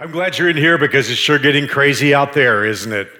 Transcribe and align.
I'm 0.00 0.12
glad 0.12 0.38
you're 0.38 0.48
in 0.48 0.56
here 0.56 0.78
because 0.78 1.10
it's 1.10 1.20
sure 1.20 1.38
getting 1.38 1.68
crazy 1.68 2.14
out 2.14 2.32
there, 2.32 2.64
isn't 2.64 2.90
it? 2.90 3.12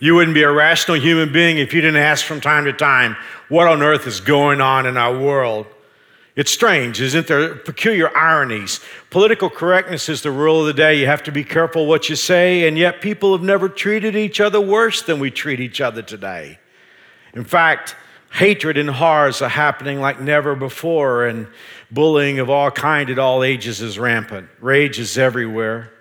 You 0.00 0.14
wouldn't 0.14 0.34
be 0.34 0.42
a 0.42 0.52
rational 0.52 1.00
human 1.00 1.32
being 1.32 1.56
if 1.56 1.72
you 1.72 1.80
didn't 1.80 2.02
ask 2.02 2.26
from 2.26 2.42
time 2.42 2.66
to 2.66 2.74
time, 2.74 3.16
what 3.48 3.66
on 3.66 3.80
earth 3.80 4.06
is 4.06 4.20
going 4.20 4.60
on 4.60 4.84
in 4.84 4.98
our 4.98 5.18
world? 5.18 5.66
It's 6.34 6.50
strange, 6.50 7.00
isn't 7.00 7.26
there? 7.26 7.54
Peculiar 7.54 8.14
ironies. 8.14 8.80
Political 9.08 9.48
correctness 9.48 10.10
is 10.10 10.20
the 10.20 10.30
rule 10.30 10.60
of 10.60 10.66
the 10.66 10.74
day. 10.74 11.00
You 11.00 11.06
have 11.06 11.22
to 11.22 11.32
be 11.32 11.42
careful 11.42 11.86
what 11.86 12.10
you 12.10 12.16
say, 12.16 12.68
and 12.68 12.76
yet 12.76 13.00
people 13.00 13.32
have 13.32 13.42
never 13.42 13.66
treated 13.66 14.14
each 14.14 14.38
other 14.38 14.60
worse 14.60 15.00
than 15.00 15.18
we 15.18 15.30
treat 15.30 15.58
each 15.58 15.80
other 15.80 16.02
today. 16.02 16.58
In 17.32 17.44
fact, 17.44 17.96
hatred 18.30 18.76
and 18.76 18.90
horrors 18.90 19.40
are 19.40 19.48
happening 19.48 20.02
like 20.02 20.20
never 20.20 20.54
before, 20.54 21.24
and 21.24 21.46
bullying 21.90 22.40
of 22.40 22.50
all 22.50 22.70
kind 22.70 23.08
at 23.08 23.18
all 23.18 23.42
ages 23.42 23.80
is 23.80 23.98
rampant. 23.98 24.50
Rage 24.60 24.98
is 24.98 25.16
everywhere. 25.16 25.92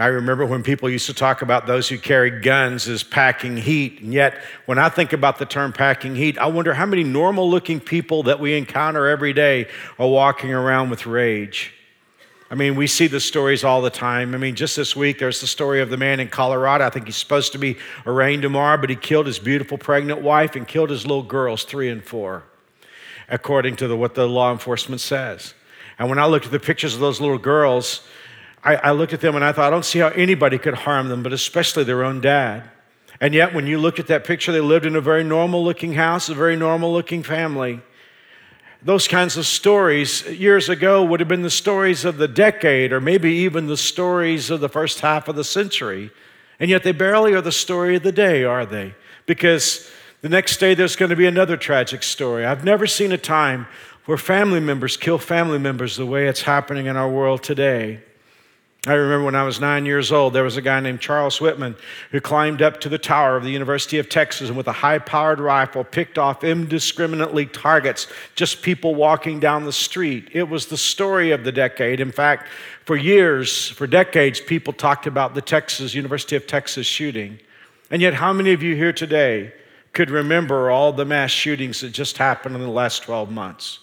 I 0.00 0.06
remember 0.06 0.46
when 0.46 0.62
people 0.62 0.88
used 0.88 1.06
to 1.06 1.14
talk 1.14 1.42
about 1.42 1.66
those 1.66 1.88
who 1.88 1.98
carry 1.98 2.40
guns 2.40 2.88
as 2.88 3.02
packing 3.02 3.58
heat. 3.58 4.00
And 4.00 4.14
yet, 4.14 4.34
when 4.64 4.78
I 4.78 4.88
think 4.88 5.12
about 5.12 5.38
the 5.38 5.44
term 5.44 5.74
packing 5.74 6.16
heat, 6.16 6.38
I 6.38 6.46
wonder 6.46 6.72
how 6.72 6.86
many 6.86 7.04
normal 7.04 7.50
looking 7.50 7.80
people 7.80 8.22
that 8.22 8.40
we 8.40 8.56
encounter 8.56 9.06
every 9.06 9.34
day 9.34 9.68
are 9.98 10.08
walking 10.08 10.54
around 10.54 10.88
with 10.88 11.04
rage. 11.04 11.74
I 12.50 12.54
mean, 12.54 12.76
we 12.76 12.86
see 12.86 13.08
the 13.08 13.20
stories 13.20 13.62
all 13.62 13.82
the 13.82 13.90
time. 13.90 14.34
I 14.34 14.38
mean, 14.38 14.56
just 14.56 14.74
this 14.74 14.96
week, 14.96 15.18
there's 15.18 15.42
the 15.42 15.46
story 15.46 15.82
of 15.82 15.90
the 15.90 15.98
man 15.98 16.18
in 16.18 16.28
Colorado. 16.28 16.86
I 16.86 16.90
think 16.90 17.04
he's 17.04 17.16
supposed 17.16 17.52
to 17.52 17.58
be 17.58 17.76
arraigned 18.06 18.40
tomorrow, 18.40 18.78
but 18.78 18.88
he 18.88 18.96
killed 18.96 19.26
his 19.26 19.38
beautiful 19.38 19.76
pregnant 19.76 20.22
wife 20.22 20.56
and 20.56 20.66
killed 20.66 20.88
his 20.88 21.06
little 21.06 21.22
girls, 21.22 21.64
three 21.64 21.90
and 21.90 22.02
four, 22.02 22.42
according 23.28 23.76
to 23.76 23.86
the, 23.86 23.96
what 23.96 24.14
the 24.14 24.26
law 24.26 24.50
enforcement 24.50 25.02
says. 25.02 25.52
And 25.98 26.08
when 26.08 26.18
I 26.18 26.24
looked 26.24 26.46
at 26.46 26.52
the 26.52 26.58
pictures 26.58 26.94
of 26.94 27.00
those 27.00 27.20
little 27.20 27.38
girls, 27.38 28.00
I, 28.62 28.76
I 28.76 28.90
looked 28.92 29.12
at 29.12 29.20
them 29.20 29.36
and 29.36 29.44
I 29.44 29.52
thought, 29.52 29.66
I 29.66 29.70
don't 29.70 29.84
see 29.84 29.98
how 29.98 30.08
anybody 30.08 30.58
could 30.58 30.74
harm 30.74 31.08
them, 31.08 31.22
but 31.22 31.32
especially 31.32 31.84
their 31.84 32.04
own 32.04 32.20
dad. 32.20 32.68
And 33.20 33.34
yet, 33.34 33.54
when 33.54 33.66
you 33.66 33.78
look 33.78 33.98
at 33.98 34.06
that 34.06 34.24
picture, 34.24 34.50
they 34.50 34.60
lived 34.60 34.86
in 34.86 34.96
a 34.96 35.00
very 35.00 35.24
normal 35.24 35.62
looking 35.62 35.94
house, 35.94 36.28
a 36.28 36.34
very 36.34 36.56
normal 36.56 36.92
looking 36.92 37.22
family. 37.22 37.80
Those 38.82 39.06
kinds 39.06 39.36
of 39.36 39.44
stories 39.44 40.24
years 40.26 40.70
ago 40.70 41.04
would 41.04 41.20
have 41.20 41.28
been 41.28 41.42
the 41.42 41.50
stories 41.50 42.06
of 42.06 42.16
the 42.16 42.28
decade 42.28 42.92
or 42.92 43.00
maybe 43.00 43.30
even 43.30 43.66
the 43.66 43.76
stories 43.76 44.48
of 44.48 44.60
the 44.60 44.70
first 44.70 45.00
half 45.00 45.28
of 45.28 45.36
the 45.36 45.44
century. 45.44 46.10
And 46.58 46.70
yet, 46.70 46.82
they 46.82 46.92
barely 46.92 47.34
are 47.34 47.42
the 47.42 47.52
story 47.52 47.96
of 47.96 48.02
the 48.02 48.12
day, 48.12 48.44
are 48.44 48.64
they? 48.64 48.94
Because 49.26 49.90
the 50.22 50.30
next 50.30 50.56
day 50.58 50.74
there's 50.74 50.96
going 50.96 51.10
to 51.10 51.16
be 51.16 51.26
another 51.26 51.58
tragic 51.58 52.02
story. 52.02 52.46
I've 52.46 52.64
never 52.64 52.86
seen 52.86 53.12
a 53.12 53.18
time 53.18 53.66
where 54.06 54.18
family 54.18 54.60
members 54.60 54.96
kill 54.96 55.18
family 55.18 55.58
members 55.58 55.96
the 55.96 56.06
way 56.06 56.26
it's 56.26 56.42
happening 56.42 56.86
in 56.86 56.96
our 56.96 57.08
world 57.08 57.42
today. 57.42 58.02
I 58.86 58.94
remember 58.94 59.26
when 59.26 59.34
I 59.34 59.42
was 59.42 59.60
nine 59.60 59.84
years 59.84 60.10
old, 60.10 60.32
there 60.32 60.42
was 60.42 60.56
a 60.56 60.62
guy 60.62 60.80
named 60.80 61.00
Charles 61.00 61.38
Whitman 61.38 61.76
who 62.12 62.20
climbed 62.20 62.62
up 62.62 62.80
to 62.80 62.88
the 62.88 62.96
tower 62.96 63.36
of 63.36 63.44
the 63.44 63.50
University 63.50 63.98
of 63.98 64.08
Texas 64.08 64.48
and 64.48 64.56
with 64.56 64.68
a 64.68 64.72
high 64.72 64.98
powered 64.98 65.38
rifle 65.38 65.84
picked 65.84 66.16
off 66.16 66.42
indiscriminately 66.42 67.44
targets, 67.44 68.06
just 68.36 68.62
people 68.62 68.94
walking 68.94 69.38
down 69.38 69.66
the 69.66 69.72
street. 69.72 70.30
It 70.32 70.48
was 70.48 70.66
the 70.66 70.78
story 70.78 71.30
of 71.30 71.44
the 71.44 71.52
decade. 71.52 72.00
In 72.00 72.10
fact, 72.10 72.48
for 72.86 72.96
years, 72.96 73.68
for 73.68 73.86
decades, 73.86 74.40
people 74.40 74.72
talked 74.72 75.06
about 75.06 75.34
the 75.34 75.42
Texas, 75.42 75.94
University 75.94 76.34
of 76.34 76.46
Texas 76.46 76.86
shooting. 76.86 77.38
And 77.90 78.00
yet, 78.00 78.14
how 78.14 78.32
many 78.32 78.54
of 78.54 78.62
you 78.62 78.76
here 78.76 78.94
today 78.94 79.52
could 79.92 80.08
remember 80.08 80.70
all 80.70 80.90
the 80.90 81.04
mass 81.04 81.30
shootings 81.30 81.82
that 81.82 81.90
just 81.90 82.16
happened 82.16 82.54
in 82.54 82.62
the 82.62 82.68
last 82.68 83.02
12 83.02 83.30
months? 83.30 83.80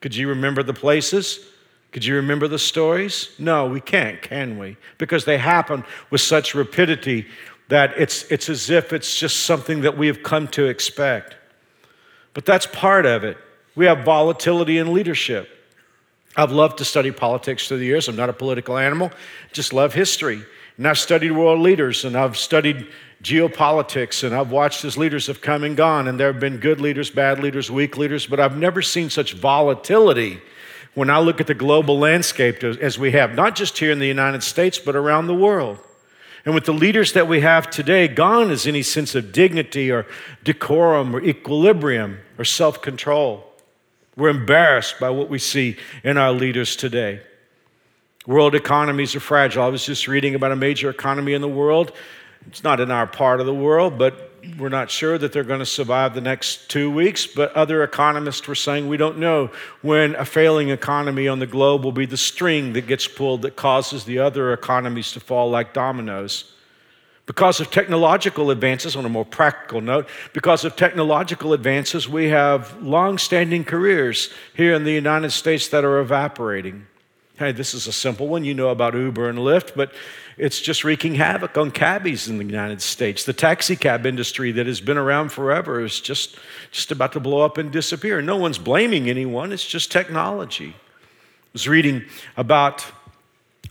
Could 0.00 0.16
you 0.16 0.28
remember 0.28 0.62
the 0.62 0.72
places? 0.72 1.49
Could 1.92 2.04
you 2.04 2.14
remember 2.16 2.46
the 2.46 2.58
stories? 2.58 3.30
No, 3.38 3.66
we 3.66 3.80
can't, 3.80 4.22
can 4.22 4.58
we? 4.58 4.76
Because 4.98 5.24
they 5.24 5.38
happen 5.38 5.84
with 6.10 6.20
such 6.20 6.54
rapidity 6.54 7.26
that 7.68 7.94
it's, 7.96 8.24
it's 8.30 8.48
as 8.48 8.70
if 8.70 8.92
it's 8.92 9.18
just 9.18 9.44
something 9.44 9.80
that 9.82 9.96
we 9.96 10.06
have 10.06 10.22
come 10.22 10.48
to 10.48 10.66
expect. 10.66 11.36
But 12.34 12.44
that's 12.44 12.66
part 12.66 13.06
of 13.06 13.24
it. 13.24 13.38
We 13.74 13.86
have 13.86 14.04
volatility 14.04 14.78
in 14.78 14.92
leadership. 14.92 15.48
I've 16.36 16.52
loved 16.52 16.78
to 16.78 16.84
study 16.84 17.10
politics 17.10 17.66
through 17.66 17.78
the 17.78 17.86
years. 17.86 18.08
I'm 18.08 18.16
not 18.16 18.28
a 18.28 18.32
political 18.32 18.78
animal, 18.78 19.10
just 19.52 19.72
love 19.72 19.94
history. 19.94 20.44
And 20.76 20.86
I've 20.86 20.98
studied 20.98 21.32
world 21.32 21.60
leaders 21.60 22.04
and 22.04 22.16
I've 22.16 22.36
studied 22.36 22.86
geopolitics 23.22 24.24
and 24.24 24.34
I've 24.34 24.50
watched 24.50 24.84
as 24.84 24.96
leaders 24.96 25.26
have 25.26 25.40
come 25.40 25.64
and 25.64 25.76
gone. 25.76 26.08
And 26.08 26.18
there 26.18 26.32
have 26.32 26.40
been 26.40 26.58
good 26.58 26.80
leaders, 26.80 27.10
bad 27.10 27.40
leaders, 27.40 27.70
weak 27.70 27.96
leaders, 27.98 28.26
but 28.26 28.40
I've 28.40 28.56
never 28.56 28.80
seen 28.80 29.10
such 29.10 29.34
volatility 29.34 30.40
when 30.94 31.10
I 31.10 31.18
look 31.18 31.40
at 31.40 31.46
the 31.46 31.54
global 31.54 31.98
landscape 31.98 32.64
as 32.64 32.98
we 32.98 33.12
have, 33.12 33.34
not 33.34 33.54
just 33.54 33.78
here 33.78 33.92
in 33.92 33.98
the 33.98 34.06
United 34.06 34.42
States, 34.42 34.78
but 34.78 34.96
around 34.96 35.26
the 35.26 35.34
world. 35.34 35.78
And 36.44 36.54
with 36.54 36.64
the 36.64 36.72
leaders 36.72 37.12
that 37.12 37.28
we 37.28 37.40
have 37.40 37.70
today, 37.70 38.08
gone 38.08 38.50
is 38.50 38.66
any 38.66 38.82
sense 38.82 39.14
of 39.14 39.32
dignity 39.32 39.90
or 39.90 40.06
decorum 40.42 41.14
or 41.14 41.22
equilibrium 41.22 42.18
or 42.38 42.44
self 42.44 42.80
control. 42.80 43.46
We're 44.16 44.30
embarrassed 44.30 44.98
by 44.98 45.10
what 45.10 45.28
we 45.28 45.38
see 45.38 45.76
in 46.02 46.16
our 46.16 46.32
leaders 46.32 46.76
today. 46.76 47.20
World 48.26 48.54
economies 48.54 49.14
are 49.14 49.20
fragile. 49.20 49.62
I 49.62 49.68
was 49.68 49.84
just 49.84 50.08
reading 50.08 50.34
about 50.34 50.52
a 50.52 50.56
major 50.56 50.90
economy 50.90 51.34
in 51.34 51.40
the 51.40 51.48
world. 51.48 51.92
It's 52.46 52.64
not 52.64 52.80
in 52.80 52.90
our 52.90 53.06
part 53.06 53.40
of 53.40 53.46
the 53.46 53.54
world, 53.54 53.98
but 53.98 54.29
we're 54.58 54.68
not 54.68 54.90
sure 54.90 55.18
that 55.18 55.32
they're 55.32 55.44
going 55.44 55.60
to 55.60 55.66
survive 55.66 56.14
the 56.14 56.20
next 56.20 56.70
two 56.70 56.90
weeks, 56.90 57.26
but 57.26 57.52
other 57.54 57.82
economists 57.82 58.46
were 58.46 58.54
saying 58.54 58.88
we 58.88 58.96
don't 58.96 59.18
know 59.18 59.50
when 59.82 60.14
a 60.14 60.24
failing 60.24 60.70
economy 60.70 61.28
on 61.28 61.38
the 61.38 61.46
globe 61.46 61.84
will 61.84 61.92
be 61.92 62.06
the 62.06 62.16
string 62.16 62.72
that 62.72 62.86
gets 62.86 63.06
pulled 63.06 63.42
that 63.42 63.56
causes 63.56 64.04
the 64.04 64.18
other 64.18 64.52
economies 64.52 65.12
to 65.12 65.20
fall 65.20 65.50
like 65.50 65.72
dominoes. 65.72 66.52
Because 67.26 67.60
of 67.60 67.70
technological 67.70 68.50
advances, 68.50 68.96
on 68.96 69.04
a 69.04 69.08
more 69.08 69.24
practical 69.24 69.80
note, 69.80 70.08
because 70.32 70.64
of 70.64 70.74
technological 70.74 71.52
advances, 71.52 72.08
we 72.08 72.28
have 72.30 72.82
long 72.82 73.18
standing 73.18 73.62
careers 73.62 74.32
here 74.54 74.74
in 74.74 74.84
the 74.84 74.92
United 74.92 75.30
States 75.30 75.68
that 75.68 75.84
are 75.84 76.00
evaporating. 76.00 76.86
Hey, 77.36 77.52
this 77.52 77.72
is 77.72 77.86
a 77.86 77.92
simple 77.92 78.28
one. 78.28 78.44
You 78.44 78.52
know 78.52 78.68
about 78.68 78.94
Uber 78.94 79.28
and 79.28 79.38
Lyft, 79.38 79.74
but 79.76 79.92
it's 80.40 80.58
just 80.58 80.84
wreaking 80.84 81.16
havoc 81.16 81.58
on 81.58 81.70
cabbies 81.70 82.26
in 82.26 82.38
the 82.38 82.44
United 82.44 82.80
States. 82.80 83.24
The 83.24 83.34
taxi 83.34 83.76
cab 83.76 84.06
industry 84.06 84.52
that 84.52 84.66
has 84.66 84.80
been 84.80 84.96
around 84.96 85.32
forever 85.32 85.84
is 85.84 86.00
just, 86.00 86.38
just 86.70 86.90
about 86.90 87.12
to 87.12 87.20
blow 87.20 87.42
up 87.42 87.58
and 87.58 87.70
disappear. 87.70 88.22
No 88.22 88.36
one's 88.36 88.56
blaming 88.56 89.10
anyone, 89.10 89.52
it's 89.52 89.66
just 89.66 89.92
technology. 89.92 90.74
I 90.74 91.52
was 91.52 91.68
reading 91.68 92.04
about 92.38 92.86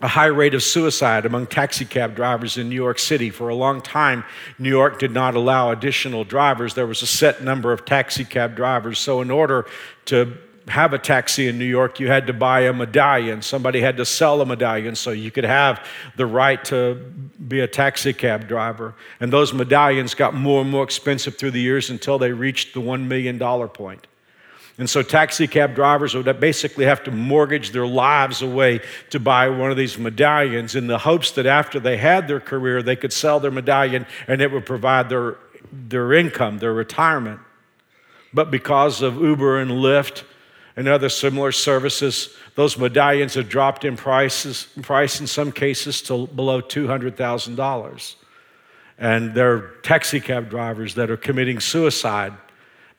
a 0.02 0.08
high 0.08 0.28
rate 0.28 0.54
of 0.54 0.62
suicide 0.62 1.26
among 1.26 1.48
taxi 1.48 1.86
cab 1.86 2.16
drivers 2.16 2.56
in 2.56 2.70
New 2.70 2.76
York 2.76 3.00
City. 3.00 3.32
For 3.32 3.50
a 3.50 3.56
long 3.56 3.82
time, 3.82 4.24
New 4.60 4.70
York 4.70 5.00
did 5.00 5.12
not 5.12 5.34
allow 5.34 5.72
additional 5.72 6.24
drivers. 6.24 6.76
There 6.76 6.86
was 6.86 7.02
a 7.02 7.08
set 7.08 7.44
number 7.44 7.74
of 7.74 7.84
taxi 7.84 8.24
cab 8.24 8.56
drivers. 8.56 9.00
So, 9.00 9.22
in 9.22 9.32
order 9.32 9.66
to 10.06 10.38
have 10.70 10.94
a 10.94 11.00
taxi 11.00 11.48
in 11.48 11.58
New 11.58 11.66
York, 11.66 12.00
you 12.00 12.08
had 12.08 12.28
to 12.28 12.34
buy 12.34 12.62
a 12.62 12.74
medallion. 12.74 13.42
Somebody 13.42 13.82
had 13.82 13.98
to 13.98 14.06
sell 14.06 14.42
a 14.42 14.46
medallion 14.46 14.96
so 14.96 15.12
you 15.12 15.32
could 15.32 15.44
have 15.44 15.86
the 16.16 16.26
right 16.26 16.64
to 16.66 16.96
be 17.48 17.60
a 17.60 17.68
taxi 17.68 18.14
cab 18.14 18.48
driver. 18.48 18.96
And 19.20 19.34
those 19.34 19.54
medallions 19.54 20.14
got 20.14 20.34
more 20.34 20.62
and 20.62 20.70
more 20.70 20.84
expensive 20.84 21.38
through 21.38 21.52
the 21.52 21.62
years 21.62 21.90
until 21.90 22.18
they 22.18 22.32
reached 22.32 22.74
the 22.74 22.82
$1 22.82 23.08
million 23.08 23.40
point. 23.70 24.08
And 24.80 24.90
so 24.90 25.02
taxi 25.02 25.46
cab 25.46 25.76
drivers 25.76 26.16
would 26.16 26.40
basically 26.40 26.86
have 26.86 27.04
to 27.04 27.12
mortgage 27.12 27.72
their 27.72 27.86
lives 27.86 28.42
away 28.42 28.80
to 29.10 29.20
buy 29.20 29.50
one 29.50 29.72
of 29.72 29.78
these 29.78 29.98
medallions 29.98 30.74
in 30.74 30.88
the 30.88 31.00
hopes 31.00 31.32
that 31.32 31.46
after 31.46 31.82
they 31.82 31.98
had 31.98 32.30
their 32.30 32.40
career, 32.40 32.82
they 32.82 32.96
could 32.96 33.12
sell 33.12 33.42
their 33.42 33.52
medallion 33.52 34.08
and 34.26 34.42
it 34.42 34.52
would 34.52 34.66
provide 34.66 35.10
their, 35.10 35.36
their 35.72 36.14
income, 36.14 36.60
their 36.60 36.74
retirement. 36.74 37.42
But 38.34 38.52
because 38.52 39.02
of 39.02 39.18
Uber 39.18 39.60
and 39.60 39.72
Lyft, 39.72 40.24
and 40.76 40.88
other 40.88 41.10
similar 41.10 41.52
services. 41.52 42.36
Those 42.56 42.78
medallions 42.78 43.34
have 43.34 43.50
dropped 43.50 43.86
in 43.86 43.98
prices, 43.98 44.68
price 44.82 45.20
in 45.20 45.28
some 45.28 45.52
cases 45.52 46.02
to 46.04 46.28
below 46.28 46.62
$200,000. 46.62 48.16
And 48.98 49.34
there 49.34 49.54
are 49.54 49.76
taxi 49.82 50.20
cab 50.20 50.50
drivers 50.50 50.96
that 50.96 51.10
are 51.10 51.18
committing 51.18 51.60
suicide 51.60 52.34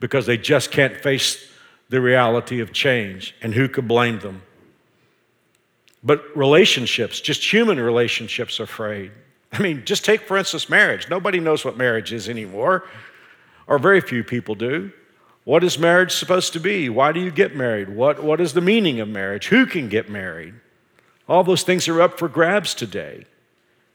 because 0.00 0.26
they 0.26 0.38
just 0.38 0.70
can't 0.70 0.96
face 0.96 1.50
the 1.90 2.00
reality 2.00 2.61
of 2.61 2.72
change. 2.72 3.34
And 3.43 3.55
who 3.55 3.69
could 3.69 3.87
blame 3.87 4.19
them? 4.20 4.43
But 6.02 6.25
relationships, 6.34 7.20
just 7.20 7.52
human 7.52 7.78
relationships, 7.78 8.58
are 8.61 8.66
frayed. 8.66 9.12
I 9.52 9.61
mean, 9.61 9.84
just 9.84 10.05
take, 10.05 10.23
for 10.23 10.38
instance, 10.38 10.70
marriage. 10.70 11.08
Nobody 11.11 11.40
knows 11.40 11.64
what 11.64 11.76
marriage 11.76 12.12
is 12.12 12.28
anymore, 12.28 12.84
or 13.66 13.78
very 13.78 14.00
few 14.00 14.25
people 14.25 14.55
do. 14.55 14.93
What 15.50 15.64
is 15.64 15.81
marriage 15.81 16.12
supposed 16.12 16.52
to 16.52 16.61
be? 16.61 16.88
Why 16.88 17.11
do 17.11 17.19
you 17.19 17.32
get 17.32 17.56
married? 17.56 17.88
What, 17.88 18.23
what 18.23 18.41
is 18.41 18.52
the 18.52 18.61
meaning 18.61 19.00
of 19.00 19.08
marriage? 19.08 19.49
Who 19.49 19.67
can 19.67 19.88
get 19.88 20.08
married? 20.08 20.55
All 21.29 21.43
those 21.43 21.64
things 21.64 21.88
are 21.88 22.00
up 22.00 22.20
for 22.20 22.29
grabs 22.29 22.73
today. 22.73 23.25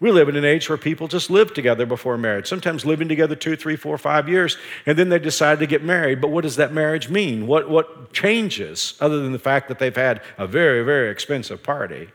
We 0.01 0.11
live 0.11 0.27
in 0.27 0.35
an 0.35 0.43
age 0.43 0.67
where 0.67 0.77
people 0.77 1.07
just 1.07 1.29
live 1.29 1.53
together 1.53 1.85
before 1.85 2.17
marriage, 2.17 2.45
sometimes 2.45 2.83
living 2.83 3.07
together 3.07 3.37
two, 3.37 3.55
three, 3.55 3.77
four, 3.77 3.97
five 3.97 4.27
years, 4.27 4.57
and 4.85 4.99
then 4.99 5.07
they 5.07 5.17
decide 5.17 5.59
to 5.59 5.65
get 5.65 5.81
married. 5.81 6.19
But 6.19 6.31
what 6.31 6.41
does 6.41 6.57
that 6.57 6.73
marriage 6.73 7.07
mean? 7.07 7.47
What, 7.47 7.69
what 7.69 8.11
changes 8.11 8.95
other 8.99 9.21
than 9.21 9.31
the 9.31 9.39
fact 9.39 9.69
that 9.69 9.79
they've 9.79 9.95
had 9.95 10.21
a 10.37 10.47
very, 10.47 10.83
very 10.83 11.09
expensive 11.09 11.63
party? 11.63 12.09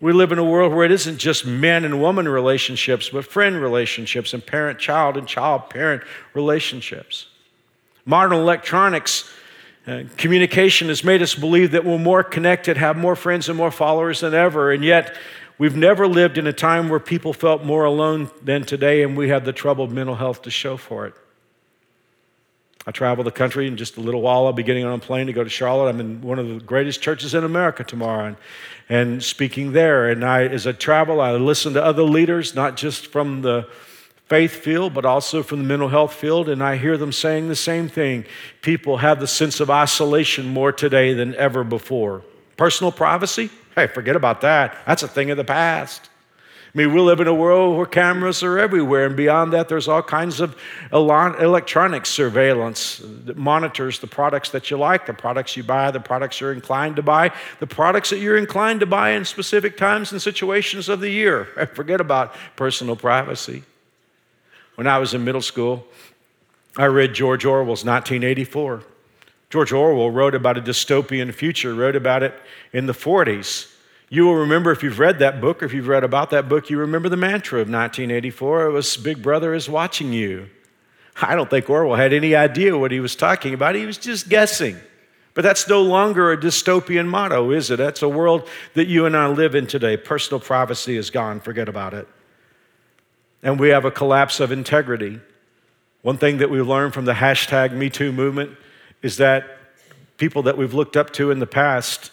We 0.00 0.14
live 0.14 0.32
in 0.32 0.38
a 0.38 0.44
world 0.44 0.72
where 0.72 0.86
it 0.86 0.92
isn't 0.92 1.18
just 1.18 1.44
man 1.44 1.84
and 1.84 2.00
woman 2.00 2.26
relationships, 2.26 3.10
but 3.10 3.26
friend 3.26 3.60
relationships 3.60 4.32
and 4.32 4.44
parent 4.44 4.78
child 4.78 5.18
and 5.18 5.28
child 5.28 5.68
parent 5.68 6.02
relationships. 6.32 7.26
Modern 8.04 8.32
electronics 8.32 9.30
uh, 9.86 10.04
communication 10.16 10.88
has 10.88 11.04
made 11.04 11.22
us 11.22 11.34
believe 11.34 11.72
that 11.72 11.84
we're 11.84 11.98
more 11.98 12.22
connected, 12.22 12.76
have 12.76 12.96
more 12.96 13.16
friends, 13.16 13.48
and 13.48 13.56
more 13.56 13.70
followers 13.70 14.20
than 14.20 14.34
ever. 14.34 14.72
And 14.72 14.84
yet, 14.84 15.16
we've 15.58 15.76
never 15.76 16.06
lived 16.06 16.38
in 16.38 16.46
a 16.46 16.52
time 16.52 16.88
where 16.88 17.00
people 17.00 17.32
felt 17.32 17.64
more 17.64 17.84
alone 17.84 18.30
than 18.42 18.64
today, 18.64 19.02
and 19.02 19.16
we 19.16 19.28
have 19.28 19.44
the 19.44 19.52
troubled 19.52 19.92
mental 19.92 20.14
health 20.14 20.42
to 20.42 20.50
show 20.50 20.76
for 20.76 21.06
it. 21.06 21.14
I 22.84 22.90
travel 22.90 23.22
the 23.22 23.30
country 23.30 23.68
in 23.68 23.76
just 23.76 23.96
a 23.96 24.00
little 24.00 24.22
while. 24.22 24.46
I'll 24.46 24.52
be 24.52 24.64
getting 24.64 24.84
on 24.84 24.94
a 24.94 24.98
plane 24.98 25.26
to 25.28 25.32
go 25.32 25.44
to 25.44 25.50
Charlotte. 25.50 25.88
I'm 25.88 26.00
in 26.00 26.20
one 26.20 26.40
of 26.40 26.48
the 26.48 26.58
greatest 26.58 27.00
churches 27.00 27.32
in 27.32 27.44
America 27.44 27.84
tomorrow 27.84 28.26
and, 28.26 28.36
and 28.88 29.22
speaking 29.22 29.70
there. 29.70 30.08
And 30.08 30.24
I, 30.24 30.44
as 30.44 30.66
I 30.66 30.72
travel, 30.72 31.20
I 31.20 31.30
listen 31.32 31.74
to 31.74 31.84
other 31.84 32.02
leaders, 32.02 32.56
not 32.56 32.76
just 32.76 33.06
from 33.06 33.42
the 33.42 33.68
faith 34.32 34.54
field, 34.54 34.94
but 34.94 35.04
also 35.04 35.42
from 35.42 35.58
the 35.58 35.64
mental 35.64 35.90
health 35.90 36.14
field, 36.14 36.48
and 36.48 36.62
I 36.62 36.78
hear 36.78 36.96
them 36.96 37.12
saying 37.12 37.48
the 37.48 37.54
same 37.54 37.86
thing. 37.86 38.24
People 38.62 38.96
have 38.96 39.20
the 39.20 39.26
sense 39.26 39.60
of 39.60 39.68
isolation 39.68 40.48
more 40.48 40.72
today 40.72 41.12
than 41.12 41.34
ever 41.34 41.62
before. 41.62 42.22
Personal 42.56 42.92
privacy? 42.92 43.50
Hey, 43.74 43.88
forget 43.88 44.16
about 44.16 44.40
that. 44.40 44.74
That's 44.86 45.02
a 45.02 45.08
thing 45.08 45.30
of 45.30 45.36
the 45.36 45.44
past. 45.44 46.08
I 46.74 46.78
mean, 46.78 46.94
we 46.94 47.00
live 47.02 47.20
in 47.20 47.26
a 47.26 47.34
world 47.34 47.76
where 47.76 47.84
cameras 47.84 48.42
are 48.42 48.58
everywhere, 48.58 49.04
and 49.04 49.14
beyond 49.14 49.52
that, 49.52 49.68
there's 49.68 49.86
all 49.86 50.02
kinds 50.02 50.40
of 50.40 50.56
electronic 50.94 52.06
surveillance 52.06 53.02
that 53.26 53.36
monitors 53.36 53.98
the 53.98 54.06
products 54.06 54.48
that 54.52 54.70
you 54.70 54.78
like, 54.78 55.04
the 55.04 55.12
products 55.12 55.58
you 55.58 55.62
buy, 55.62 55.90
the 55.90 56.00
products 56.00 56.40
you're 56.40 56.54
inclined 56.54 56.96
to 56.96 57.02
buy, 57.02 57.32
the 57.60 57.66
products 57.66 58.08
that 58.08 58.18
you're 58.18 58.38
inclined 58.38 58.80
to 58.80 58.86
buy 58.86 59.10
in 59.10 59.26
specific 59.26 59.76
times 59.76 60.10
and 60.10 60.22
situations 60.22 60.88
of 60.88 61.00
the 61.00 61.10
year. 61.10 61.44
Forget 61.74 62.00
about 62.00 62.34
personal 62.56 62.96
privacy. 62.96 63.64
When 64.74 64.86
I 64.86 64.98
was 64.98 65.14
in 65.14 65.24
middle 65.24 65.42
school, 65.42 65.86
I 66.76 66.86
read 66.86 67.14
George 67.14 67.44
Orwell's 67.44 67.84
1984. 67.84 68.82
George 69.50 69.72
Orwell 69.72 70.10
wrote 70.10 70.34
about 70.34 70.56
a 70.56 70.62
dystopian 70.62 71.32
future, 71.34 71.74
wrote 71.74 71.96
about 71.96 72.22
it 72.22 72.34
in 72.72 72.86
the 72.86 72.94
40s. 72.94 73.70
You 74.08 74.24
will 74.24 74.36
remember 74.36 74.72
if 74.72 74.82
you've 74.82 74.98
read 74.98 75.18
that 75.18 75.40
book 75.40 75.62
or 75.62 75.66
if 75.66 75.74
you've 75.74 75.88
read 75.88 76.04
about 76.04 76.30
that 76.30 76.48
book, 76.48 76.70
you 76.70 76.78
remember 76.78 77.10
the 77.10 77.18
mantra 77.18 77.58
of 77.60 77.68
1984. 77.68 78.66
It 78.66 78.70
was 78.72 78.96
Big 78.96 79.22
Brother 79.22 79.52
is 79.52 79.68
watching 79.68 80.12
you. 80.12 80.48
I 81.20 81.34
don't 81.34 81.50
think 81.50 81.68
Orwell 81.68 81.96
had 81.96 82.14
any 82.14 82.34
idea 82.34 82.76
what 82.78 82.90
he 82.90 83.00
was 83.00 83.14
talking 83.14 83.52
about. 83.52 83.74
He 83.74 83.84
was 83.84 83.98
just 83.98 84.30
guessing. 84.30 84.78
But 85.34 85.42
that's 85.42 85.68
no 85.68 85.82
longer 85.82 86.32
a 86.32 86.36
dystopian 86.36 87.06
motto, 87.06 87.50
is 87.50 87.70
it? 87.70 87.76
That's 87.76 88.02
a 88.02 88.08
world 88.08 88.48
that 88.74 88.86
you 88.86 89.04
and 89.04 89.16
I 89.16 89.28
live 89.28 89.54
in 89.54 89.66
today. 89.66 89.98
Personal 89.98 90.40
privacy 90.40 90.96
is 90.96 91.10
gone. 91.10 91.40
Forget 91.40 91.68
about 91.68 91.92
it 91.92 92.08
and 93.42 93.58
we 93.58 93.70
have 93.70 93.84
a 93.84 93.90
collapse 93.90 94.40
of 94.40 94.52
integrity. 94.52 95.20
One 96.02 96.18
thing 96.18 96.38
that 96.38 96.50
we've 96.50 96.66
learned 96.66 96.94
from 96.94 97.04
the 97.04 97.14
hashtag 97.14 97.70
MeToo 97.70 98.14
movement 98.14 98.56
is 99.02 99.16
that 99.16 99.58
people 100.16 100.42
that 100.42 100.56
we've 100.56 100.74
looked 100.74 100.96
up 100.96 101.12
to 101.14 101.30
in 101.30 101.40
the 101.40 101.46
past 101.46 102.10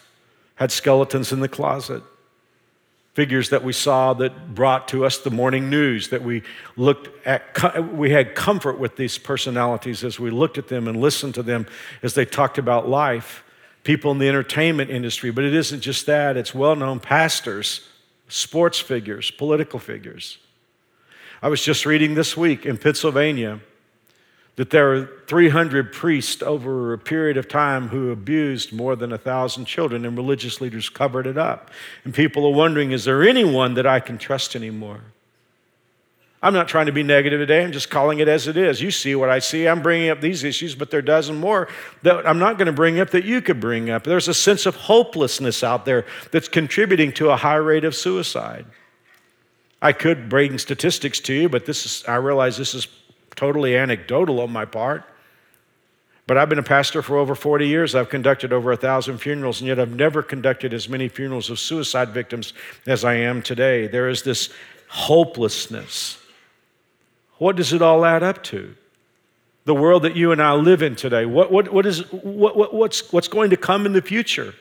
had 0.56 0.72
skeletons 0.72 1.32
in 1.32 1.40
the 1.40 1.48
closet. 1.48 2.02
Figures 3.14 3.50
that 3.50 3.64
we 3.64 3.72
saw 3.72 4.12
that 4.14 4.54
brought 4.54 4.88
to 4.88 5.04
us 5.04 5.18
the 5.18 5.30
morning 5.30 5.68
news, 5.68 6.10
that 6.10 6.22
we 6.22 6.42
looked 6.76 7.08
at, 7.26 7.92
we 7.94 8.10
had 8.10 8.34
comfort 8.34 8.78
with 8.78 8.96
these 8.96 9.18
personalities 9.18 10.04
as 10.04 10.20
we 10.20 10.30
looked 10.30 10.58
at 10.58 10.68
them 10.68 10.86
and 10.86 11.00
listened 11.00 11.34
to 11.34 11.42
them 11.42 11.66
as 12.02 12.14
they 12.14 12.24
talked 12.24 12.58
about 12.58 12.88
life. 12.88 13.42
People 13.82 14.12
in 14.12 14.18
the 14.18 14.28
entertainment 14.28 14.90
industry, 14.90 15.30
but 15.30 15.44
it 15.44 15.54
isn't 15.54 15.80
just 15.80 16.06
that, 16.06 16.36
it's 16.36 16.54
well 16.54 16.76
known 16.76 17.00
pastors, 17.00 17.88
sports 18.28 18.78
figures, 18.78 19.30
political 19.30 19.78
figures. 19.78 20.38
I 21.42 21.48
was 21.48 21.62
just 21.62 21.86
reading 21.86 22.14
this 22.14 22.36
week 22.36 22.66
in 22.66 22.76
Pennsylvania 22.76 23.60
that 24.56 24.68
there 24.68 24.92
are 24.92 25.10
300 25.26 25.90
priests 25.90 26.42
over 26.42 26.92
a 26.92 26.98
period 26.98 27.38
of 27.38 27.48
time 27.48 27.88
who 27.88 28.10
abused 28.10 28.74
more 28.74 28.94
than 28.94 29.10
a 29.10 29.16
thousand 29.16 29.64
children, 29.64 30.04
and 30.04 30.18
religious 30.18 30.60
leaders 30.60 30.90
covered 30.90 31.26
it 31.26 31.38
up. 31.38 31.70
And 32.04 32.12
people 32.12 32.44
are 32.44 32.52
wondering, 32.52 32.92
is 32.92 33.04
there 33.04 33.22
anyone 33.22 33.72
that 33.74 33.86
I 33.86 34.00
can 34.00 34.18
trust 34.18 34.54
anymore? 34.54 35.00
I'm 36.42 36.52
not 36.52 36.68
trying 36.68 36.86
to 36.86 36.92
be 36.92 37.02
negative 37.02 37.40
today. 37.40 37.64
I'm 37.64 37.72
just 37.72 37.88
calling 37.88 38.18
it 38.18 38.28
as 38.28 38.46
it 38.48 38.58
is. 38.58 38.82
You 38.82 38.90
see 38.90 39.14
what 39.14 39.30
I 39.30 39.38
see. 39.38 39.66
I'm 39.66 39.80
bringing 39.80 40.10
up 40.10 40.20
these 40.20 40.44
issues, 40.44 40.74
but 40.74 40.90
there 40.90 40.98
are 40.98 41.02
dozen 41.02 41.36
more 41.36 41.68
that 42.02 42.26
I'm 42.26 42.38
not 42.38 42.58
going 42.58 42.66
to 42.66 42.72
bring 42.72 43.00
up 43.00 43.10
that 43.10 43.24
you 43.24 43.40
could 43.40 43.60
bring 43.60 43.88
up. 43.88 44.04
There's 44.04 44.28
a 44.28 44.34
sense 44.34 44.66
of 44.66 44.74
hopelessness 44.74 45.64
out 45.64 45.86
there 45.86 46.04
that's 46.32 46.48
contributing 46.48 47.12
to 47.12 47.30
a 47.30 47.36
high 47.36 47.56
rate 47.56 47.84
of 47.84 47.94
suicide. 47.94 48.66
I 49.82 49.92
could 49.92 50.28
bring 50.28 50.58
statistics 50.58 51.20
to 51.20 51.34
you, 51.34 51.48
but 51.48 51.66
this 51.66 51.86
is, 51.86 52.04
I 52.06 52.16
realize 52.16 52.56
this 52.56 52.74
is 52.74 52.86
totally 53.34 53.76
anecdotal 53.76 54.40
on 54.40 54.50
my 54.50 54.64
part. 54.64 55.04
But 56.26 56.36
I've 56.36 56.48
been 56.48 56.58
a 56.58 56.62
pastor 56.62 57.02
for 57.02 57.16
over 57.16 57.34
40 57.34 57.66
years. 57.66 57.94
I've 57.94 58.08
conducted 58.08 58.52
over 58.52 58.70
a 58.70 58.76
thousand 58.76 59.18
funerals, 59.18 59.60
and 59.60 59.68
yet 59.68 59.80
I've 59.80 59.96
never 59.96 60.22
conducted 60.22 60.72
as 60.72 60.88
many 60.88 61.08
funerals 61.08 61.50
of 61.50 61.58
suicide 61.58 62.10
victims 62.10 62.52
as 62.86 63.04
I 63.04 63.14
am 63.14 63.42
today. 63.42 63.88
There 63.88 64.08
is 64.08 64.22
this 64.22 64.50
hopelessness. 64.88 66.18
What 67.38 67.56
does 67.56 67.72
it 67.72 67.82
all 67.82 68.04
add 68.04 68.22
up 68.22 68.44
to? 68.44 68.76
The 69.64 69.74
world 69.74 70.02
that 70.02 70.14
you 70.14 70.30
and 70.30 70.40
I 70.40 70.52
live 70.52 70.82
in 70.82 70.94
today. 70.94 71.26
What, 71.26 71.50
what, 71.50 71.72
what 71.72 71.86
is, 71.86 72.00
what, 72.12 72.56
what, 72.56 72.74
what's, 72.74 73.12
what's 73.12 73.28
going 73.28 73.50
to 73.50 73.56
come 73.56 73.86
in 73.86 73.92
the 73.92 74.02
future? 74.02 74.54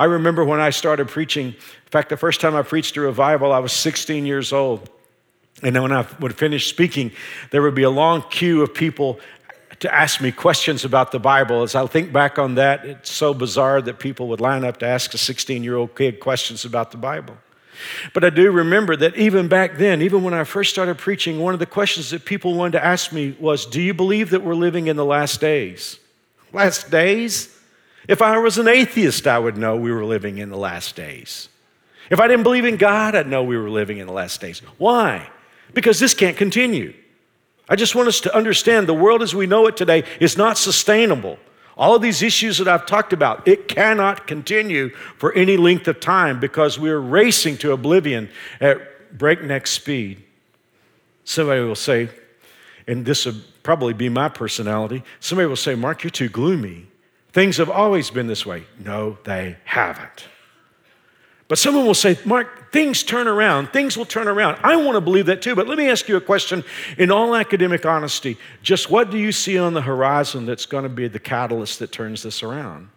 I 0.00 0.04
remember 0.04 0.46
when 0.46 0.60
I 0.60 0.70
started 0.70 1.08
preaching, 1.08 1.48
in 1.48 1.90
fact, 1.90 2.08
the 2.08 2.16
first 2.16 2.40
time 2.40 2.56
I 2.56 2.62
preached 2.62 2.96
a 2.96 3.02
revival, 3.02 3.52
I 3.52 3.58
was 3.58 3.70
16 3.74 4.24
years 4.24 4.50
old. 4.50 4.88
And 5.62 5.76
then 5.76 5.82
when 5.82 5.92
I 5.92 6.06
would 6.20 6.38
finish 6.38 6.70
speaking, 6.70 7.12
there 7.50 7.60
would 7.60 7.74
be 7.74 7.82
a 7.82 7.90
long 7.90 8.22
queue 8.30 8.62
of 8.62 8.72
people 8.72 9.20
to 9.80 9.94
ask 9.94 10.22
me 10.22 10.32
questions 10.32 10.86
about 10.86 11.12
the 11.12 11.18
Bible. 11.18 11.62
As 11.62 11.74
I 11.74 11.86
think 11.86 12.14
back 12.14 12.38
on 12.38 12.54
that, 12.54 12.82
it's 12.86 13.10
so 13.10 13.34
bizarre 13.34 13.82
that 13.82 13.98
people 13.98 14.28
would 14.28 14.40
line 14.40 14.64
up 14.64 14.78
to 14.78 14.86
ask 14.86 15.12
a 15.12 15.18
16 15.18 15.62
year 15.62 15.76
old 15.76 15.94
kid 15.94 16.18
questions 16.18 16.64
about 16.64 16.92
the 16.92 16.96
Bible. 16.96 17.36
But 18.14 18.24
I 18.24 18.30
do 18.30 18.50
remember 18.50 18.96
that 18.96 19.16
even 19.16 19.48
back 19.48 19.76
then, 19.76 20.00
even 20.00 20.24
when 20.24 20.32
I 20.32 20.44
first 20.44 20.70
started 20.70 20.96
preaching, 20.96 21.40
one 21.40 21.52
of 21.52 21.60
the 21.60 21.66
questions 21.66 22.08
that 22.08 22.24
people 22.24 22.54
wanted 22.54 22.78
to 22.78 22.82
ask 22.82 23.12
me 23.12 23.36
was 23.38 23.66
Do 23.66 23.82
you 23.82 23.92
believe 23.92 24.30
that 24.30 24.42
we're 24.42 24.54
living 24.54 24.86
in 24.86 24.96
the 24.96 25.04
last 25.04 25.42
days? 25.42 25.98
Last 26.54 26.90
days? 26.90 27.54
If 28.10 28.20
I 28.20 28.38
was 28.38 28.58
an 28.58 28.66
atheist, 28.66 29.28
I 29.28 29.38
would 29.38 29.56
know 29.56 29.76
we 29.76 29.92
were 29.92 30.04
living 30.04 30.38
in 30.38 30.50
the 30.50 30.56
last 30.56 30.96
days. 30.96 31.48
If 32.10 32.18
I 32.18 32.26
didn't 32.26 32.42
believe 32.42 32.64
in 32.64 32.76
God, 32.76 33.14
I'd 33.14 33.28
know 33.28 33.44
we 33.44 33.56
were 33.56 33.70
living 33.70 33.98
in 33.98 34.08
the 34.08 34.12
last 34.12 34.40
days. 34.40 34.58
Why? 34.78 35.30
Because 35.74 36.00
this 36.00 36.12
can't 36.12 36.36
continue. 36.36 36.92
I 37.68 37.76
just 37.76 37.94
want 37.94 38.08
us 38.08 38.20
to 38.22 38.36
understand 38.36 38.88
the 38.88 38.94
world 38.94 39.22
as 39.22 39.32
we 39.32 39.46
know 39.46 39.68
it 39.68 39.76
today 39.76 40.02
is 40.18 40.36
not 40.36 40.58
sustainable. 40.58 41.38
All 41.76 41.94
of 41.94 42.02
these 42.02 42.20
issues 42.20 42.58
that 42.58 42.66
I've 42.66 42.84
talked 42.84 43.12
about, 43.12 43.46
it 43.46 43.68
cannot 43.68 44.26
continue 44.26 44.88
for 45.16 45.32
any 45.34 45.56
length 45.56 45.86
of 45.86 46.00
time 46.00 46.40
because 46.40 46.80
we're 46.80 46.98
racing 46.98 47.58
to 47.58 47.70
oblivion 47.70 48.28
at 48.60 49.16
breakneck 49.16 49.68
speed. 49.68 50.20
Somebody 51.22 51.60
will 51.60 51.76
say, 51.76 52.08
and 52.88 53.06
this 53.06 53.24
will 53.24 53.36
probably 53.62 53.92
be 53.94 54.08
my 54.08 54.28
personality, 54.28 55.04
somebody 55.20 55.46
will 55.46 55.54
say, 55.54 55.76
Mark, 55.76 56.02
you're 56.02 56.10
too 56.10 56.28
gloomy. 56.28 56.89
Things 57.32 57.58
have 57.58 57.70
always 57.70 58.10
been 58.10 58.26
this 58.26 58.44
way. 58.44 58.64
No, 58.78 59.18
they 59.24 59.56
haven't. 59.64 60.26
But 61.50 61.58
someone 61.58 61.84
will 61.84 61.94
say, 61.94 62.16
Mark, 62.24 62.70
things 62.72 63.02
turn 63.02 63.26
around. 63.26 63.72
Things 63.72 63.96
will 63.96 64.04
turn 64.04 64.28
around. 64.28 64.58
I 64.62 64.76
want 64.76 64.94
to 64.94 65.00
believe 65.00 65.26
that 65.26 65.42
too. 65.42 65.56
But 65.56 65.66
let 65.66 65.78
me 65.78 65.88
ask 65.88 66.08
you 66.08 66.16
a 66.16 66.20
question 66.20 66.62
in 66.96 67.10
all 67.10 67.34
academic 67.34 67.84
honesty. 67.84 68.36
Just 68.62 68.88
what 68.88 69.10
do 69.10 69.18
you 69.18 69.32
see 69.32 69.58
on 69.58 69.74
the 69.74 69.82
horizon 69.82 70.46
that's 70.46 70.64
going 70.64 70.84
to 70.84 70.88
be 70.88 71.08
the 71.08 71.18
catalyst 71.18 71.80
that 71.80 71.90
turns 71.90 72.22
this 72.22 72.44
around? 72.44 72.88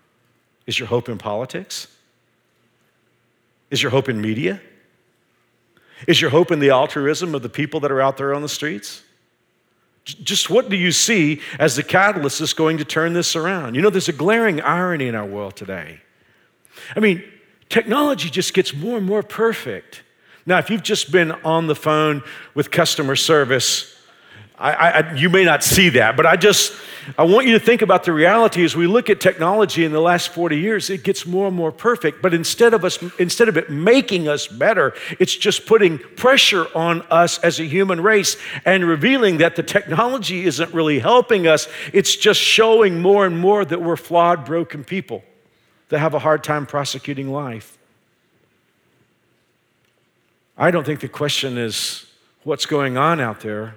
Is 0.68 0.78
your 0.78 0.88
hope 0.88 1.10
in 1.10 1.18
politics? 1.18 1.88
Is 3.72 3.82
your 3.82 3.90
hope 3.90 4.08
in 4.08 4.22
media? 4.22 4.62
Is 6.08 6.22
your 6.22 6.30
hope 6.30 6.52
in 6.52 6.60
the 6.60 6.70
altruism 6.70 7.34
of 7.34 7.42
the 7.42 7.50
people 7.50 7.80
that 7.80 7.92
are 7.92 8.02
out 8.02 8.18
there 8.18 8.36
on 8.36 8.44
the 8.44 8.50
streets? 8.50 9.02
Just 10.06 10.50
what 10.50 10.70
do 10.70 10.76
you 10.76 10.92
see 10.92 11.42
as 11.60 11.76
the 11.76 11.84
catalyst 11.84 12.40
that's 12.40 12.54
going 12.54 12.78
to 12.78 12.86
turn 12.86 13.14
this 13.14 13.36
around? 13.36 13.76
You 13.76 13.82
know, 13.82 13.90
there's 13.90 14.10
a 14.10 14.14
glaring 14.14 14.62
irony 14.62 15.08
in 15.08 15.16
our 15.16 15.26
world 15.26 15.56
today. 15.56 16.02
I 16.96 17.00
mean, 17.00 17.24
technology 17.70 18.30
just 18.30 18.54
gets 18.54 18.74
more 18.74 18.98
and 18.98 19.06
more 19.06 19.24
perfect. 19.24 20.04
Now, 20.46 20.58
if 20.58 20.70
you've 20.70 20.84
just 20.84 21.12
been 21.12 21.32
on 21.32 21.68
the 21.68 21.76
phone 21.76 22.22
with 22.54 22.70
customer 22.70 23.16
service 23.16 23.94
I, 24.58 24.72
I, 24.72 25.14
you 25.16 25.30
may 25.30 25.44
not 25.44 25.64
see 25.64 25.90
that, 25.90 26.16
but 26.16 26.26
I 26.26 26.36
just, 26.36 26.74
I 27.18 27.24
want 27.24 27.48
you 27.48 27.54
to 27.54 27.66
think 27.66 27.82
about 27.82 28.04
the 28.04 28.14
reality 28.14 28.64
as 28.64 28.76
we 28.76 28.88
look 28.88 29.10
at 29.10 29.20
technology 29.20 29.84
in 29.84 29.92
the 29.92 30.00
last 30.00 30.30
40 30.30 30.58
years, 30.58 30.90
it 30.90 31.04
gets 31.04 31.26
more 31.26 31.48
and 31.48 31.56
more 31.56 31.72
perfect. 31.72 32.22
But 32.22 32.34
instead 32.34 32.74
of 32.74 32.86
us, 32.86 33.02
instead 33.20 33.50
of 33.50 33.58
it 33.58 33.70
making 33.70 34.28
us 34.28 34.48
better, 34.48 34.94
it's 35.20 35.36
just 35.36 35.66
putting 35.66 35.98
pressure 35.98 36.66
on 36.76 37.02
us 37.04 37.40
as 37.40 37.60
a 37.60 37.66
human 37.66 38.02
race 38.02 38.38
and 38.66 38.86
revealing 38.86 39.38
that 39.38 39.56
the 39.56 39.64
technology 39.64 40.46
isn't 40.46 40.74
really 40.74 41.00
helping 41.00 41.46
us. 41.48 41.68
It's 41.92 42.16
just 42.16 42.40
showing 42.40 43.02
more 43.02 43.26
and 43.26 43.38
more 43.38 43.66
that 43.66 43.82
we're 43.82 43.98
flawed, 43.98 44.46
broken 44.46 44.84
people 44.84 45.24
that 45.90 46.00
have 46.00 46.14
a 46.14 46.20
hard 46.20 46.44
time 46.44 46.66
prosecuting 46.66 47.32
life. 47.32 47.78
I 50.58 50.72
don't 50.72 50.86
think 50.86 51.02
the 51.02 51.08
question 51.08 51.58
is 51.58 52.06
what's 52.44 52.66
going 52.66 52.98
on 52.98 53.20
out 53.20 53.42
there. 53.42 53.76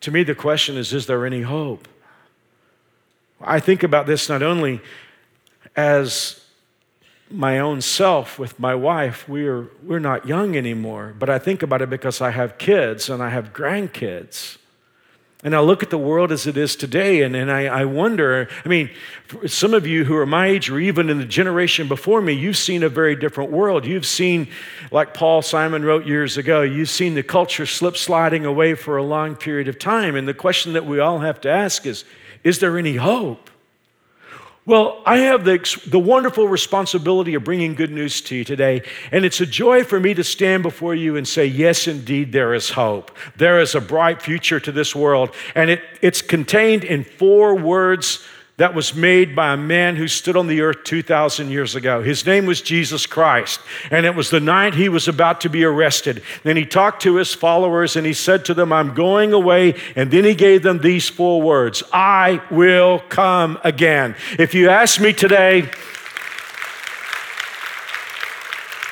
To 0.00 0.10
me, 0.10 0.22
the 0.22 0.34
question 0.34 0.76
is 0.76 0.92
is 0.92 1.06
there 1.06 1.24
any 1.24 1.42
hope? 1.42 1.88
I 3.40 3.60
think 3.60 3.82
about 3.82 4.06
this 4.06 4.28
not 4.28 4.42
only 4.42 4.80
as 5.74 6.42
my 7.30 7.58
own 7.58 7.80
self 7.80 8.38
with 8.38 8.58
my 8.58 8.74
wife, 8.74 9.28
we 9.28 9.46
are, 9.46 9.68
we're 9.82 9.98
not 9.98 10.26
young 10.26 10.56
anymore, 10.56 11.14
but 11.18 11.28
I 11.28 11.38
think 11.38 11.62
about 11.62 11.82
it 11.82 11.90
because 11.90 12.20
I 12.20 12.30
have 12.30 12.58
kids 12.58 13.10
and 13.10 13.22
I 13.22 13.30
have 13.30 13.52
grandkids. 13.52 14.58
And 15.42 15.54
I 15.54 15.60
look 15.60 15.82
at 15.82 15.90
the 15.90 15.98
world 15.98 16.32
as 16.32 16.46
it 16.46 16.56
is 16.56 16.74
today, 16.74 17.22
and, 17.22 17.36
and 17.36 17.52
I, 17.52 17.66
I 17.66 17.84
wonder 17.84 18.48
I 18.64 18.68
mean, 18.68 18.90
some 19.46 19.74
of 19.74 19.86
you 19.86 20.04
who 20.04 20.16
are 20.16 20.26
my 20.26 20.46
age, 20.46 20.70
or 20.70 20.80
even 20.80 21.10
in 21.10 21.18
the 21.18 21.24
generation 21.26 21.88
before 21.88 22.22
me, 22.22 22.32
you've 22.32 22.56
seen 22.56 22.82
a 22.82 22.88
very 22.88 23.14
different 23.14 23.52
world. 23.52 23.84
You've 23.84 24.06
seen, 24.06 24.48
like 24.90 25.14
Paul 25.14 25.42
Simon 25.42 25.84
wrote 25.84 26.06
years 26.06 26.36
ago, 26.38 26.62
you've 26.62 26.88
seen 26.88 27.14
the 27.14 27.22
culture 27.22 27.66
slip 27.66 27.96
sliding 27.96 28.46
away 28.46 28.74
for 28.74 28.96
a 28.96 29.04
long 29.04 29.36
period 29.36 29.68
of 29.68 29.78
time. 29.78 30.16
And 30.16 30.26
the 30.26 30.34
question 30.34 30.72
that 30.72 30.86
we 30.86 31.00
all 31.00 31.18
have 31.18 31.40
to 31.42 31.50
ask 31.50 31.86
is 31.86 32.04
is 32.46 32.60
there 32.60 32.78
any 32.78 32.94
hope? 32.94 33.50
Well, 34.66 35.02
I 35.04 35.18
have 35.18 35.44
the, 35.44 35.58
the 35.88 35.98
wonderful 35.98 36.46
responsibility 36.46 37.34
of 37.34 37.42
bringing 37.42 37.74
good 37.74 37.90
news 37.90 38.20
to 38.20 38.36
you 38.36 38.44
today, 38.44 38.82
and 39.10 39.24
it's 39.24 39.40
a 39.40 39.46
joy 39.46 39.82
for 39.82 39.98
me 39.98 40.14
to 40.14 40.22
stand 40.22 40.62
before 40.62 40.94
you 40.94 41.16
and 41.16 41.26
say, 41.26 41.44
Yes, 41.44 41.88
indeed, 41.88 42.30
there 42.30 42.54
is 42.54 42.70
hope. 42.70 43.10
There 43.36 43.60
is 43.60 43.74
a 43.74 43.80
bright 43.80 44.22
future 44.22 44.60
to 44.60 44.70
this 44.70 44.94
world, 44.94 45.34
and 45.56 45.70
it, 45.70 45.82
it's 46.02 46.22
contained 46.22 46.84
in 46.84 47.02
four 47.02 47.56
words 47.56 48.24
that 48.58 48.74
was 48.74 48.94
made 48.94 49.36
by 49.36 49.52
a 49.52 49.56
man 49.56 49.96
who 49.96 50.08
stood 50.08 50.34
on 50.34 50.46
the 50.46 50.62
earth 50.62 50.82
2,000 50.84 51.50
years 51.50 51.74
ago. 51.74 52.02
His 52.02 52.24
name 52.24 52.46
was 52.46 52.62
Jesus 52.62 53.04
Christ. 53.04 53.60
And 53.90 54.06
it 54.06 54.14
was 54.14 54.30
the 54.30 54.40
night 54.40 54.74
he 54.74 54.88
was 54.88 55.08
about 55.08 55.42
to 55.42 55.50
be 55.50 55.62
arrested. 55.62 56.22
Then 56.42 56.56
he 56.56 56.64
talked 56.64 57.02
to 57.02 57.16
his 57.16 57.34
followers 57.34 57.96
and 57.96 58.06
he 58.06 58.14
said 58.14 58.46
to 58.46 58.54
them, 58.54 58.72
I'm 58.72 58.94
going 58.94 59.34
away. 59.34 59.74
And 59.94 60.10
then 60.10 60.24
he 60.24 60.34
gave 60.34 60.62
them 60.62 60.78
these 60.78 61.06
four 61.08 61.42
words 61.42 61.82
I 61.92 62.40
will 62.50 63.00
come 63.10 63.58
again. 63.62 64.16
If 64.38 64.54
you 64.54 64.70
ask 64.70 65.02
me 65.02 65.12
today, 65.12 65.70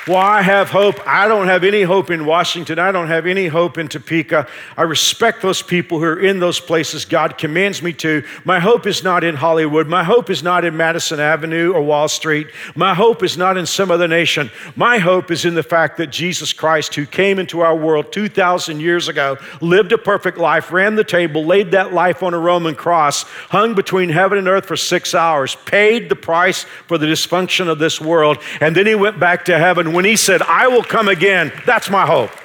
Well, 0.07 0.19
I 0.19 0.43
have 0.43 0.69
hope. 0.69 0.97
I 1.07 1.27
don't 1.29 1.47
have 1.47 1.65
any 1.65 1.81
hope 1.81 2.11
in 2.11 2.27
Washington. 2.27 2.79
I 2.79 2.93
don't 2.93 3.09
have 3.09 3.25
any 3.25 3.47
hope 3.47 3.79
in 3.79 3.89
Topeka. 3.89 4.47
I 4.77 4.83
respect 4.83 5.41
those 5.41 5.63
people 5.63 5.99
who 5.99 6.05
are 6.05 6.21
in 6.21 6.41
those 6.41 6.61
places 6.61 7.07
God 7.07 7.39
commands 7.39 7.81
me 7.81 7.95
to. 7.95 8.23
My 8.45 8.61
hope 8.61 8.87
is 8.87 9.03
not 9.03 9.25
in 9.25 9.35
Hollywood. 9.35 9.89
My 9.89 10.05
hope 10.05 10.29
is 10.29 10.43
not 10.43 10.63
in 10.63 10.77
Madison 10.77 11.21
Avenue 11.21 11.73
or 11.73 11.81
Wall 11.81 12.09
Street. 12.09 12.49
My 12.75 12.93
hope 12.93 13.23
is 13.23 13.39
not 13.39 13.57
in 13.57 13.65
some 13.65 13.91
other 13.91 14.07
nation. 14.07 14.51
My 14.77 14.99
hope 14.99 15.31
is 15.31 15.47
in 15.47 15.55
the 15.55 15.63
fact 15.63 15.97
that 15.97 16.09
Jesus 16.09 16.53
Christ, 16.53 16.95
who 16.95 17.07
came 17.07 17.39
into 17.39 17.61
our 17.61 17.75
world 17.75 18.13
2,000 18.13 18.81
years 18.81 19.09
ago, 19.09 19.39
lived 19.63 19.93
a 19.93 19.97
perfect 19.97 20.37
life, 20.37 20.71
ran 20.71 20.97
the 20.97 21.05
table, 21.05 21.47
laid 21.47 21.71
that 21.71 21.95
life 21.95 22.23
on 22.23 22.35
a 22.35 22.39
Roman 22.39 22.75
cross, 22.75 23.23
hung 23.23 23.75
between 23.75 24.11
heaven 24.11 24.37
and 24.37 24.49
earth 24.49 24.67
for 24.67 24.77
six 24.77 25.15
hours, 25.15 25.57
paid 25.65 26.11
the 26.11 26.17
price 26.17 26.65
for 26.89 26.99
the 26.99 27.07
dysfunction 27.07 27.69
of 27.69 27.79
this 27.79 28.03
world, 28.03 28.37
and 28.61 28.77
then 28.77 28.87
he 28.87 28.95
went 28.95 29.19
back 29.19 29.47
to 29.47 29.59
heaven 29.59 29.94
when 29.95 30.05
he 30.05 30.17
said, 30.17 30.43
I 30.43 30.69
will 30.69 30.83
come 30.83 31.09
again, 31.09 31.53
that's 31.65 31.91
my 31.91 32.07
hope. 32.07 32.31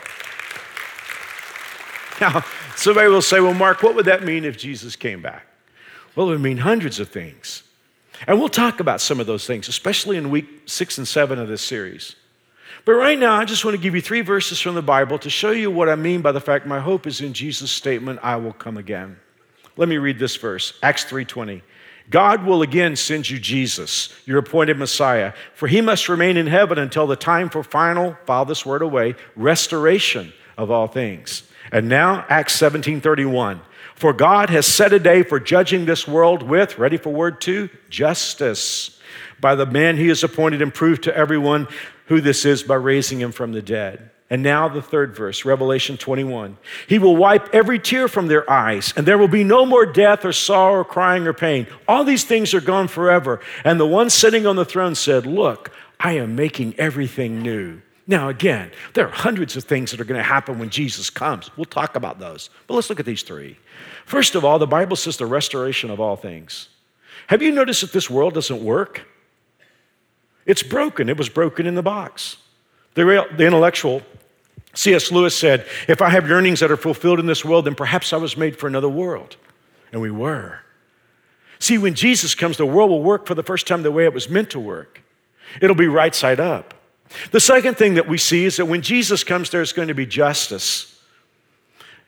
Now, 2.21 2.43
somebody 2.75 3.07
will 3.07 3.21
say, 3.21 3.39
Well, 3.39 3.53
Mark, 3.53 3.81
what 3.81 3.95
would 3.95 4.07
that 4.07 4.25
mean 4.25 4.43
if 4.43 4.57
Jesus 4.57 4.97
came 4.97 5.21
back? 5.21 5.47
Well, 6.17 6.27
it 6.27 6.31
would 6.31 6.41
mean 6.41 6.57
hundreds 6.57 6.99
of 6.99 7.07
things. 7.07 7.63
And 8.27 8.37
we'll 8.37 8.49
talk 8.49 8.81
about 8.81 8.99
some 8.99 9.21
of 9.21 9.25
those 9.25 9.47
things, 9.47 9.69
especially 9.69 10.17
in 10.17 10.29
week 10.29 10.63
six 10.65 10.97
and 10.97 11.07
seven 11.07 11.39
of 11.39 11.47
this 11.47 11.61
series. 11.61 12.17
But 12.85 12.93
right 12.93 13.17
now, 13.17 13.35
I 13.35 13.45
just 13.45 13.63
want 13.63 13.75
to 13.75 13.81
give 13.81 13.95
you 13.95 14.01
three 14.01 14.21
verses 14.21 14.59
from 14.59 14.75
the 14.75 14.81
Bible 14.81 15.17
to 15.19 15.29
show 15.29 15.51
you 15.51 15.71
what 15.71 15.89
I 15.89 15.95
mean 15.95 16.21
by 16.21 16.31
the 16.31 16.41
fact 16.41 16.65
my 16.65 16.79
hope 16.79 17.07
is 17.07 17.21
in 17.21 17.33
Jesus' 17.33 17.71
statement, 17.71 18.19
I 18.21 18.35
will 18.35 18.53
come 18.53 18.77
again. 18.77 19.17
Let 19.77 19.87
me 19.87 19.97
read 19.97 20.19
this 20.19 20.35
verse, 20.35 20.73
Acts 20.83 21.05
3:20. 21.05 21.61
God 22.09 22.43
will 22.43 22.61
again 22.61 22.95
send 22.95 23.29
you 23.29 23.37
Jesus, 23.37 24.09
your 24.25 24.39
appointed 24.39 24.77
Messiah, 24.77 25.33
for 25.53 25.67
he 25.67 25.79
must 25.79 26.09
remain 26.09 26.37
in 26.37 26.47
heaven 26.47 26.79
until 26.79 27.05
the 27.05 27.15
time 27.15 27.49
for 27.49 27.63
final, 27.63 28.17
file 28.25 28.45
this 28.45 28.65
word 28.65 28.81
away, 28.81 29.15
restoration 29.35 30.33
of 30.57 30.71
all 30.71 30.87
things. 30.87 31.43
And 31.71 31.87
now, 31.87 32.25
Acts 32.29 32.53
17 32.53 33.01
31. 33.01 33.61
For 33.93 34.13
God 34.13 34.49
has 34.49 34.65
set 34.65 34.93
a 34.93 34.99
day 34.99 35.23
for 35.23 35.39
judging 35.39 35.85
this 35.85 36.07
world 36.07 36.41
with, 36.41 36.79
ready 36.79 36.97
for 36.97 37.09
word 37.11 37.41
two, 37.41 37.69
justice, 37.89 38.97
by 39.41 39.55
the 39.55 39.65
man 39.65 39.97
he 39.97 40.07
has 40.07 40.23
appointed 40.23 40.61
and 40.61 40.73
proved 40.73 41.03
to 41.03 41.15
everyone 41.15 41.67
who 42.05 42.21
this 42.21 42.45
is 42.45 42.63
by 42.63 42.75
raising 42.75 43.19
him 43.19 43.31
from 43.31 43.51
the 43.51 43.61
dead. 43.61 44.08
And 44.29 44.43
now 44.43 44.67
the 44.67 44.81
third 44.81 45.15
verse, 45.15 45.43
Revelation 45.43 45.97
21. 45.97 46.57
He 46.87 46.99
will 46.99 47.15
wipe 47.15 47.53
every 47.53 47.79
tear 47.79 48.07
from 48.07 48.27
their 48.27 48.49
eyes, 48.49 48.93
and 48.95 49.07
there 49.07 49.17
will 49.17 49.27
be 49.27 49.43
no 49.43 49.65
more 49.65 49.87
death 49.87 50.23
or 50.23 50.33
sorrow 50.33 50.81
or 50.81 50.85
crying 50.85 51.25
or 51.25 51.33
pain. 51.33 51.65
All 51.87 52.03
these 52.03 52.23
things 52.23 52.53
are 52.53 52.61
gone 52.61 52.87
forever. 52.87 53.39
And 53.63 53.79
the 53.79 53.87
one 53.87 54.11
sitting 54.11 54.45
on 54.45 54.55
the 54.55 54.65
throne 54.65 54.93
said, 54.93 55.25
Look, 55.25 55.71
I 55.99 56.13
am 56.13 56.35
making 56.35 56.75
everything 56.77 57.41
new. 57.41 57.81
Now, 58.05 58.29
again, 58.29 58.71
there 58.93 59.05
are 59.07 59.11
hundreds 59.11 59.55
of 59.55 59.65
things 59.65 59.91
that 59.91 59.99
are 59.99 60.05
going 60.05 60.19
to 60.19 60.23
happen 60.23 60.57
when 60.57 60.69
Jesus 60.69 61.09
comes. 61.09 61.55
We'll 61.57 61.65
talk 61.65 61.95
about 61.95 62.19
those. 62.19 62.49
But 62.65 62.73
let's 62.75 62.89
look 62.89 62.99
at 62.99 63.05
these 63.05 63.23
three. 63.23 63.57
First 64.05 64.33
of 64.35 64.45
all, 64.45 64.57
the 64.57 64.65
Bible 64.67 64.95
says 64.95 65.17
the 65.17 65.27
restoration 65.27 65.91
of 65.91 65.99
all 65.99 66.15
things. 66.15 66.69
Have 67.27 67.43
you 67.43 67.51
noticed 67.51 67.81
that 67.81 67.91
this 67.91 68.09
world 68.09 68.33
doesn't 68.33 68.63
work? 68.63 69.07
It's 70.47 70.63
broken. 70.63 71.09
It 71.09 71.17
was 71.17 71.29
broken 71.29 71.67
in 71.67 71.75
the 71.75 71.83
box. 71.83 72.37
The, 72.95 73.27
the 73.37 73.45
intellectual 73.45 74.01
C.S. 74.73 75.11
Lewis 75.11 75.35
said, 75.35 75.65
If 75.87 76.01
I 76.01 76.09
have 76.09 76.27
yearnings 76.27 76.59
that 76.59 76.71
are 76.71 76.77
fulfilled 76.77 77.19
in 77.19 77.25
this 77.25 77.43
world, 77.43 77.65
then 77.65 77.75
perhaps 77.75 78.13
I 78.13 78.17
was 78.17 78.37
made 78.37 78.57
for 78.57 78.67
another 78.67 78.89
world. 78.89 79.35
And 79.91 80.01
we 80.01 80.11
were. 80.11 80.59
See, 81.59 81.77
when 81.77 81.95
Jesus 81.95 82.35
comes, 82.35 82.57
the 82.57 82.65
world 82.65 82.89
will 82.89 83.03
work 83.03 83.25
for 83.25 83.35
the 83.35 83.43
first 83.43 83.67
time 83.67 83.83
the 83.83 83.91
way 83.91 84.05
it 84.05 84.13
was 84.13 84.29
meant 84.29 84.51
to 84.51 84.59
work. 84.59 85.01
It'll 85.61 85.75
be 85.75 85.87
right 85.87 86.13
side 86.13 86.39
up. 86.39 86.73
The 87.31 87.39
second 87.39 87.75
thing 87.75 87.95
that 87.95 88.07
we 88.07 88.17
see 88.17 88.45
is 88.45 88.57
that 88.57 88.65
when 88.65 88.81
Jesus 88.81 89.23
comes, 89.23 89.49
there's 89.49 89.73
going 89.73 89.87
to 89.87 89.93
be 89.93 90.05
justice. 90.05 90.98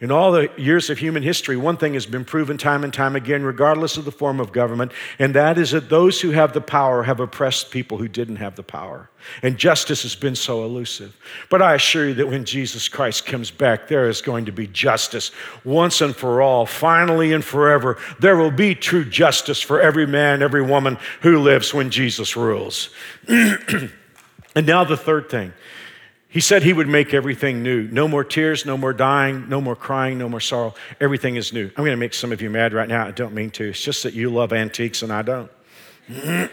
In 0.01 0.09
all 0.09 0.31
the 0.31 0.49
years 0.57 0.89
of 0.89 0.97
human 0.97 1.21
history, 1.21 1.55
one 1.55 1.77
thing 1.77 1.93
has 1.93 2.07
been 2.07 2.25
proven 2.25 2.57
time 2.57 2.83
and 2.83 2.91
time 2.91 3.15
again, 3.15 3.43
regardless 3.43 3.97
of 3.97 4.05
the 4.05 4.11
form 4.11 4.39
of 4.39 4.51
government, 4.51 4.91
and 5.19 5.35
that 5.35 5.59
is 5.59 5.71
that 5.71 5.89
those 5.89 6.19
who 6.19 6.31
have 6.31 6.53
the 6.53 6.61
power 6.61 7.03
have 7.03 7.19
oppressed 7.19 7.69
people 7.69 7.99
who 7.99 8.07
didn't 8.07 8.37
have 8.37 8.55
the 8.55 8.63
power. 8.63 9.11
And 9.43 9.59
justice 9.59 10.01
has 10.01 10.15
been 10.15 10.35
so 10.35 10.65
elusive. 10.65 11.15
But 11.51 11.61
I 11.61 11.75
assure 11.75 12.07
you 12.07 12.13
that 12.15 12.27
when 12.27 12.45
Jesus 12.45 12.87
Christ 12.87 13.27
comes 13.27 13.51
back, 13.51 13.87
there 13.87 14.09
is 14.09 14.23
going 14.23 14.45
to 14.45 14.51
be 14.51 14.65
justice 14.65 15.29
once 15.63 16.01
and 16.01 16.15
for 16.15 16.41
all, 16.41 16.65
finally 16.65 17.31
and 17.31 17.45
forever. 17.45 17.99
There 18.19 18.35
will 18.35 18.49
be 18.49 18.73
true 18.73 19.05
justice 19.05 19.61
for 19.61 19.79
every 19.79 20.07
man, 20.07 20.41
every 20.41 20.63
woman 20.63 20.97
who 21.21 21.37
lives 21.37 21.75
when 21.75 21.91
Jesus 21.91 22.35
rules. 22.35 22.89
and 23.27 23.91
now, 24.55 24.83
the 24.83 24.97
third 24.97 25.29
thing 25.29 25.53
he 26.31 26.39
said 26.39 26.63
he 26.63 26.71
would 26.71 26.87
make 26.87 27.13
everything 27.13 27.61
new. 27.61 27.89
No 27.89 28.07
more 28.07 28.23
tears, 28.23 28.65
no 28.65 28.77
more 28.77 28.93
dying, 28.93 29.49
no 29.49 29.59
more 29.59 29.75
crying, 29.75 30.17
no 30.17 30.29
more 30.29 30.39
sorrow. 30.39 30.73
Everything 31.01 31.35
is 31.35 31.51
new. 31.51 31.65
I'm 31.65 31.83
going 31.83 31.91
to 31.91 31.97
make 31.97 32.13
some 32.13 32.31
of 32.31 32.41
you 32.41 32.49
mad 32.49 32.71
right 32.71 32.87
now. 32.87 33.05
I 33.05 33.11
don't 33.11 33.33
mean 33.33 33.51
to. 33.51 33.67
It's 33.69 33.81
just 33.81 34.03
that 34.03 34.13
you 34.13 34.29
love 34.29 34.53
antiques 34.53 35.01
and 35.01 35.11
I 35.11 35.23
don't. 35.23 35.51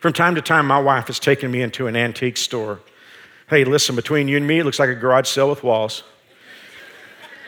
From 0.00 0.12
time 0.12 0.34
to 0.34 0.42
time, 0.42 0.66
my 0.66 0.78
wife 0.78 1.06
has 1.06 1.18
taken 1.18 1.50
me 1.50 1.62
into 1.62 1.86
an 1.86 1.96
antique 1.96 2.36
store. 2.36 2.80
Hey, 3.48 3.64
listen, 3.64 3.96
between 3.96 4.28
you 4.28 4.36
and 4.36 4.46
me, 4.46 4.58
it 4.58 4.64
looks 4.64 4.78
like 4.78 4.90
a 4.90 4.94
garage 4.94 5.28
sale 5.28 5.48
with 5.48 5.64
walls. 5.64 6.02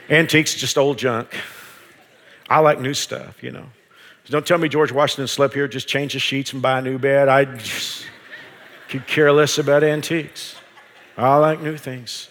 Antiques, 0.08 0.54
just 0.54 0.78
old 0.78 0.96
junk. 0.96 1.28
I 2.48 2.60
like 2.60 2.80
new 2.80 2.94
stuff, 2.94 3.42
you 3.42 3.50
know. 3.50 3.66
Don't 4.24 4.46
tell 4.46 4.56
me 4.56 4.70
George 4.70 4.90
Washington 4.90 5.26
slept 5.26 5.52
here, 5.52 5.68
just 5.68 5.86
change 5.86 6.14
the 6.14 6.18
sheets 6.18 6.54
and 6.54 6.62
buy 6.62 6.78
a 6.78 6.82
new 6.82 6.98
bed. 6.98 7.28
I 7.28 7.44
just. 7.44 8.06
Could 8.88 9.06
care 9.06 9.32
less 9.32 9.58
about 9.58 9.82
antiques. 9.82 10.56
I 11.16 11.36
like 11.36 11.60
new 11.60 11.76
things. 11.76 12.28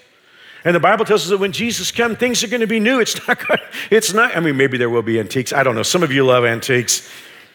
And 0.64 0.76
the 0.76 0.80
Bible 0.80 1.06
tells 1.06 1.24
us 1.24 1.30
that 1.30 1.38
when 1.38 1.52
Jesus 1.52 1.92
comes, 1.92 2.18
things 2.18 2.44
are 2.44 2.48
going 2.48 2.62
to 2.62 2.68
be 2.68 2.80
new. 2.80 3.00
It's 3.00 3.28
not 3.28 3.46
good. 3.48 3.60
It's 3.92 4.14
not, 4.14 4.36
I 4.36 4.40
mean, 4.40 4.58
maybe 4.58 4.78
there 4.78 4.90
will 4.90 5.04
be 5.04 5.20
antiques. 5.20 5.54
I 5.54 5.64
don't 5.64 5.76
know. 5.76 5.84
Some 5.84 6.02
of 6.02 6.12
you 6.12 6.26
love 6.26 6.44
antiques. 6.44 7.08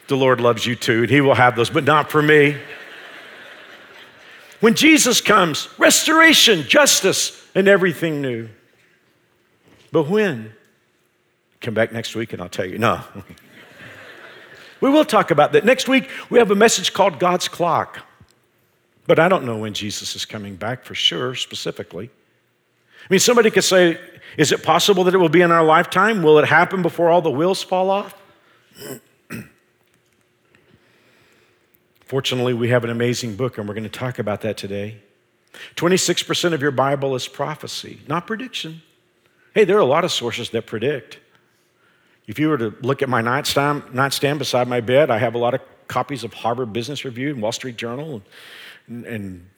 The 0.06 0.16
Lord 0.16 0.40
loves 0.40 0.66
you 0.66 0.76
too, 0.76 1.02
and 1.02 1.10
He 1.10 1.20
will 1.20 1.34
have 1.34 1.56
those, 1.56 1.70
but 1.70 1.84
not 1.84 2.10
for 2.10 2.22
me. 2.22 2.56
When 4.60 4.74
Jesus 4.74 5.20
comes, 5.20 5.68
restoration, 5.78 6.64
justice, 6.68 7.44
and 7.54 7.66
everything 7.66 8.20
new. 8.20 8.48
But 9.90 10.08
when? 10.08 10.52
Come 11.60 11.74
back 11.74 11.92
next 11.92 12.14
week 12.14 12.32
and 12.32 12.40
I'll 12.40 12.48
tell 12.48 12.66
you. 12.66 12.78
No. 12.78 13.02
we 14.80 14.90
will 14.90 15.04
talk 15.04 15.30
about 15.30 15.52
that. 15.52 15.64
Next 15.64 15.88
week, 15.88 16.08
we 16.28 16.38
have 16.38 16.50
a 16.50 16.54
message 16.54 16.92
called 16.92 17.18
God's 17.18 17.48
Clock. 17.48 18.00
But 19.06 19.18
I 19.18 19.28
don't 19.28 19.44
know 19.44 19.56
when 19.56 19.74
Jesus 19.74 20.14
is 20.14 20.24
coming 20.24 20.56
back 20.56 20.84
for 20.84 20.94
sure, 20.94 21.34
specifically. 21.34 22.10
I 23.02 23.06
mean, 23.08 23.20
somebody 23.20 23.50
could 23.50 23.64
say, 23.64 23.98
is 24.36 24.52
it 24.52 24.62
possible 24.62 25.04
that 25.04 25.14
it 25.14 25.18
will 25.18 25.28
be 25.28 25.40
in 25.40 25.50
our 25.50 25.64
lifetime? 25.64 26.22
Will 26.22 26.38
it 26.38 26.46
happen 26.46 26.82
before 26.82 27.10
all 27.10 27.22
the 27.22 27.30
wheels 27.30 27.62
fall 27.62 27.90
off? 27.90 28.14
Fortunately, 32.04 32.54
we 32.54 32.68
have 32.68 32.84
an 32.84 32.90
amazing 32.90 33.36
book, 33.36 33.58
and 33.58 33.66
we're 33.66 33.74
going 33.74 33.84
to 33.84 33.90
talk 33.90 34.18
about 34.18 34.42
that 34.42 34.56
today. 34.56 34.98
26% 35.76 36.52
of 36.52 36.62
your 36.62 36.70
Bible 36.70 37.14
is 37.14 37.26
prophecy, 37.26 38.00
not 38.06 38.26
prediction. 38.26 38.82
Hey, 39.54 39.64
there 39.64 39.76
are 39.76 39.80
a 39.80 39.84
lot 39.84 40.04
of 40.04 40.12
sources 40.12 40.50
that 40.50 40.66
predict. 40.66 41.18
If 42.28 42.38
you 42.38 42.48
were 42.48 42.58
to 42.58 42.74
look 42.82 43.02
at 43.02 43.08
my 43.08 43.20
nightstand, 43.20 43.92
nightstand 43.92 44.38
beside 44.38 44.68
my 44.68 44.80
bed, 44.80 45.10
I 45.10 45.18
have 45.18 45.34
a 45.34 45.38
lot 45.38 45.54
of 45.54 45.60
copies 45.88 46.22
of 46.22 46.32
Harvard 46.32 46.72
Business 46.72 47.04
Review 47.04 47.30
and 47.30 47.42
Wall 47.42 47.50
Street 47.50 47.76
Journal 47.76 48.14
and, 48.14 48.22
and 48.90 49.48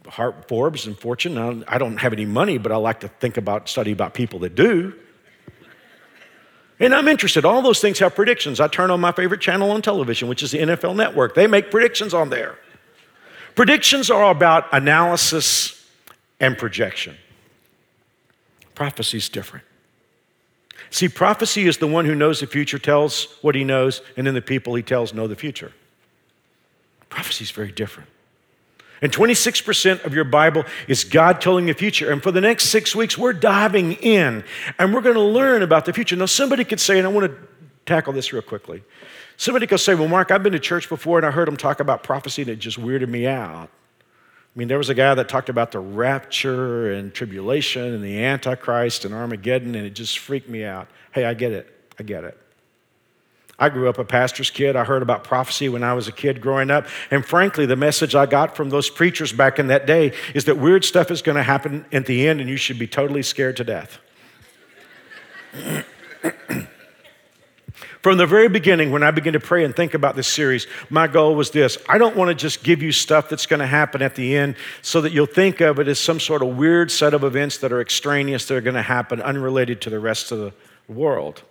Forbes 0.47 0.87
and 0.87 0.99
Fortune. 0.99 1.35
Now, 1.35 1.63
I 1.67 1.79
don't 1.79 1.97
have 1.97 2.13
any 2.13 2.27
money, 2.27 2.59
but 2.59 2.71
I 2.71 2.77
like 2.77 3.01
to 3.01 3.09
think 3.09 3.39
about, 3.39 3.69
study 3.69 3.91
about 3.91 4.13
people 4.15 4.39
that 4.41 4.55
do. 4.55 4.95
And 6.79 6.95
I'm 6.95 7.09
interested. 7.09 7.45
All 7.45 7.63
those 7.63 7.81
things 7.81 7.99
have 8.01 8.15
predictions. 8.15 8.61
I 8.61 8.69
turn 8.69 8.91
on 8.91 9.01
my 9.01 9.13
favorite 9.13 9.41
channel 9.41 9.71
on 9.71 9.83
television, 9.83 10.29
which 10.29 10.43
is 10.43 10.51
the 10.51 10.59
NFL 10.59 10.97
Network. 10.97 11.35
They 11.35 11.47
make 11.47 11.71
predictions 11.71 12.13
on 12.13 12.29
there. 12.31 12.59
Predictions 13.55 14.11
are 14.11 14.31
about 14.31 14.67
analysis 14.73 15.87
and 16.41 16.59
projection. 16.59 17.17
Prophecy 18.75 19.19
is 19.19 19.29
different. 19.29 19.65
See, 20.91 21.09
prophecy 21.09 21.67
is 21.67 21.79
the 21.79 21.87
one 21.87 22.05
who 22.05 22.15
knows 22.15 22.41
the 22.41 22.47
future 22.47 22.79
tells 22.79 23.39
what 23.43 23.55
he 23.55 23.65
knows, 23.65 24.03
and 24.17 24.27
then 24.27 24.35
the 24.35 24.43
people 24.43 24.75
he 24.75 24.83
tells 24.83 25.15
know 25.15 25.27
the 25.27 25.37
future. 25.37 25.73
Prophecy 27.09 27.45
is 27.45 27.51
very 27.51 27.73
different. 27.73 28.09
And 29.03 29.13
26% 29.13 30.05
of 30.05 30.15
your 30.15 30.25
Bible 30.25 30.65
is 30.87 31.03
God 31.03 31.41
telling 31.41 31.67
the 31.67 31.75
future. 31.75 32.11
And 32.11 32.23
for 32.23 32.31
the 32.31 32.41
next 32.41 32.67
six 32.67 32.95
weeks, 32.95 33.19
we're 33.19 33.33
diving 33.33 33.95
in 33.95 34.45
and 34.79 34.95
we're 34.95 35.01
going 35.01 35.17
to 35.17 35.21
learn 35.21 35.63
about 35.63 35.85
the 35.85 35.93
future. 35.93 36.15
Now, 36.15 36.27
somebody 36.27 36.65
could 36.65 36.81
say, 36.81 36.99
and 36.99 37.07
I 37.07 37.11
want 37.11 37.31
to 37.31 37.37
tackle 37.85 38.13
this 38.13 38.33
real 38.33 38.43
quickly. 38.43 38.85
Somebody 39.37 39.67
could 39.67 39.81
say, 39.81 39.97
Well, 39.97 40.09
Mark, 40.09 40.31
I've 40.31 40.45
been 40.45 40.53
to 40.53 40.61
church 40.61 40.89
before 40.89 41.19
and 41.19 41.27
I 41.27 41.33
heard 41.33 41.49
them 41.49 41.57
talk 41.57 41.81
about 41.81 42.05
prophecy 42.05 42.43
and 42.43 42.51
it 42.51 42.57
just 42.57 42.81
weirded 42.81 43.09
me 43.09 43.27
out. 43.27 43.71
I 44.55 44.59
mean, 44.59 44.69
there 44.69 44.79
was 44.79 44.91
a 44.91 44.95
guy 44.95 45.15
that 45.15 45.29
talked 45.29 45.49
about 45.49 45.73
the 45.73 45.81
rapture 45.81 46.93
and 46.93 47.13
tribulation 47.13 47.95
and 47.95 48.05
the 48.05 48.23
Antichrist 48.23 49.07
and 49.07 49.15
Armageddon, 49.15 49.75
and 49.75 49.87
it 49.87 49.95
just 49.95 50.19
freaked 50.19 50.49
me 50.49 50.63
out. 50.63 50.89
Hey, 51.13 51.25
I 51.25 51.33
get 51.33 51.53
it. 51.53 51.95
I 51.99 52.03
get 52.03 52.25
it. 52.25 52.39
I 53.59 53.69
grew 53.69 53.89
up 53.89 53.99
a 53.99 54.05
pastor's 54.05 54.51
kid. 54.51 54.77
I 54.77 54.85
heard 54.85 55.03
about 55.03 55.25
prophecy 55.25 55.69
when 55.69 55.85
I 55.85 55.95
was 55.95 56.09
a 56.09 56.13
kid 56.13 56.41
growing 56.41 56.71
up. 56.71 56.87
And 57.11 57.25
frankly, 57.25 57.67
the 57.67 57.77
message 57.77 58.15
I 58.15 58.27
got 58.27 58.57
from 58.57 58.71
those 58.71 58.91
preachers 58.91 59.33
back 59.33 59.59
in 59.59 59.69
that 59.69 59.87
day 59.87 60.13
is 60.35 60.47
that 60.47 60.59
weird 60.59 60.85
stuff 60.85 61.11
is 61.11 61.23
going 61.23 61.37
to 61.37 61.43
happen 61.43 61.85
at 61.93 62.07
the 62.07 62.27
end 62.27 62.41
and 62.41 62.49
you 62.49 62.57
should 62.57 62.79
be 62.79 62.87
totally 62.87 63.23
scared 63.23 63.57
to 63.59 63.65
death. 63.65 63.99
From 68.03 68.19
the 68.19 68.27
very 68.27 68.49
beginning, 68.49 68.91
when 68.91 69.05
I 69.05 69.13
began 69.13 69.35
to 69.35 69.41
pray 69.41 69.65
and 69.65 69.77
think 69.77 69.95
about 69.95 70.17
this 70.17 70.27
series, 70.27 70.67
my 70.91 71.07
goal 71.07 71.37
was 71.37 71.53
this 71.53 71.79
I 71.89 71.99
don't 71.99 72.17
want 72.17 72.31
to 72.31 72.35
just 72.35 72.65
give 72.65 72.83
you 72.83 72.91
stuff 72.91 73.29
that's 73.29 73.47
going 73.47 73.61
to 73.61 73.67
happen 73.67 74.03
at 74.03 74.17
the 74.17 74.37
end 74.37 74.57
so 74.83 75.01
that 75.03 75.13
you'll 75.13 75.27
think 75.27 75.61
of 75.61 75.79
it 75.79 75.87
as 75.87 76.01
some 76.01 76.19
sort 76.19 76.43
of 76.43 76.57
weird 76.57 76.91
set 76.91 77.15
of 77.15 77.23
events 77.23 77.59
that 77.59 77.73
are 77.73 77.81
extraneous 77.81 78.47
that 78.47 78.57
are 78.57 78.61
going 78.61 78.75
to 78.75 78.83
happen 78.83 79.23
unrelated 79.23 79.81
to 79.83 79.91
the 79.91 80.01
rest 80.01 80.33
of 80.33 80.39
the 80.39 80.53
world. 80.93 81.45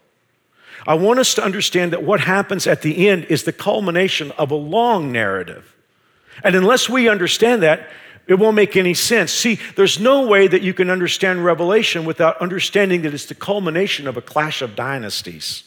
I 0.88 0.96
want 0.96 1.20
us 1.20 1.34
to 1.36 1.44
understand 1.44 1.94
that 1.94 2.04
what 2.04 2.22
happens 2.22 2.68
at 2.68 2.82
the 2.82 3.08
end 3.08 3.26
is 3.26 3.44
the 3.44 3.54
culmination 3.54 4.32
of 4.32 4.52
a 4.52 4.56
long 4.56 5.12
narrative. 5.12 5.76
And 6.44 6.56
unless 6.56 6.90
we 6.90 7.08
understand 7.08 7.62
that, 7.64 7.90
it 8.28 8.36
won't 8.36 8.56
make 8.56 8.78
any 8.78 8.94
sense. 8.94 9.32
See, 9.32 9.60
there's 9.76 10.00
no 10.00 10.26
way 10.26 10.48
that 10.48 10.62
you 10.62 10.74
can 10.74 10.90
understand 10.90 11.44
Revelation 11.44 12.06
without 12.06 12.40
understanding 12.42 13.02
that 13.02 13.14
it's 13.14 13.26
the 13.26 13.36
culmination 13.36 14.08
of 14.08 14.18
a 14.18 14.22
clash 14.22 14.62
of 14.62 14.76
dynasties. 14.76 15.64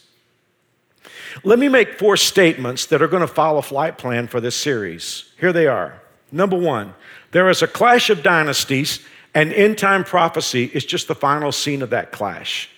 Let 1.42 1.58
me 1.58 1.68
make 1.68 1.98
four 1.98 2.16
statements 2.16 2.86
that 2.86 3.02
are 3.02 3.08
going 3.08 3.20
to 3.20 3.26
follow 3.26 3.58
a 3.58 3.62
flight 3.62 3.98
plan 3.98 4.28
for 4.28 4.40
this 4.40 4.54
series. 4.54 5.30
Here 5.38 5.52
they 5.52 5.66
are. 5.66 6.00
Number 6.30 6.56
one, 6.56 6.94
there 7.32 7.48
is 7.50 7.62
a 7.62 7.66
clash 7.66 8.08
of 8.10 8.22
dynasties, 8.22 9.00
and 9.34 9.52
end 9.52 9.78
time 9.78 10.04
prophecy 10.04 10.64
is 10.72 10.84
just 10.84 11.08
the 11.08 11.14
final 11.14 11.50
scene 11.50 11.82
of 11.82 11.90
that 11.90 12.12
clash. 12.12 12.68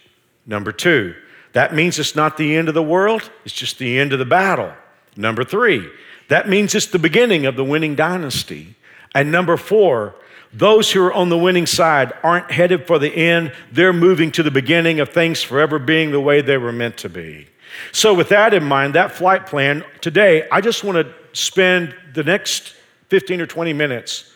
Number 0.46 0.72
two, 0.72 1.14
that 1.56 1.74
means 1.74 1.98
it's 1.98 2.14
not 2.14 2.36
the 2.36 2.54
end 2.54 2.68
of 2.68 2.74
the 2.74 2.82
world, 2.82 3.30
it's 3.46 3.54
just 3.54 3.78
the 3.78 3.98
end 3.98 4.12
of 4.12 4.18
the 4.18 4.26
battle. 4.26 4.74
Number 5.16 5.42
three, 5.42 5.88
that 6.28 6.50
means 6.50 6.74
it's 6.74 6.84
the 6.84 6.98
beginning 6.98 7.46
of 7.46 7.56
the 7.56 7.64
winning 7.64 7.94
dynasty. 7.94 8.76
And 9.14 9.32
number 9.32 9.56
four, 9.56 10.14
those 10.52 10.92
who 10.92 11.02
are 11.02 11.14
on 11.14 11.30
the 11.30 11.38
winning 11.38 11.64
side 11.64 12.12
aren't 12.22 12.50
headed 12.50 12.86
for 12.86 12.98
the 12.98 13.08
end, 13.08 13.54
they're 13.72 13.94
moving 13.94 14.30
to 14.32 14.42
the 14.42 14.50
beginning 14.50 15.00
of 15.00 15.08
things 15.08 15.42
forever 15.42 15.78
being 15.78 16.10
the 16.10 16.20
way 16.20 16.42
they 16.42 16.58
were 16.58 16.72
meant 16.72 16.98
to 16.98 17.08
be. 17.08 17.48
So, 17.90 18.12
with 18.12 18.28
that 18.28 18.52
in 18.52 18.62
mind, 18.62 18.94
that 18.94 19.12
flight 19.12 19.46
plan, 19.46 19.82
today, 20.02 20.46
I 20.52 20.60
just 20.60 20.84
want 20.84 21.06
to 21.06 21.14
spend 21.32 21.94
the 22.12 22.22
next 22.22 22.74
15 23.08 23.40
or 23.40 23.46
20 23.46 23.72
minutes 23.72 24.30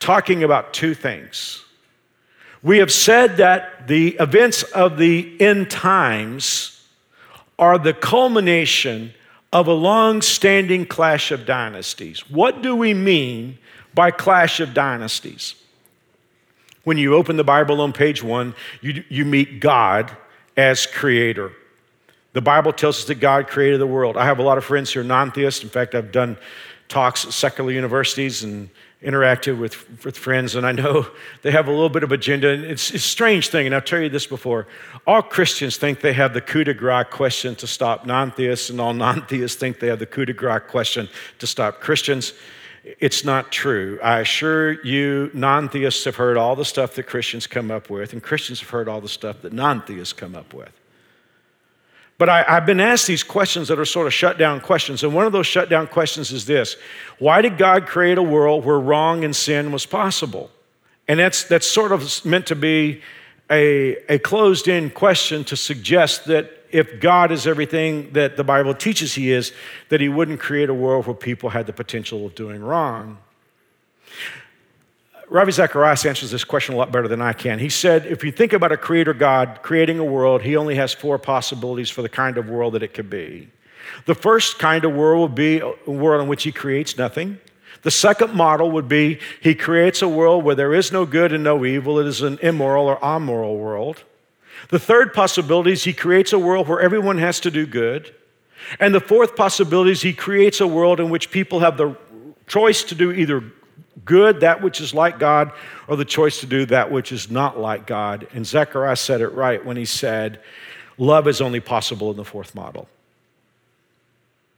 talking 0.00 0.42
about 0.42 0.74
two 0.74 0.92
things. 0.92 1.61
We 2.62 2.78
have 2.78 2.92
said 2.92 3.38
that 3.38 3.88
the 3.88 4.16
events 4.20 4.62
of 4.62 4.96
the 4.96 5.40
end 5.40 5.70
times 5.70 6.80
are 7.58 7.78
the 7.78 7.92
culmination 7.92 9.12
of 9.52 9.66
a 9.66 9.72
long 9.72 10.22
standing 10.22 10.86
clash 10.86 11.30
of 11.30 11.44
dynasties. 11.44 12.20
What 12.30 12.62
do 12.62 12.74
we 12.74 12.94
mean 12.94 13.58
by 13.94 14.10
clash 14.10 14.60
of 14.60 14.74
dynasties? 14.74 15.54
When 16.84 16.98
you 16.98 17.14
open 17.14 17.36
the 17.36 17.44
Bible 17.44 17.80
on 17.80 17.92
page 17.92 18.22
one, 18.22 18.54
you, 18.80 19.04
you 19.08 19.24
meet 19.24 19.60
God 19.60 20.16
as 20.56 20.86
creator. 20.86 21.52
The 22.32 22.40
Bible 22.40 22.72
tells 22.72 22.98
us 23.00 23.04
that 23.06 23.16
God 23.16 23.46
created 23.46 23.80
the 23.80 23.86
world. 23.86 24.16
I 24.16 24.24
have 24.24 24.38
a 24.38 24.42
lot 24.42 24.56
of 24.56 24.64
friends 24.64 24.92
who 24.92 25.00
are 25.00 25.04
non 25.04 25.30
theists. 25.32 25.62
In 25.62 25.68
fact, 25.68 25.94
I've 25.94 26.12
done 26.12 26.36
talks 26.88 27.24
at 27.24 27.32
secular 27.32 27.70
universities 27.70 28.42
and 28.42 28.70
interacted 29.02 29.58
with, 29.58 30.04
with 30.04 30.16
friends, 30.16 30.54
and 30.54 30.66
I 30.66 30.72
know 30.72 31.06
they 31.42 31.50
have 31.50 31.66
a 31.66 31.70
little 31.70 31.88
bit 31.88 32.02
of 32.02 32.12
agenda. 32.12 32.50
And 32.50 32.64
it's, 32.64 32.90
it's 32.90 33.04
a 33.04 33.08
strange 33.08 33.48
thing, 33.48 33.66
and 33.66 33.74
I've 33.74 33.84
told 33.84 34.02
you 34.02 34.08
this 34.08 34.26
before. 34.26 34.66
All 35.06 35.22
Christians 35.22 35.76
think 35.76 36.00
they 36.00 36.12
have 36.12 36.34
the 36.34 36.40
coup 36.40 36.64
de 36.64 36.74
grace 36.74 37.06
question 37.10 37.54
to 37.56 37.66
stop 37.66 38.06
non 38.06 38.30
theists, 38.30 38.70
and 38.70 38.80
all 38.80 38.94
non 39.06 39.26
theists 39.26 39.56
think 39.56 39.80
they 39.80 39.88
have 39.88 39.98
the 39.98 40.06
coup 40.06 40.24
de 40.24 40.32
grace 40.32 40.62
question 40.68 41.08
to 41.38 41.46
stop 41.46 41.80
Christians. 41.80 42.32
It's 42.98 43.24
not 43.24 43.52
true. 43.52 43.98
I 44.02 44.20
assure 44.20 44.84
you, 44.84 45.30
non 45.34 45.68
theists 45.68 46.04
have 46.04 46.16
heard 46.16 46.36
all 46.36 46.56
the 46.56 46.64
stuff 46.64 46.94
that 46.94 47.04
Christians 47.04 47.46
come 47.46 47.70
up 47.70 47.90
with, 47.90 48.12
and 48.12 48.22
Christians 48.22 48.60
have 48.60 48.70
heard 48.70 48.88
all 48.88 49.00
the 49.00 49.08
stuff 49.08 49.42
that 49.42 49.52
non 49.52 49.82
theists 49.82 50.12
come 50.12 50.34
up 50.34 50.54
with. 50.54 50.72
But 52.18 52.28
I, 52.28 52.42
have 52.42 52.66
been 52.66 52.80
asked 52.80 53.06
these 53.06 53.22
questions 53.22 53.68
that 53.68 53.78
are 53.78 53.84
sort 53.84 54.06
of 54.06 54.14
shut 54.14 54.38
down 54.38 54.60
questions. 54.60 55.02
And 55.02 55.14
one 55.14 55.26
of 55.26 55.32
those 55.32 55.46
shut 55.46 55.68
down 55.68 55.86
questions 55.88 56.30
is 56.30 56.46
this 56.46 56.76
Why 57.18 57.42
did 57.42 57.58
God 57.58 57.86
create 57.86 58.18
a 58.18 58.22
world 58.22 58.64
where 58.64 58.78
wrong 58.78 59.24
and 59.24 59.34
sin 59.34 59.72
was 59.72 59.86
possible? 59.86 60.50
And 61.08 61.18
that's, 61.18 61.44
that's 61.44 61.66
sort 61.66 61.92
of 61.92 62.24
meant 62.24 62.46
to 62.46 62.56
be 62.56 63.02
a, 63.50 63.96
a 64.12 64.18
closed 64.18 64.68
in 64.68 64.90
question 64.90 65.44
to 65.44 65.56
suggest 65.56 66.26
that 66.26 66.50
if 66.70 67.00
God 67.00 67.32
is 67.32 67.46
everything 67.46 68.12
that 68.12 68.36
the 68.36 68.44
Bible 68.44 68.74
teaches 68.74 69.14
He 69.14 69.30
is, 69.30 69.52
that 69.90 70.00
He 70.00 70.08
wouldn't 70.08 70.40
create 70.40 70.70
a 70.70 70.74
world 70.74 71.06
where 71.06 71.14
people 71.14 71.50
had 71.50 71.66
the 71.66 71.72
potential 71.72 72.24
of 72.24 72.34
doing 72.34 72.62
wrong. 72.62 73.18
Ravi 75.32 75.50
Zacharias 75.50 76.04
answers 76.04 76.30
this 76.30 76.44
question 76.44 76.74
a 76.74 76.76
lot 76.76 76.92
better 76.92 77.08
than 77.08 77.22
I 77.22 77.32
can. 77.32 77.58
He 77.58 77.70
said, 77.70 78.04
if 78.04 78.22
you 78.22 78.30
think 78.30 78.52
about 78.52 78.70
a 78.70 78.76
creator 78.76 79.14
God 79.14 79.60
creating 79.62 79.98
a 79.98 80.04
world, 80.04 80.42
he 80.42 80.58
only 80.58 80.74
has 80.74 80.92
four 80.92 81.18
possibilities 81.18 81.88
for 81.88 82.02
the 82.02 82.10
kind 82.10 82.36
of 82.36 82.50
world 82.50 82.74
that 82.74 82.82
it 82.82 82.92
could 82.92 83.08
be. 83.08 83.48
The 84.04 84.14
first 84.14 84.58
kind 84.58 84.84
of 84.84 84.92
world 84.92 85.30
would 85.30 85.34
be 85.34 85.60
a 85.60 85.90
world 85.90 86.20
in 86.20 86.28
which 86.28 86.42
he 86.42 86.52
creates 86.52 86.98
nothing. 86.98 87.40
The 87.80 87.90
second 87.90 88.34
model 88.34 88.70
would 88.72 88.88
be 88.88 89.20
he 89.40 89.54
creates 89.54 90.02
a 90.02 90.08
world 90.08 90.44
where 90.44 90.54
there 90.54 90.74
is 90.74 90.92
no 90.92 91.06
good 91.06 91.32
and 91.32 91.42
no 91.42 91.64
evil. 91.64 91.98
It 91.98 92.06
is 92.06 92.20
an 92.20 92.38
immoral 92.42 92.86
or 92.86 93.02
amoral 93.02 93.56
world. 93.56 94.04
The 94.68 94.78
third 94.78 95.14
possibility 95.14 95.72
is 95.72 95.84
he 95.84 95.94
creates 95.94 96.34
a 96.34 96.38
world 96.38 96.68
where 96.68 96.80
everyone 96.80 97.16
has 97.16 97.40
to 97.40 97.50
do 97.50 97.64
good. 97.64 98.14
And 98.78 98.94
the 98.94 99.00
fourth 99.00 99.34
possibility 99.34 99.92
is 99.92 100.02
he 100.02 100.12
creates 100.12 100.60
a 100.60 100.66
world 100.66 101.00
in 101.00 101.08
which 101.08 101.30
people 101.30 101.60
have 101.60 101.78
the 101.78 101.96
choice 102.46 102.84
to 102.84 102.94
do 102.94 103.12
either 103.12 103.42
good, 104.04 104.40
that 104.40 104.62
which 104.62 104.80
is 104.80 104.94
like 104.94 105.18
God, 105.18 105.52
or 105.88 105.96
the 105.96 106.04
choice 106.04 106.40
to 106.40 106.46
do 106.46 106.66
that 106.66 106.90
which 106.90 107.12
is 107.12 107.30
not 107.30 107.58
like 107.58 107.86
God. 107.86 108.26
And 108.32 108.46
Zacharias 108.46 109.00
said 109.00 109.20
it 109.20 109.28
right 109.28 109.64
when 109.64 109.76
he 109.76 109.84
said, 109.84 110.40
Love 110.98 111.26
is 111.26 111.40
only 111.40 111.60
possible 111.60 112.10
in 112.10 112.16
the 112.16 112.24
fourth 112.24 112.54
model. 112.54 112.88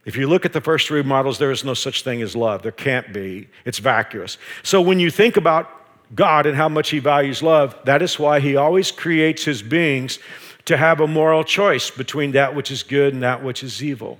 If 0.05 0.15
you 0.15 0.27
look 0.27 0.45
at 0.45 0.53
the 0.53 0.61
first 0.61 0.87
three 0.87 1.01
models, 1.01 1.39
there 1.39 1.51
is 1.51 1.63
no 1.63 1.73
such 1.73 2.03
thing 2.03 2.21
as 2.21 2.35
love. 2.35 2.61
There 2.61 2.71
can't 2.71 3.11
be. 3.11 3.47
It's 3.65 3.79
vacuous. 3.79 4.37
So 4.61 4.81
when 4.81 4.99
you 4.99 5.09
think 5.09 5.35
about 5.35 5.69
God 6.13 6.45
and 6.45 6.55
how 6.55 6.69
much 6.69 6.91
He 6.91 6.99
values 6.99 7.41
love, 7.41 7.75
that 7.85 8.03
is 8.03 8.19
why 8.19 8.39
He 8.39 8.55
always 8.55 8.91
creates 8.91 9.43
His 9.43 9.63
beings 9.63 10.19
to 10.65 10.77
have 10.77 10.99
a 10.99 11.07
moral 11.07 11.43
choice 11.43 11.89
between 11.89 12.31
that 12.31 12.55
which 12.55 12.69
is 12.69 12.83
good 12.83 13.13
and 13.13 13.23
that 13.23 13.43
which 13.43 13.63
is 13.63 13.83
evil. 13.83 14.19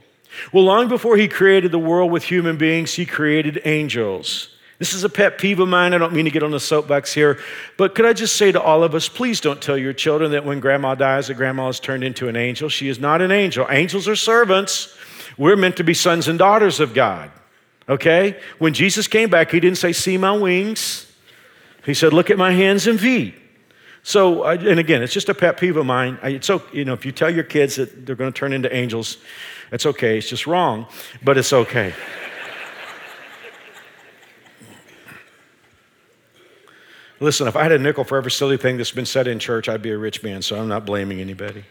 Well, 0.51 0.63
long 0.63 0.87
before 0.87 1.17
He 1.17 1.27
created 1.27 1.71
the 1.71 1.79
world 1.79 2.11
with 2.11 2.23
human 2.23 2.57
beings, 2.57 2.95
He 2.95 3.05
created 3.05 3.61
angels. 3.65 4.49
This 4.77 4.93
is 4.93 5.03
a 5.03 5.09
pet 5.09 5.37
peeve 5.37 5.59
of 5.59 5.69
mine. 5.69 5.93
I 5.93 5.97
don't 5.97 6.13
mean 6.13 6.25
to 6.25 6.31
get 6.31 6.43
on 6.43 6.51
the 6.51 6.59
soapbox 6.59 7.13
here, 7.13 7.39
but 7.77 7.95
could 7.95 8.05
I 8.05 8.11
just 8.11 8.35
say 8.35 8.51
to 8.51 8.61
all 8.61 8.83
of 8.83 8.93
us, 8.93 9.07
please 9.07 9.39
don't 9.39 9.61
tell 9.61 9.77
your 9.77 9.93
children 9.93 10.31
that 10.31 10.43
when 10.43 10.59
grandma 10.59 10.95
dies, 10.95 11.27
that 11.27 11.35
grandma 11.35 11.69
is 11.69 11.79
turned 11.79 12.03
into 12.03 12.27
an 12.27 12.35
angel. 12.35 12.67
She 12.67 12.89
is 12.89 12.99
not 12.99 13.21
an 13.21 13.31
angel. 13.31 13.65
Angels 13.69 14.07
are 14.07 14.17
servants. 14.17 14.97
We're 15.37 15.55
meant 15.55 15.77
to 15.77 15.83
be 15.83 15.93
sons 15.93 16.27
and 16.27 16.37
daughters 16.37 16.79
of 16.79 16.93
God. 16.93 17.31
Okay? 17.87 18.37
When 18.57 18.73
Jesus 18.73 19.07
came 19.07 19.29
back, 19.29 19.51
he 19.51 19.59
didn't 19.59 19.77
say, 19.77 19.93
See 19.93 20.17
my 20.17 20.35
wings. 20.35 21.11
He 21.85 21.93
said, 21.93 22.11
Look 22.13 22.29
at 22.29 22.37
my 22.37 22.51
hands 22.51 22.87
and 22.87 22.99
feet. 22.99 23.35
So, 24.03 24.43
and 24.43 24.79
again, 24.79 25.01
it's 25.01 25.13
just 25.13 25.29
a 25.29 25.33
pet 25.33 25.57
peeve 25.57 25.77
of 25.77 25.85
mine. 25.85 26.19
It's 26.21 26.49
okay, 26.49 26.77
you 26.77 26.85
know, 26.85 26.93
if 26.93 27.07
you 27.07 27.11
tell 27.11 27.29
your 27.29 27.43
kids 27.43 27.77
that 27.77 28.05
they're 28.05 28.15
going 28.15 28.31
to 28.31 28.37
turn 28.37 28.53
into 28.53 28.73
angels, 28.75 29.17
it's 29.71 29.85
okay. 29.87 30.19
It's 30.19 30.29
just 30.29 30.45
wrong, 30.45 30.85
but 31.23 31.39
it's 31.39 31.51
okay. 31.51 31.91
Listen, 37.19 37.47
if 37.47 37.55
I 37.55 37.63
had 37.63 37.71
a 37.71 37.79
nickel 37.79 38.03
for 38.03 38.17
every 38.17 38.31
silly 38.31 38.57
thing 38.57 38.77
that's 38.77 38.91
been 38.91 39.05
said 39.05 39.27
in 39.27 39.39
church, 39.39 39.69
I'd 39.69 39.81
be 39.81 39.91
a 39.91 39.97
rich 39.97 40.21
man, 40.21 40.41
so 40.41 40.59
I'm 40.59 40.67
not 40.67 40.85
blaming 40.85 41.21
anybody. 41.21 41.63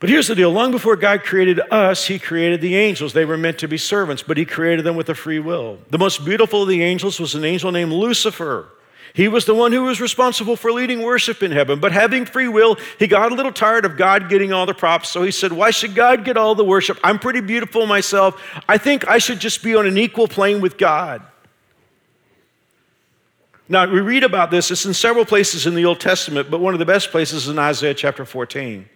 But 0.00 0.10
here's 0.10 0.28
the 0.28 0.34
deal 0.34 0.50
long 0.50 0.70
before 0.70 0.96
God 0.96 1.24
created 1.24 1.60
us, 1.72 2.06
He 2.06 2.18
created 2.18 2.60
the 2.60 2.76
angels. 2.76 3.12
They 3.12 3.24
were 3.24 3.36
meant 3.36 3.58
to 3.58 3.68
be 3.68 3.78
servants, 3.78 4.22
but 4.22 4.36
He 4.36 4.44
created 4.44 4.84
them 4.84 4.96
with 4.96 5.08
a 5.08 5.14
free 5.14 5.40
will. 5.40 5.78
The 5.90 5.98
most 5.98 6.24
beautiful 6.24 6.62
of 6.62 6.68
the 6.68 6.82
angels 6.82 7.18
was 7.18 7.34
an 7.34 7.44
angel 7.44 7.72
named 7.72 7.92
Lucifer. 7.92 8.68
He 9.14 9.26
was 9.26 9.46
the 9.46 9.54
one 9.54 9.72
who 9.72 9.84
was 9.84 10.00
responsible 10.00 10.54
for 10.54 10.70
leading 10.70 11.02
worship 11.02 11.42
in 11.42 11.50
heaven. 11.50 11.80
But 11.80 11.92
having 11.92 12.24
free 12.26 12.46
will, 12.46 12.76
he 12.98 13.06
got 13.06 13.32
a 13.32 13.34
little 13.34 13.52
tired 13.52 13.84
of 13.84 13.96
God 13.96 14.28
getting 14.28 14.52
all 14.52 14.66
the 14.66 14.74
props. 14.74 15.08
So 15.08 15.22
he 15.22 15.30
said, 15.30 15.52
Why 15.52 15.70
should 15.70 15.94
God 15.94 16.24
get 16.24 16.36
all 16.36 16.54
the 16.54 16.64
worship? 16.64 16.98
I'm 17.02 17.18
pretty 17.18 17.40
beautiful 17.40 17.86
myself. 17.86 18.40
I 18.68 18.78
think 18.78 19.08
I 19.08 19.18
should 19.18 19.40
just 19.40 19.62
be 19.62 19.74
on 19.74 19.86
an 19.86 19.98
equal 19.98 20.28
plane 20.28 20.60
with 20.60 20.78
God. 20.78 21.22
Now, 23.68 23.86
we 23.86 24.00
read 24.00 24.24
about 24.24 24.50
this. 24.50 24.70
It's 24.70 24.86
in 24.86 24.94
several 24.94 25.24
places 25.24 25.66
in 25.66 25.74
the 25.74 25.84
Old 25.84 26.00
Testament, 26.00 26.50
but 26.50 26.60
one 26.60 26.74
of 26.74 26.78
the 26.78 26.86
best 26.86 27.10
places 27.10 27.44
is 27.44 27.48
in 27.48 27.58
Isaiah 27.58 27.94
chapter 27.94 28.24
14. 28.24 28.88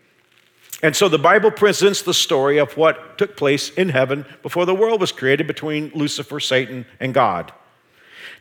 And 0.83 0.97
so 0.97 1.09
the 1.09 1.19
Bible 1.19 1.51
presents 1.51 2.03
the 2.03 2.15
story 2.15 2.59
of 2.59 2.77
what 2.77 3.17
took 3.19 3.37
place 3.37 3.71
in 3.71 3.91
heaven 3.91 4.25
before 4.43 4.67
the 4.67 4.75
world 4.75 5.01
was 5.01 5.13
created 5.13 5.47
between 5.47 5.93
Lucifer, 5.95 6.41
Satan, 6.41 6.87
and 6.99 7.13
God. 7.15 7.53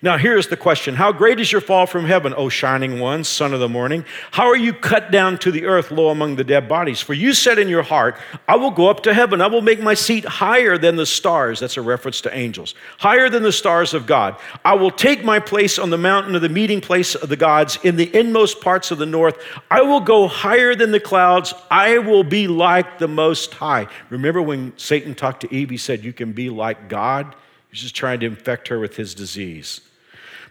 Now, 0.04 0.18
here's 0.18 0.48
the 0.48 0.58
question 0.58 0.96
How 0.96 1.12
great 1.12 1.40
is 1.40 1.52
your 1.52 1.62
fall 1.62 1.86
from 1.86 2.06
heaven, 2.06 2.34
O 2.36 2.50
shining 2.50 3.00
one, 3.00 3.24
son 3.24 3.54
of 3.54 3.60
the 3.60 3.70
morning? 3.70 4.04
How 4.32 4.48
are 4.48 4.58
you 4.58 4.74
cut 4.74 5.12
down 5.12 5.38
to 5.40 5.52
the 5.52 5.66
earth, 5.66 5.92
low 5.92 6.10
among 6.10 6.38
the 6.38 6.44
dead 6.44 6.68
bodies? 6.68 7.02
For 7.02 7.14
you 7.14 7.36
said 7.36 7.60
in 7.60 7.70
your 7.70 7.84
heart, 7.84 8.18
I 8.48 8.56
will 8.56 8.72
go 8.72 8.90
up 8.90 9.04
to 9.04 9.14
heaven. 9.14 9.42
I 9.42 9.48
will 9.48 9.62
make 9.62 9.80
my 9.80 9.94
seat 9.94 10.26
higher 10.26 10.76
than 10.80 10.96
the 10.96 11.06
stars. 11.06 11.60
That's 11.60 11.78
a 11.78 11.84
reference 11.84 12.20
to 12.22 12.36
angels. 12.36 12.74
Higher 12.98 13.30
than 13.30 13.44
the 13.44 13.52
stars 13.52 13.94
of 13.94 14.08
God. 14.08 14.38
I 14.66 14.74
will 14.74 14.90
take 14.90 15.24
my 15.24 15.40
place 15.40 15.78
on 15.78 15.92
the 15.92 16.00
mountain 16.00 16.34
of 16.34 16.42
the 16.42 16.50
meeting 16.50 16.82
place 16.82 17.14
of 17.14 17.30
the 17.30 17.38
gods 17.38 17.78
in 17.84 17.96
the 17.96 18.16
inmost 18.18 18.60
parts 18.60 18.90
of 18.90 18.98
the 18.98 19.06
north. 19.06 19.38
I 19.70 19.84
will 19.84 20.02
go 20.02 20.28
higher 20.28 20.74
than 20.74 20.92
the 20.92 21.00
clouds. 21.00 21.54
I 21.70 22.00
will 22.00 22.24
be 22.24 22.48
like 22.48 22.98
the 22.98 23.08
Most 23.08 23.54
High. 23.54 23.86
Remember 24.10 24.42
when 24.42 24.76
Satan 24.78 25.14
talked 25.14 25.42
to 25.42 25.54
Eve, 25.54 25.70
he 25.70 25.78
said, 25.78 26.04
You 26.04 26.12
can 26.12 26.32
be 26.32 26.50
like 26.50 26.90
God? 26.90 27.36
He's 27.70 27.82
just 27.82 27.96
trying 27.96 28.20
to 28.22 28.26
infect 28.26 28.68
her 28.70 28.80
with 28.80 28.96
his 28.96 29.14
disease. 29.14 29.82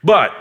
But 0.02 0.32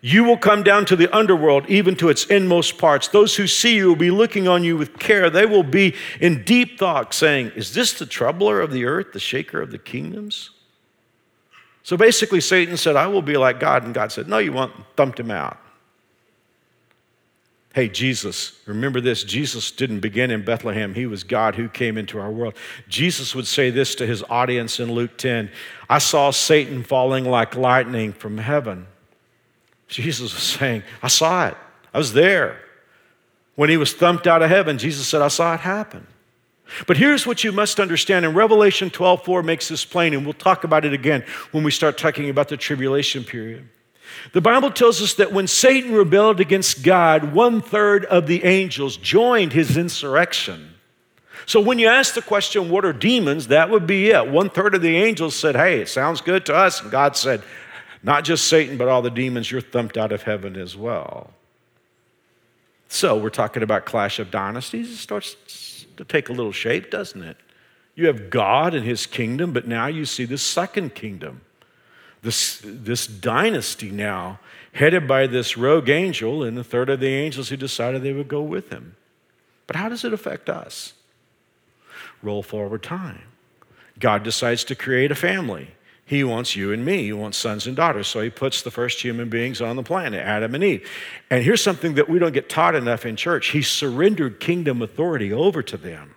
you 0.00 0.24
will 0.24 0.36
come 0.36 0.62
down 0.62 0.84
to 0.86 0.96
the 0.96 1.14
underworld, 1.14 1.68
even 1.68 1.96
to 1.96 2.08
its 2.08 2.26
inmost 2.26 2.78
parts. 2.78 3.08
Those 3.08 3.36
who 3.36 3.46
see 3.46 3.76
you 3.76 3.88
will 3.88 3.96
be 3.96 4.10
looking 4.10 4.46
on 4.46 4.62
you 4.62 4.76
with 4.76 4.98
care. 4.98 5.30
They 5.30 5.46
will 5.46 5.62
be 5.62 5.94
in 6.20 6.44
deep 6.44 6.78
thought, 6.78 7.12
saying, 7.12 7.52
Is 7.56 7.74
this 7.74 7.92
the 7.98 8.06
troubler 8.06 8.60
of 8.60 8.72
the 8.72 8.84
earth, 8.84 9.12
the 9.12 9.18
shaker 9.18 9.60
of 9.60 9.70
the 9.70 9.78
kingdoms? 9.78 10.50
So 11.82 11.96
basically, 11.96 12.40
Satan 12.40 12.76
said, 12.76 12.96
I 12.96 13.06
will 13.06 13.22
be 13.22 13.36
like 13.36 13.60
God. 13.60 13.84
And 13.84 13.94
God 13.94 14.12
said, 14.12 14.28
No, 14.28 14.38
you 14.38 14.52
won't. 14.52 14.72
Thumped 14.96 15.18
him 15.18 15.30
out. 15.30 15.58
Hey, 17.76 17.88
Jesus, 17.88 18.58
remember 18.64 19.02
this 19.02 19.22
Jesus 19.22 19.70
didn't 19.70 20.00
begin 20.00 20.30
in 20.30 20.44
Bethlehem. 20.44 20.94
He 20.94 21.04
was 21.04 21.24
God 21.24 21.56
who 21.56 21.68
came 21.68 21.98
into 21.98 22.18
our 22.18 22.30
world. 22.30 22.54
Jesus 22.88 23.34
would 23.34 23.46
say 23.46 23.68
this 23.68 23.94
to 23.96 24.06
his 24.06 24.22
audience 24.30 24.80
in 24.80 24.92
Luke 24.92 25.18
10 25.18 25.50
I 25.90 25.98
saw 25.98 26.30
Satan 26.30 26.82
falling 26.82 27.24
like 27.24 27.54
lightning 27.54 28.12
from 28.12 28.38
heaven. 28.38 28.86
Jesus 29.88 30.34
was 30.34 30.42
saying, 30.42 30.82
I 31.02 31.08
saw 31.08 31.48
it. 31.48 31.56
I 31.94 31.98
was 31.98 32.12
there. 32.12 32.60
When 33.54 33.70
he 33.70 33.76
was 33.76 33.94
thumped 33.94 34.26
out 34.26 34.42
of 34.42 34.50
heaven, 34.50 34.78
Jesus 34.78 35.06
said, 35.06 35.22
I 35.22 35.28
saw 35.28 35.54
it 35.54 35.60
happen. 35.60 36.06
But 36.86 36.96
here's 36.96 37.26
what 37.26 37.44
you 37.44 37.52
must 37.52 37.78
understand, 37.78 38.24
and 38.24 38.34
Revelation 38.34 38.90
12 38.90 39.24
4 39.24 39.42
makes 39.42 39.68
this 39.68 39.84
plain, 39.84 40.14
and 40.14 40.24
we'll 40.24 40.34
talk 40.34 40.64
about 40.64 40.84
it 40.84 40.92
again 40.92 41.24
when 41.52 41.62
we 41.62 41.70
start 41.70 41.96
talking 41.96 42.28
about 42.28 42.48
the 42.48 42.56
tribulation 42.56 43.24
period. 43.24 43.68
The 44.32 44.40
Bible 44.40 44.70
tells 44.70 45.00
us 45.00 45.14
that 45.14 45.32
when 45.32 45.46
Satan 45.46 45.92
rebelled 45.92 46.40
against 46.40 46.82
God, 46.82 47.32
one 47.32 47.60
third 47.60 48.04
of 48.06 48.26
the 48.26 48.44
angels 48.44 48.96
joined 48.96 49.52
his 49.52 49.76
insurrection. 49.76 50.74
So 51.44 51.60
when 51.60 51.78
you 51.78 51.86
ask 51.86 52.14
the 52.14 52.22
question, 52.22 52.70
what 52.70 52.84
are 52.84 52.92
demons? 52.92 53.48
That 53.48 53.70
would 53.70 53.86
be 53.86 54.10
it. 54.10 54.28
One 54.28 54.50
third 54.50 54.74
of 54.74 54.82
the 54.82 54.96
angels 54.96 55.36
said, 55.36 55.54
hey, 55.54 55.80
it 55.80 55.88
sounds 55.88 56.20
good 56.20 56.44
to 56.46 56.54
us. 56.54 56.82
And 56.82 56.90
God 56.90 57.16
said, 57.16 57.42
not 58.06 58.22
just 58.22 58.46
Satan, 58.46 58.78
but 58.78 58.86
all 58.86 59.02
the 59.02 59.10
demons, 59.10 59.50
you're 59.50 59.60
thumped 59.60 59.98
out 59.98 60.12
of 60.12 60.22
heaven 60.22 60.54
as 60.54 60.76
well. 60.76 61.32
So 62.86 63.18
we're 63.18 63.30
talking 63.30 63.64
about 63.64 63.84
clash 63.84 64.20
of 64.20 64.30
dynasties. 64.30 64.88
It 64.92 64.96
starts 64.98 65.34
to 65.96 66.04
take 66.04 66.28
a 66.28 66.32
little 66.32 66.52
shape, 66.52 66.88
doesn't 66.88 67.20
it? 67.20 67.36
You 67.96 68.06
have 68.06 68.30
God 68.30 68.74
and 68.74 68.86
his 68.86 69.06
kingdom, 69.06 69.52
but 69.52 69.66
now 69.66 69.88
you 69.88 70.04
see 70.04 70.24
the 70.24 70.38
second 70.38 70.94
kingdom. 70.94 71.40
This, 72.22 72.62
this 72.64 73.08
dynasty 73.08 73.90
now, 73.90 74.38
headed 74.72 75.08
by 75.08 75.26
this 75.26 75.56
rogue 75.56 75.88
angel 75.88 76.44
and 76.44 76.56
the 76.56 76.62
third 76.62 76.88
of 76.88 77.00
the 77.00 77.08
angels 77.08 77.48
who 77.48 77.56
decided 77.56 78.02
they 78.02 78.12
would 78.12 78.28
go 78.28 78.40
with 78.40 78.70
him. 78.70 78.94
But 79.66 79.74
how 79.74 79.88
does 79.88 80.04
it 80.04 80.12
affect 80.12 80.48
us? 80.48 80.92
Roll 82.22 82.44
forward 82.44 82.84
time. 82.84 83.22
God 83.98 84.22
decides 84.22 84.62
to 84.64 84.76
create 84.76 85.10
a 85.10 85.16
family. 85.16 85.72
He 86.06 86.22
wants 86.22 86.54
you 86.54 86.72
and 86.72 86.84
me. 86.84 87.02
He 87.02 87.12
wants 87.12 87.36
sons 87.36 87.66
and 87.66 87.74
daughters. 87.74 88.06
So 88.06 88.20
he 88.20 88.30
puts 88.30 88.62
the 88.62 88.70
first 88.70 89.02
human 89.02 89.28
beings 89.28 89.60
on 89.60 89.74
the 89.74 89.82
planet, 89.82 90.24
Adam 90.24 90.54
and 90.54 90.62
Eve. 90.62 90.88
And 91.30 91.42
here's 91.42 91.60
something 91.60 91.94
that 91.94 92.08
we 92.08 92.20
don't 92.20 92.32
get 92.32 92.48
taught 92.48 92.76
enough 92.76 93.04
in 93.04 93.16
church 93.16 93.48
He 93.48 93.60
surrendered 93.60 94.38
kingdom 94.38 94.80
authority 94.82 95.32
over 95.32 95.62
to 95.64 95.76
them. 95.76 96.14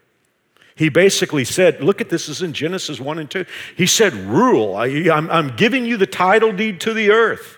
He 0.75 0.89
basically 0.89 1.43
said, 1.43 1.83
Look 1.83 2.01
at 2.01 2.09
this, 2.09 2.27
this 2.27 2.37
is 2.37 2.43
in 2.43 2.53
Genesis 2.53 2.99
1 2.99 3.17
and 3.17 3.29
2. 3.29 3.45
He 3.75 3.87
said, 3.87 4.13
Rule. 4.13 4.75
I, 4.75 4.87
am 4.87 5.29
I'm 5.31 5.55
giving 5.55 5.85
you 5.85 5.97
the 5.97 6.07
title 6.07 6.53
deed 6.53 6.79
to 6.81 6.93
the 6.93 7.09
earth. 7.09 7.57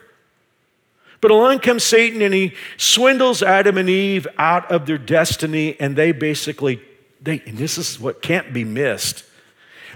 But 1.20 1.32
along 1.32 1.60
comes 1.60 1.84
Satan 1.84 2.22
and 2.22 2.34
he 2.34 2.54
swindles 2.78 3.44
Adam 3.44 3.78
and 3.78 3.90
Eve 3.90 4.26
out 4.38 4.72
of 4.72 4.86
their 4.86 4.98
destiny, 4.98 5.80
and 5.80 5.96
they 5.96 6.14
basically, 6.14 6.82
they, 7.22 7.44
and 7.46 7.58
this 7.58 7.78
is 7.78 8.00
what 8.00 8.22
can't 8.22 8.54
be 8.54 8.64
missed 8.64 9.26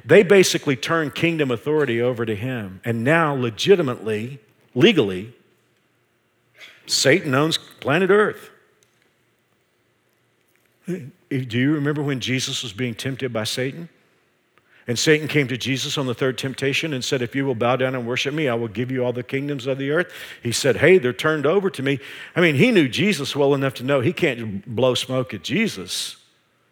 they 0.05 0.21
basically 0.21 0.75
turned 0.75 1.15
kingdom 1.15 1.49
authority 1.49 2.01
over 2.01 2.25
to 2.25 2.35
him. 2.35 2.79
And 2.85 3.03
now, 3.03 3.33
legitimately, 3.33 4.39
legally, 4.75 5.33
Satan 6.85 7.33
owns 7.33 7.57
planet 7.57 8.11
Earth. 8.11 8.51
Do 10.87 11.57
you 11.57 11.73
remember 11.73 12.03
when 12.03 12.19
Jesus 12.19 12.61
was 12.61 12.71
being 12.71 12.93
tempted 12.93 13.33
by 13.33 13.45
Satan? 13.45 13.89
And 14.87 14.99
Satan 14.99 15.27
came 15.27 15.47
to 15.47 15.57
Jesus 15.57 15.97
on 15.97 16.05
the 16.05 16.13
third 16.13 16.37
temptation 16.37 16.93
and 16.93 17.03
said, 17.03 17.23
If 17.23 17.35
you 17.35 17.43
will 17.43 17.55
bow 17.55 17.75
down 17.75 17.95
and 17.95 18.05
worship 18.05 18.35
me, 18.35 18.47
I 18.47 18.53
will 18.53 18.67
give 18.67 18.91
you 18.91 19.03
all 19.03 19.13
the 19.13 19.23
kingdoms 19.23 19.65
of 19.65 19.79
the 19.79 19.89
earth. 19.89 20.13
He 20.43 20.51
said, 20.51 20.77
Hey, 20.77 20.99
they're 20.99 21.11
turned 21.11 21.47
over 21.47 21.71
to 21.71 21.81
me. 21.81 21.99
I 22.35 22.41
mean, 22.41 22.53
he 22.53 22.69
knew 22.69 22.87
Jesus 22.87 23.35
well 23.35 23.55
enough 23.55 23.73
to 23.75 23.83
know 23.83 24.01
he 24.01 24.13
can't 24.13 24.63
blow 24.75 24.93
smoke 24.93 25.33
at 25.33 25.41
Jesus. 25.41 26.17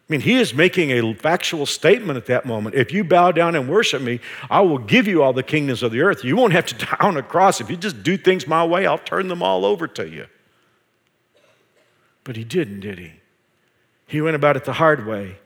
I 0.08 0.12
mean, 0.12 0.20
he 0.20 0.34
is 0.34 0.52
making 0.52 0.90
a 0.90 1.14
factual 1.14 1.64
statement 1.64 2.18
at 2.18 2.26
that 2.26 2.44
moment. 2.44 2.74
If 2.74 2.92
you 2.92 3.04
bow 3.04 3.32
down 3.32 3.54
and 3.54 3.68
worship 3.68 4.02
me, 4.02 4.20
I 4.50 4.60
will 4.60 4.78
give 4.78 5.06
you 5.06 5.22
all 5.22 5.32
the 5.32 5.42
kingdoms 5.42 5.82
of 5.82 5.92
the 5.92 6.02
earth. 6.02 6.24
You 6.24 6.36
won't 6.36 6.52
have 6.52 6.66
to 6.66 6.74
die 6.86 6.96
on 7.00 7.16
a 7.16 7.22
cross. 7.22 7.60
If 7.60 7.70
you 7.70 7.76
just 7.76 8.02
do 8.02 8.18
things 8.18 8.46
my 8.46 8.64
way, 8.64 8.86
I'll 8.86 8.98
turn 8.98 9.28
them 9.28 9.42
all 9.42 9.64
over 9.64 9.86
to 9.88 10.06
you. 10.06 10.26
But 12.22 12.36
he 12.36 12.44
didn't, 12.44 12.80
did 12.80 12.98
he? 12.98 13.12
He 14.06 14.20
went 14.20 14.36
about 14.36 14.56
it 14.56 14.64
the 14.64 14.74
hard 14.74 15.06
way 15.06 15.36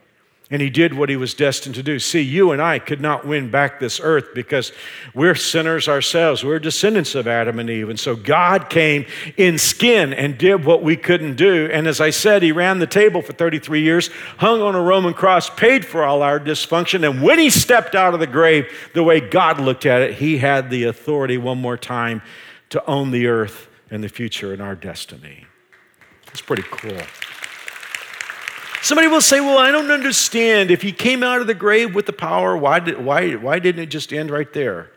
and 0.51 0.63
he 0.63 0.71
did 0.71 0.95
what 0.95 1.11
he 1.11 1.17
was 1.17 1.35
destined 1.35 1.75
to 1.75 1.83
do. 1.83 1.99
See, 1.99 2.23
you 2.23 2.53
and 2.53 2.63
I 2.63 2.79
could 2.79 3.03
not 3.03 3.27
win 3.27 3.51
back 3.51 3.79
this 3.79 4.01
earth 4.03 4.29
because 4.35 4.73
we're 5.13 5.35
sinners 5.35 5.89
ourselves. 5.89 6.43
We're 6.43 6.59
descendants 6.59 7.15
of 7.15 7.27
Adam 7.27 7.59
and 7.59 7.69
Eve. 7.69 7.91
And 7.91 8.01
so 8.01 8.17
God 8.17 8.71
came 8.71 9.05
in 9.37 9.59
skin 9.59 10.15
and 10.15 10.39
did 10.39 10.65
what 10.65 10.83
we 10.83 10.97
couldn't 10.97 11.37
do. 11.37 11.69
And 11.71 11.87
as 11.87 12.01
I 12.01 12.09
said, 12.09 12.43
he 12.43 12.53
ran 12.53 12.79
the 12.79 12.87
table 12.87 13.21
for 13.21 13.35
33 13.35 13.83
years, 13.83 14.09
hung 14.39 14.63
on 14.63 14.75
a 14.75 14.81
Roman 14.81 15.13
cross, 15.13 15.51
paid 15.51 15.85
for 15.85 16.03
all 16.03 16.23
our 16.23 16.41
dysfunction. 16.41 17.09
And 17.09 17.23
when 17.23 17.39
he 17.39 17.51
stepped 17.51 17.95
out 17.95 18.15
of 18.15 18.21
the 18.21 18.27
grave, 18.27 18.91
the 18.95 19.03
way 19.03 19.21
God 19.21 19.61
looked 19.61 19.85
at 19.85 20.01
it, 20.01 20.15
he 20.15 20.39
had 20.39 20.71
the 20.71 20.85
authority 20.85 21.37
one 21.37 21.59
more 21.59 21.77
time 21.77 22.23
to 22.71 22.85
own 22.87 23.11
the 23.11 23.27
earth 23.27 23.69
and 23.91 24.03
the 24.03 24.09
future 24.09 24.55
and 24.55 24.63
our 24.63 24.75
destiny. 24.75 25.47
It's 26.31 26.41
pretty 26.41 26.65
cool. 26.71 26.99
Somebody 28.89 29.09
will 29.09 29.21
say, 29.21 29.43
Well, 29.43 29.59
I 29.59 29.71
don't 29.71 29.91
understand. 29.91 30.71
If 30.71 30.81
he 30.81 30.93
came 30.93 31.23
out 31.23 31.43
of 31.43 31.47
the 31.47 31.53
grave 31.53 31.95
with 31.95 32.07
the 32.07 32.13
power, 32.15 32.57
why, 32.57 32.81
did, 32.81 33.05
why, 33.05 33.33
why 33.35 33.59
didn't 33.59 33.83
it 33.83 33.91
just 33.91 34.15
end 34.15 34.31
right 34.31 34.51
there? 34.55 34.91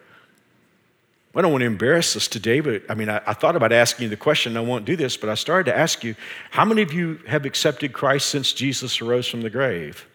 I 1.36 1.42
don't 1.42 1.52
want 1.52 1.64
to 1.64 1.66
embarrass 1.66 2.16
us 2.16 2.30
today, 2.30 2.62
but 2.62 2.84
I 2.90 2.96
mean, 2.96 3.10
I, 3.10 3.20
I, 3.28 3.34
thought 3.34 3.58
about 3.58 3.74
asking 3.74 4.04
you 4.04 4.10
the 4.10 4.16
question. 4.16 4.56
and 4.56 4.66
I 4.66 4.70
won't 4.70 4.86
do 4.86 4.96
this, 4.96 5.18
but 5.18 5.30
I 5.30 5.34
started 5.34 5.70
to 5.70 5.78
ask 5.78 6.06
you 6.06 6.16
how 6.52 6.64
many 6.64 6.82
of 6.84 6.94
you 6.94 7.20
have 7.28 7.44
accepted 7.46 7.92
Christ 7.92 8.30
since 8.30 8.54
Jesus 8.54 9.02
arose 9.02 9.28
from 9.28 9.42
the 9.42 9.50
grave? 9.50 10.08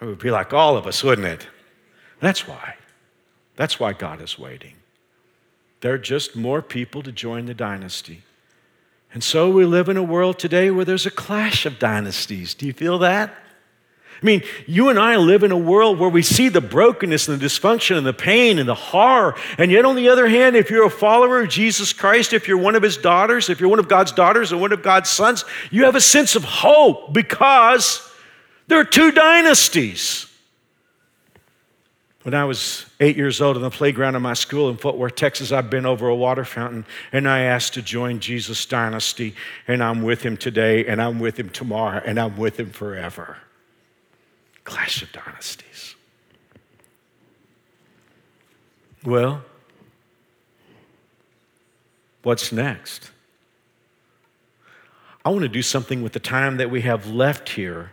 It 0.00 0.06
would 0.06 0.18
be 0.18 0.30
like 0.30 0.54
all 0.54 0.78
of 0.78 0.86
us, 0.86 1.04
wouldn't 1.04 1.26
it? 1.26 1.46
That's 2.20 2.48
why. 2.48 2.76
That's 3.56 3.78
why 3.78 3.92
God 3.92 4.22
is 4.22 4.38
waiting. 4.38 4.76
There 5.82 5.92
are 5.92 5.98
just 5.98 6.36
more 6.36 6.62
people 6.62 7.02
to 7.02 7.12
join 7.12 7.44
the 7.44 7.52
dynasty. 7.52 8.22
And 9.12 9.24
so 9.24 9.50
we 9.50 9.64
live 9.64 9.88
in 9.88 9.96
a 9.96 10.02
world 10.02 10.38
today 10.38 10.70
where 10.70 10.84
there's 10.84 11.06
a 11.06 11.10
clash 11.10 11.66
of 11.66 11.78
dynasties. 11.78 12.54
Do 12.54 12.66
you 12.66 12.72
feel 12.72 12.98
that? 13.00 13.34
I 14.22 14.26
mean, 14.26 14.42
you 14.66 14.90
and 14.90 14.98
I 14.98 15.16
live 15.16 15.42
in 15.42 15.50
a 15.50 15.56
world 15.56 15.98
where 15.98 16.10
we 16.10 16.22
see 16.22 16.48
the 16.48 16.60
brokenness 16.60 17.26
and 17.26 17.40
the 17.40 17.46
dysfunction 17.46 17.96
and 17.96 18.06
the 18.06 18.12
pain 18.12 18.58
and 18.58 18.68
the 18.68 18.74
horror. 18.74 19.34
And 19.56 19.70
yet, 19.70 19.86
on 19.86 19.96
the 19.96 20.10
other 20.10 20.28
hand, 20.28 20.56
if 20.56 20.70
you're 20.70 20.84
a 20.84 20.90
follower 20.90 21.40
of 21.40 21.48
Jesus 21.48 21.94
Christ, 21.94 22.34
if 22.34 22.46
you're 22.46 22.58
one 22.58 22.74
of 22.74 22.82
his 22.82 22.98
daughters, 22.98 23.48
if 23.48 23.60
you're 23.60 23.70
one 23.70 23.78
of 23.78 23.88
God's 23.88 24.12
daughters 24.12 24.52
and 24.52 24.60
one 24.60 24.72
of 24.72 24.82
God's 24.82 25.08
sons, 25.08 25.46
you 25.70 25.84
have 25.84 25.96
a 25.96 26.00
sense 26.02 26.36
of 26.36 26.44
hope 26.44 27.14
because 27.14 28.06
there 28.68 28.78
are 28.78 28.84
two 28.84 29.10
dynasties. 29.10 30.29
When 32.22 32.34
I 32.34 32.44
was 32.44 32.84
eight 33.00 33.16
years 33.16 33.40
old 33.40 33.56
on 33.56 33.62
the 33.62 33.70
playground 33.70 34.14
of 34.14 34.20
my 34.20 34.34
school 34.34 34.68
in 34.68 34.76
Fort 34.76 34.98
Worth, 34.98 35.14
Texas, 35.14 35.52
I'd 35.52 35.70
been 35.70 35.86
over 35.86 36.06
a 36.06 36.14
water 36.14 36.44
fountain 36.44 36.84
and 37.12 37.26
I 37.26 37.40
asked 37.40 37.74
to 37.74 37.82
join 37.82 38.20
Jesus' 38.20 38.66
dynasty, 38.66 39.34
and 39.66 39.82
I'm 39.82 40.02
with 40.02 40.22
him 40.22 40.36
today, 40.36 40.84
and 40.84 41.00
I'm 41.00 41.18
with 41.18 41.38
him 41.38 41.48
tomorrow, 41.48 42.02
and 42.04 42.20
I'm 42.20 42.36
with 42.36 42.60
him 42.60 42.70
forever. 42.70 43.38
Clash 44.64 45.02
of 45.02 45.10
dynasties. 45.12 45.94
Well, 49.02 49.42
what's 52.22 52.52
next? 52.52 53.10
I 55.24 55.30
want 55.30 55.42
to 55.42 55.48
do 55.48 55.62
something 55.62 56.02
with 56.02 56.12
the 56.12 56.20
time 56.20 56.58
that 56.58 56.70
we 56.70 56.82
have 56.82 57.06
left 57.06 57.48
here. 57.48 57.92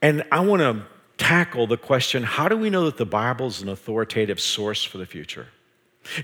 And 0.00 0.24
I 0.32 0.40
want 0.40 0.60
to 0.60 0.86
tackle 1.22 1.68
the 1.68 1.76
question 1.76 2.24
how 2.24 2.48
do 2.48 2.56
we 2.56 2.68
know 2.68 2.84
that 2.84 2.96
the 2.96 3.06
Bible 3.06 3.46
is 3.46 3.62
an 3.62 3.68
authoritative 3.68 4.40
source 4.40 4.82
for 4.82 4.98
the 4.98 5.06
future? 5.06 5.46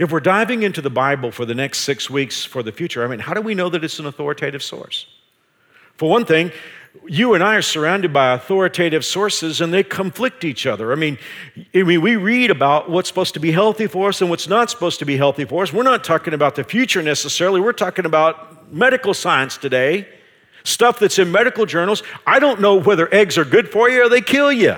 If 0.01 0.11
we're 0.11 0.19
diving 0.19 0.65
into 0.65 0.81
the 0.81 0.91
Bible 0.91 1.31
for 1.31 1.45
the 1.45 1.55
next 1.55 1.79
six 1.81 2.11
weeks 2.11 2.45
for 2.45 2.65
the 2.65 2.73
future, 2.73 3.05
I 3.05 3.07
mean, 3.07 3.21
how 3.21 3.33
do 3.33 3.41
we 3.41 3.55
know 3.55 3.69
that 3.69 3.85
it's 3.85 4.01
an 4.01 4.07
authoritative 4.07 4.61
source? 4.61 5.07
For 5.97 6.11
one 6.11 6.25
thing, 6.25 6.51
you 7.07 7.35
and 7.35 7.45
I 7.45 7.55
are 7.55 7.63
surrounded 7.63 8.13
by 8.13 8.33
authoritative 8.33 9.05
sources 9.05 9.61
and 9.61 9.73
they 9.73 9.85
conflict 9.85 10.43
each 10.43 10.67
other. 10.67 10.91
I 10.91 10.97
mean, 10.97 11.17
I 11.73 11.85
mean, 11.85 12.01
we 12.01 12.17
read 12.17 12.51
about 12.51 12.91
what's 12.91 13.09
supposed 13.09 13.35
to 13.35 13.41
be 13.41 13.53
healthy 13.53 13.87
for 13.87 14.09
us 14.09 14.21
and 14.21 14.29
what's 14.29 14.49
not 14.49 14.69
supposed 14.69 14.99
to 14.99 15.05
be 15.05 15.17
healthy 15.17 15.45
for 15.45 15.63
us. 15.63 15.73
We're 15.73 15.85
not 15.85 16.03
talking 16.03 16.35
about 16.35 16.57
the 16.57 16.65
future 16.65 17.03
necessarily, 17.03 17.61
we're 17.61 17.73
talking 17.73 18.05
about 18.05 18.73
medical 18.73 19.15
science 19.15 19.57
today, 19.57 20.09
stuff 20.65 20.99
that's 20.99 21.21
in 21.21 21.31
medical 21.31 21.67
journals. 21.67 22.03
I 22.27 22.41
don't 22.41 22.61
know 22.61 22.75
whether 22.75 23.13
eggs 23.15 23.39
are 23.39 23.45
good 23.45 23.71
for 23.71 23.89
you 23.89 24.07
or 24.07 24.09
they 24.09 24.23
kill 24.23 24.51
you. 24.51 24.75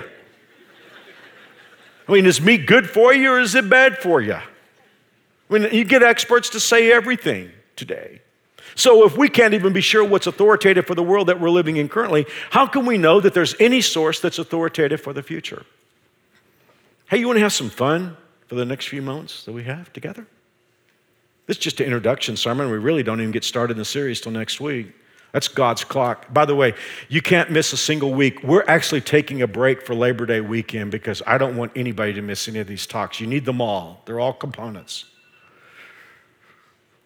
I 2.11 2.15
mean, 2.15 2.25
is 2.25 2.41
meat 2.41 2.65
good 2.65 2.89
for 2.89 3.13
you 3.13 3.31
or 3.31 3.39
is 3.39 3.55
it 3.55 3.69
bad 3.69 3.97
for 3.97 4.19
you? 4.19 4.33
I 4.33 4.43
mean, 5.49 5.73
you 5.73 5.85
get 5.85 6.03
experts 6.03 6.49
to 6.49 6.59
say 6.59 6.91
everything 6.91 7.51
today. 7.77 8.21
So, 8.75 9.05
if 9.05 9.17
we 9.17 9.29
can't 9.29 9.53
even 9.53 9.71
be 9.71 9.79
sure 9.79 10.03
what's 10.03 10.27
authoritative 10.27 10.85
for 10.85 10.93
the 10.93 11.03
world 11.03 11.27
that 11.27 11.39
we're 11.39 11.49
living 11.49 11.77
in 11.77 11.87
currently, 11.87 12.25
how 12.49 12.67
can 12.67 12.85
we 12.85 12.97
know 12.97 13.21
that 13.21 13.33
there's 13.33 13.55
any 13.59 13.79
source 13.79 14.19
that's 14.19 14.39
authoritative 14.39 14.99
for 14.99 15.13
the 15.13 15.23
future? 15.23 15.65
Hey, 17.09 17.17
you 17.17 17.27
want 17.27 17.37
to 17.37 17.43
have 17.43 17.53
some 17.53 17.69
fun 17.69 18.17
for 18.47 18.55
the 18.55 18.65
next 18.65 18.87
few 18.87 19.01
moments 19.01 19.45
that 19.45 19.53
we 19.53 19.63
have 19.63 19.91
together? 19.93 20.27
This 21.47 21.57
is 21.57 21.63
just 21.63 21.79
an 21.79 21.85
introduction 21.85 22.35
sermon. 22.35 22.69
We 22.69 22.77
really 22.77 23.03
don't 23.03 23.19
even 23.19 23.31
get 23.31 23.43
started 23.45 23.73
in 23.73 23.77
the 23.77 23.85
series 23.85 24.19
till 24.19 24.31
next 24.31 24.59
week. 24.59 24.93
That's 25.31 25.47
God's 25.47 25.83
clock. 25.83 26.31
By 26.33 26.45
the 26.45 26.55
way, 26.55 26.73
you 27.07 27.21
can't 27.21 27.49
miss 27.51 27.71
a 27.71 27.77
single 27.77 28.13
week. 28.13 28.43
We're 28.43 28.65
actually 28.67 29.01
taking 29.01 29.41
a 29.41 29.47
break 29.47 29.81
for 29.81 29.95
Labor 29.95 30.25
Day 30.25 30.41
weekend 30.41 30.91
because 30.91 31.21
I 31.25 31.37
don't 31.37 31.55
want 31.55 31.71
anybody 31.75 32.13
to 32.13 32.21
miss 32.21 32.47
any 32.47 32.59
of 32.59 32.67
these 32.67 32.85
talks. 32.85 33.19
You 33.19 33.27
need 33.27 33.45
them 33.45 33.61
all, 33.61 34.01
they're 34.05 34.19
all 34.19 34.33
components. 34.33 35.05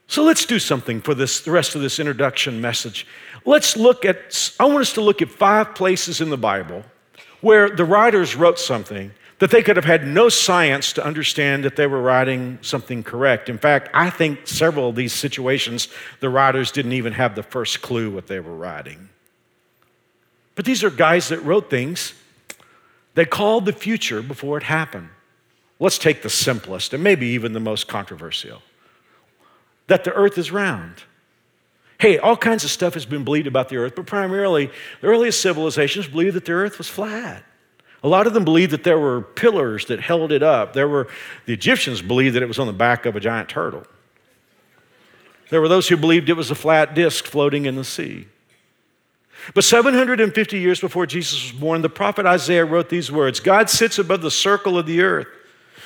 So 0.07 0.23
let's 0.23 0.45
do 0.45 0.59
something 0.59 1.01
for 1.01 1.15
this, 1.15 1.41
the 1.41 1.51
rest 1.51 1.75
of 1.75 1.81
this 1.81 1.99
introduction 1.99 2.61
message. 2.61 3.07
Let's 3.43 3.75
look 3.75 4.05
at, 4.05 4.51
I 4.59 4.65
want 4.65 4.79
us 4.79 4.93
to 4.93 5.01
look 5.01 5.21
at 5.21 5.29
five 5.29 5.73
places 5.73 6.21
in 6.21 6.29
the 6.29 6.37
Bible 6.37 6.83
where 7.41 7.69
the 7.69 7.85
writers 7.85 8.35
wrote 8.35 8.59
something 8.59 9.11
that 9.39 9.51
they 9.51 9.61
could 9.61 9.75
have 9.75 9.85
had 9.85 10.07
no 10.07 10.29
science 10.29 10.93
to 10.93 11.05
understand 11.05 11.63
that 11.65 11.75
they 11.75 11.87
were 11.87 12.01
writing 12.01 12.57
something 12.61 13.03
correct. 13.03 13.49
In 13.49 13.57
fact, 13.57 13.89
I 13.93 14.09
think 14.09 14.47
several 14.47 14.89
of 14.89 14.95
these 14.95 15.13
situations, 15.13 15.89
the 16.21 16.29
writers 16.29 16.71
didn't 16.71 16.93
even 16.93 17.13
have 17.13 17.35
the 17.35 17.43
first 17.43 17.81
clue 17.81 18.09
what 18.09 18.27
they 18.27 18.39
were 18.39 18.55
writing. 18.55 19.09
But 20.55 20.63
these 20.63 20.83
are 20.83 20.89
guys 20.89 21.27
that 21.29 21.43
wrote 21.43 21.69
things, 21.69 22.13
they 23.13 23.25
called 23.25 23.65
the 23.65 23.73
future 23.73 24.21
before 24.21 24.57
it 24.57 24.63
happened. 24.63 25.09
Let's 25.79 25.97
take 25.97 26.21
the 26.21 26.29
simplest 26.29 26.93
and 26.93 27.03
maybe 27.03 27.27
even 27.27 27.51
the 27.51 27.59
most 27.59 27.87
controversial 27.87 28.61
that 29.87 30.03
the 30.03 30.13
earth 30.13 30.37
is 30.37 30.51
round. 30.51 31.03
Hey, 31.99 32.17
all 32.17 32.35
kinds 32.35 32.63
of 32.63 32.71
stuff 32.71 32.93
has 32.93 33.05
been 33.05 33.23
believed 33.23 33.47
about 33.47 33.69
the 33.69 33.77
earth, 33.77 33.93
but 33.95 34.05
primarily 34.05 34.69
the 35.01 35.07
earliest 35.07 35.41
civilizations 35.41 36.07
believed 36.07 36.35
that 36.35 36.45
the 36.45 36.53
earth 36.53 36.77
was 36.77 36.87
flat. 36.87 37.43
A 38.05 38.07
lot 38.07 38.27
of 38.27 38.35
them 38.35 38.45
believed 38.45 38.71
that 38.71 38.83
there 38.83 38.99
were 38.99 39.21
pillars 39.21 39.85
that 39.85 39.99
held 39.99 40.31
it 40.31 40.43
up. 40.43 40.73
There 40.73 40.87
were 40.87 41.07
the 41.47 41.53
Egyptians 41.53 42.03
believed 42.03 42.35
that 42.35 42.43
it 42.43 42.47
was 42.47 42.59
on 42.59 42.67
the 42.67 42.73
back 42.73 43.07
of 43.07 43.15
a 43.15 43.19
giant 43.19 43.49
turtle. 43.49 43.83
There 45.49 45.59
were 45.59 45.67
those 45.67 45.87
who 45.87 45.97
believed 45.97 46.29
it 46.29 46.33
was 46.33 46.51
a 46.51 46.55
flat 46.55 46.93
disk 46.93 47.25
floating 47.25 47.65
in 47.65 47.75
the 47.75 47.83
sea. 47.83 48.27
But 49.55 49.63
750 49.63 50.59
years 50.59 50.79
before 50.79 51.07
Jesus 51.07 51.51
was 51.51 51.59
born, 51.59 51.81
the 51.81 51.89
prophet 51.89 52.27
Isaiah 52.27 52.63
wrote 52.63 52.89
these 52.89 53.11
words 53.11 53.39
God 53.39 53.71
sits 53.71 53.97
above 53.97 54.21
the 54.21 54.29
circle 54.29 54.77
of 54.77 54.85
the 54.85 55.01
earth. 55.01 55.27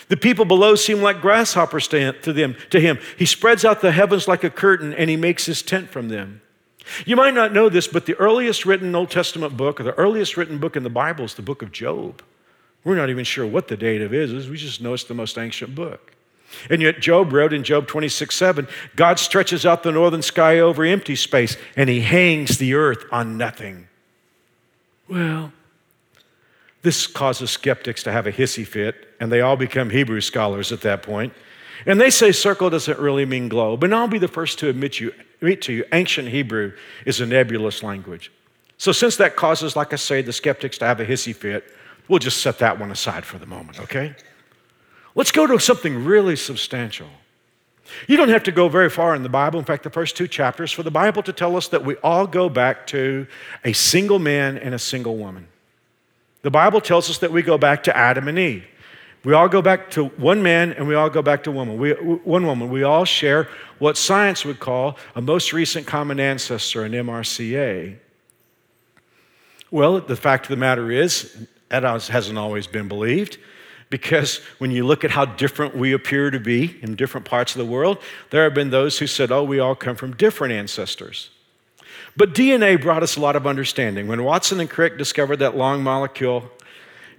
The 0.09 0.17
people 0.17 0.43
below 0.43 0.75
seem 0.75 1.01
like 1.01 1.21
grasshoppers 1.21 1.87
to 1.87 2.13
them, 2.21 2.57
to 2.69 2.79
him. 2.81 2.99
He 3.17 3.25
spreads 3.25 3.63
out 3.63 3.79
the 3.79 3.93
heavens 3.93 4.27
like 4.27 4.43
a 4.43 4.49
curtain 4.49 4.93
and 4.93 5.09
he 5.09 5.15
makes 5.15 5.45
his 5.45 5.61
tent 5.61 5.89
from 5.89 6.09
them. 6.09 6.41
You 7.05 7.15
might 7.15 7.33
not 7.33 7.53
know 7.53 7.69
this, 7.69 7.87
but 7.87 8.05
the 8.05 8.15
earliest 8.15 8.65
written 8.65 8.95
Old 8.95 9.11
Testament 9.11 9.57
book, 9.57 9.79
or 9.79 9.83
the 9.83 9.93
earliest 9.93 10.37
written 10.37 10.57
book 10.57 10.75
in 10.75 10.83
the 10.83 10.89
Bible, 10.89 11.25
is 11.25 11.33
the 11.33 11.41
book 11.41 11.61
of 11.61 11.71
Job. 11.71 12.21
We're 12.83 12.95
not 12.95 13.09
even 13.09 13.25
sure 13.25 13.45
what 13.45 13.67
the 13.67 13.77
date 13.77 14.01
of 14.01 14.13
it 14.13 14.29
is, 14.31 14.49
we 14.49 14.57
just 14.57 14.81
know 14.81 14.93
it's 14.93 15.03
the 15.03 15.13
most 15.13 15.37
ancient 15.37 15.75
book. 15.75 16.13
And 16.69 16.81
yet, 16.81 16.99
Job 16.99 17.31
wrote 17.31 17.53
in 17.53 17.63
Job 17.63 17.87
26 17.87 18.35
7, 18.35 18.67
God 18.95 19.19
stretches 19.19 19.65
out 19.65 19.83
the 19.83 19.91
northern 19.91 20.21
sky 20.21 20.59
over 20.59 20.83
empty 20.83 21.15
space, 21.15 21.57
and 21.75 21.89
he 21.89 22.01
hangs 22.01 22.57
the 22.57 22.73
earth 22.73 23.05
on 23.11 23.37
nothing. 23.37 23.87
Well, 25.07 25.51
this 26.81 27.07
causes 27.07 27.51
skeptics 27.51 28.03
to 28.03 28.11
have 28.11 28.25
a 28.25 28.31
hissy 28.31 28.65
fit, 28.65 29.07
and 29.19 29.31
they 29.31 29.41
all 29.41 29.57
become 29.57 29.89
Hebrew 29.89 30.21
scholars 30.21 30.71
at 30.71 30.81
that 30.81 31.03
point. 31.03 31.33
And 31.85 31.99
they 31.99 32.09
say 32.09 32.31
circle 32.31 32.69
doesn't 32.69 32.99
really 32.99 33.25
mean 33.25 33.49
globe. 33.49 33.83
And 33.83 33.93
I'll 33.93 34.07
be 34.07 34.19
the 34.19 34.27
first 34.27 34.59
to 34.59 34.69
admit, 34.69 34.99
you, 34.99 35.13
admit 35.41 35.61
to 35.63 35.73
you, 35.73 35.85
ancient 35.91 36.29
Hebrew 36.29 36.73
is 37.05 37.21
a 37.21 37.25
nebulous 37.25 37.83
language. 37.83 38.31
So, 38.77 38.91
since 38.91 39.17
that 39.17 39.35
causes, 39.35 39.75
like 39.75 39.91
I 39.91 39.97
say, 39.97 40.21
the 40.21 40.33
skeptics 40.33 40.77
to 40.77 40.85
have 40.85 40.99
a 40.99 41.05
hissy 41.05 41.35
fit, 41.35 41.65
we'll 42.07 42.19
just 42.19 42.41
set 42.41 42.59
that 42.59 42.79
one 42.79 42.91
aside 42.91 43.25
for 43.25 43.37
the 43.37 43.45
moment, 43.45 43.79
okay? 43.81 44.15
Let's 45.15 45.31
go 45.31 45.45
to 45.47 45.59
something 45.59 46.05
really 46.05 46.35
substantial. 46.35 47.07
You 48.07 48.17
don't 48.17 48.29
have 48.29 48.43
to 48.43 48.51
go 48.51 48.69
very 48.69 48.89
far 48.89 49.15
in 49.15 49.23
the 49.23 49.29
Bible, 49.29 49.59
in 49.59 49.65
fact, 49.65 49.83
the 49.83 49.89
first 49.89 50.15
two 50.15 50.27
chapters, 50.27 50.71
for 50.71 50.83
the 50.83 50.91
Bible 50.91 51.23
to 51.23 51.33
tell 51.33 51.57
us 51.57 51.67
that 51.69 51.83
we 51.83 51.95
all 51.97 52.27
go 52.27 52.47
back 52.47 52.87
to 52.87 53.27
a 53.65 53.73
single 53.73 54.19
man 54.19 54.57
and 54.57 54.73
a 54.75 54.79
single 54.79 55.17
woman. 55.17 55.47
The 56.41 56.51
Bible 56.51 56.81
tells 56.81 57.09
us 57.09 57.17
that 57.17 57.31
we 57.31 57.41
go 57.41 57.57
back 57.57 57.83
to 57.83 57.97
Adam 57.97 58.27
and 58.27 58.39
Eve. 58.39 58.65
We 59.23 59.33
all 59.33 59.49
go 59.49 59.61
back 59.61 59.91
to 59.91 60.05
one 60.05 60.41
man 60.41 60.71
and 60.73 60.87
we 60.87 60.95
all 60.95 61.09
go 61.09 61.21
back 61.21 61.43
to 61.43 61.51
woman. 61.51 61.77
We, 61.77 61.91
one 61.91 62.45
woman. 62.45 62.69
We 62.69 62.83
all 62.83 63.05
share 63.05 63.49
what 63.77 63.97
science 63.97 64.45
would 64.45 64.59
call 64.59 64.97
a 65.15 65.21
most 65.21 65.51
recent 65.51 65.85
common 65.85 66.19
ancestor, 66.19 66.83
an 66.83 66.93
MRCA. 66.93 67.97
Well, 69.71 69.99
the 69.99 70.15
fact 70.15 70.45
of 70.45 70.49
the 70.49 70.57
matter 70.57 70.91
is, 70.91 71.45
that 71.69 71.83
hasn't 71.83 72.37
always 72.37 72.65
been 72.65 72.87
believed 72.87 73.37
because 73.89 74.37
when 74.57 74.71
you 74.71 74.85
look 74.85 75.03
at 75.03 75.11
how 75.11 75.25
different 75.25 75.75
we 75.75 75.93
appear 75.93 76.31
to 76.31 76.39
be 76.39 76.79
in 76.81 76.95
different 76.95 77.25
parts 77.25 77.53
of 77.55 77.59
the 77.59 77.65
world, 77.65 77.97
there 78.29 78.43
have 78.43 78.53
been 78.53 78.69
those 78.69 78.99
who 78.99 79.07
said, 79.07 79.31
oh, 79.31 79.43
we 79.43 79.59
all 79.59 79.75
come 79.75 79.95
from 79.95 80.15
different 80.15 80.53
ancestors. 80.53 81.29
But 82.15 82.33
DNA 82.33 82.81
brought 82.81 83.03
us 83.03 83.17
a 83.17 83.19
lot 83.19 83.35
of 83.35 83.45
understanding. 83.45 84.07
When 84.07 84.23
Watson 84.23 84.59
and 84.59 84.69
Crick 84.69 84.97
discovered 84.97 85.37
that 85.37 85.55
long 85.55 85.83
molecule, 85.83 86.51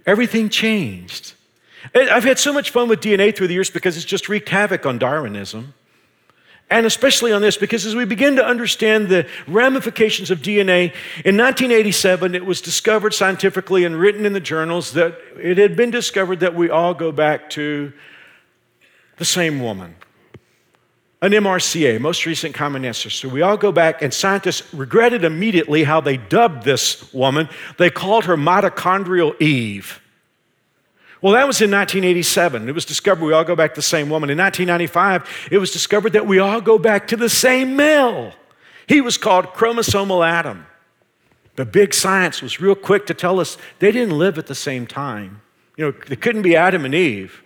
everything 0.05 0.49
changed. 0.49 1.33
I've 1.95 2.23
had 2.23 2.39
so 2.39 2.53
much 2.53 2.69
fun 2.69 2.89
with 2.89 3.01
DNA 3.01 3.35
through 3.35 3.47
the 3.47 3.53
years 3.53 3.69
because 3.69 3.97
it's 3.97 4.05
just 4.05 4.29
wreaked 4.29 4.49
havoc 4.49 4.85
on 4.85 4.97
Darwinism. 4.97 5.73
And 6.69 6.85
especially 6.85 7.33
on 7.33 7.41
this, 7.41 7.57
because 7.57 7.85
as 7.85 7.95
we 7.95 8.05
begin 8.05 8.37
to 8.37 8.45
understand 8.45 9.09
the 9.09 9.27
ramifications 9.45 10.31
of 10.31 10.39
DNA, 10.39 10.93
in 11.25 11.35
1987 11.35 12.33
it 12.33 12.45
was 12.45 12.61
discovered 12.61 13.13
scientifically 13.13 13.83
and 13.83 13.99
written 13.99 14.25
in 14.25 14.31
the 14.31 14.39
journals 14.39 14.93
that 14.93 15.17
it 15.37 15.57
had 15.57 15.75
been 15.75 15.91
discovered 15.91 16.39
that 16.39 16.55
we 16.55 16.69
all 16.69 16.93
go 16.93 17.11
back 17.11 17.49
to 17.51 17.91
the 19.17 19.25
same 19.25 19.59
woman 19.59 19.95
an 21.23 21.33
MRCA, 21.33 21.99
most 22.01 22.25
recent 22.25 22.55
common 22.55 22.83
ancestor. 22.83 23.29
We 23.29 23.43
all 23.43 23.57
go 23.57 23.71
back, 23.71 24.01
and 24.01 24.11
scientists 24.11 24.73
regretted 24.73 25.23
immediately 25.23 25.83
how 25.83 26.01
they 26.01 26.17
dubbed 26.17 26.63
this 26.63 27.13
woman. 27.13 27.47
They 27.77 27.91
called 27.91 28.25
her 28.25 28.35
mitochondrial 28.35 29.39
Eve. 29.39 30.01
Well, 31.21 31.33
that 31.33 31.45
was 31.45 31.61
in 31.61 31.69
1987. 31.69 32.67
It 32.67 32.73
was 32.73 32.83
discovered 32.83 33.23
we 33.23 33.33
all 33.33 33.43
go 33.43 33.55
back 33.55 33.75
to 33.75 33.77
the 33.77 33.83
same 33.83 34.09
woman. 34.09 34.31
In 34.31 34.39
1995, 34.39 35.49
it 35.51 35.59
was 35.59 35.71
discovered 35.71 36.13
that 36.13 36.25
we 36.25 36.39
all 36.39 36.61
go 36.61 36.79
back 36.79 37.07
to 37.09 37.15
the 37.15 37.29
same 37.29 37.75
male. 37.75 38.33
He 38.87 39.01
was 39.01 39.17
called 39.17 39.47
chromosomal 39.53 40.27
Adam. 40.27 40.65
But 41.55 41.71
big 41.71 41.93
science 41.93 42.41
was 42.41 42.59
real 42.59 42.75
quick 42.75 43.05
to 43.05 43.13
tell 43.13 43.39
us 43.39 43.57
they 43.79 43.91
didn't 43.91 44.17
live 44.17 44.39
at 44.39 44.47
the 44.47 44.55
same 44.55 44.87
time. 44.87 45.41
You 45.77 45.85
know, 45.85 45.91
they 46.07 46.15
couldn't 46.15 46.41
be 46.41 46.55
Adam 46.55 46.85
and 46.85 46.95
Eve. 46.95 47.43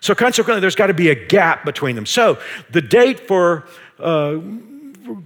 So 0.00 0.14
consequently, 0.14 0.60
there's 0.60 0.74
got 0.74 0.86
to 0.86 0.94
be 0.94 1.10
a 1.10 1.14
gap 1.14 1.64
between 1.64 1.94
them. 1.96 2.06
So 2.06 2.38
the 2.70 2.80
date 2.80 3.28
for, 3.28 3.64
uh, 3.98 4.38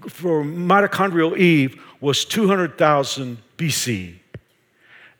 for 0.08 0.42
mitochondrial 0.42 1.36
Eve 1.38 1.80
was 2.00 2.24
200,000 2.24 3.38
BC. 3.56 4.16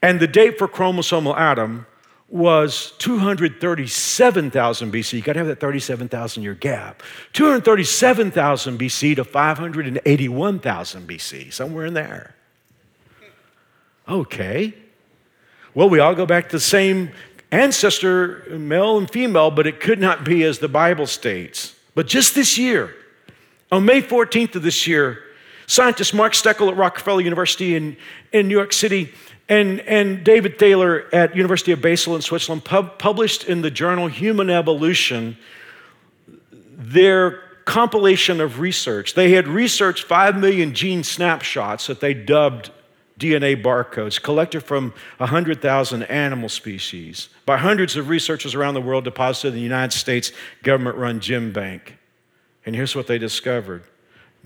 And 0.02 0.20
the 0.20 0.26
date 0.26 0.58
for 0.58 0.68
chromosomal 0.68 1.36
Adam 1.36 1.86
was 2.28 2.92
237,000 2.98 4.92
BC. 4.92 5.12
You 5.12 5.22
got 5.22 5.34
to 5.34 5.38
have 5.38 5.46
that 5.48 5.60
37,000 5.60 6.42
year 6.42 6.54
gap. 6.54 7.02
237,000 7.32 8.78
BC 8.78 9.16
to 9.16 9.24
581,000 9.24 11.08
BC, 11.08 11.52
somewhere 11.52 11.86
in 11.86 11.94
there. 11.94 12.34
Okay. 14.08 14.74
Well, 15.74 15.88
we 15.88 15.98
all 16.00 16.14
go 16.14 16.26
back 16.26 16.48
to 16.48 16.56
the 16.56 16.60
same 16.60 17.10
ancestor, 17.52 18.44
male 18.50 18.98
and 18.98 19.10
female, 19.10 19.50
but 19.50 19.66
it 19.66 19.80
could 19.80 20.00
not 20.00 20.24
be 20.24 20.42
as 20.42 20.58
the 20.58 20.68
Bible 20.68 21.06
states. 21.06 21.74
But 21.94 22.06
just 22.06 22.34
this 22.34 22.58
year, 22.58 22.94
on 23.70 23.84
May 23.84 24.02
14th 24.02 24.56
of 24.56 24.62
this 24.62 24.86
year, 24.86 25.22
scientist 25.66 26.14
Mark 26.14 26.32
Stoeckle 26.32 26.70
at 26.70 26.76
Rockefeller 26.76 27.20
University 27.20 27.74
in, 27.74 27.96
in 28.32 28.48
New 28.48 28.56
York 28.56 28.72
City 28.72 29.12
and, 29.48 29.80
and 29.80 30.24
David 30.24 30.58
Thaler 30.58 31.06
at 31.12 31.36
University 31.36 31.72
of 31.72 31.80
Basel 31.80 32.16
in 32.16 32.22
Switzerland 32.22 32.64
pub, 32.64 32.98
published 32.98 33.44
in 33.44 33.62
the 33.62 33.70
journal 33.70 34.08
Human 34.08 34.50
Evolution 34.50 35.36
their 36.76 37.42
compilation 37.64 38.40
of 38.40 38.60
research. 38.60 39.14
They 39.14 39.32
had 39.32 39.48
researched 39.48 40.04
5 40.04 40.38
million 40.38 40.74
gene 40.74 41.02
snapshots 41.02 41.86
that 41.86 42.00
they 42.00 42.14
dubbed 42.14 42.70
DNA 43.18 43.60
barcodes 43.60 44.22
collected 44.22 44.62
from 44.62 44.92
100,000 45.18 46.02
animal 46.04 46.48
species 46.48 47.28
by 47.46 47.56
hundreds 47.56 47.96
of 47.96 48.08
researchers 48.08 48.54
around 48.54 48.74
the 48.74 48.80
world 48.80 49.04
deposited 49.04 49.48
in 49.48 49.54
the 49.54 49.60
United 49.60 49.96
States 49.96 50.32
government 50.62 50.96
run 50.96 51.18
GenBank. 51.18 51.92
And 52.66 52.76
here's 52.76 52.94
what 52.94 53.06
they 53.06 53.18
discovered 53.18 53.84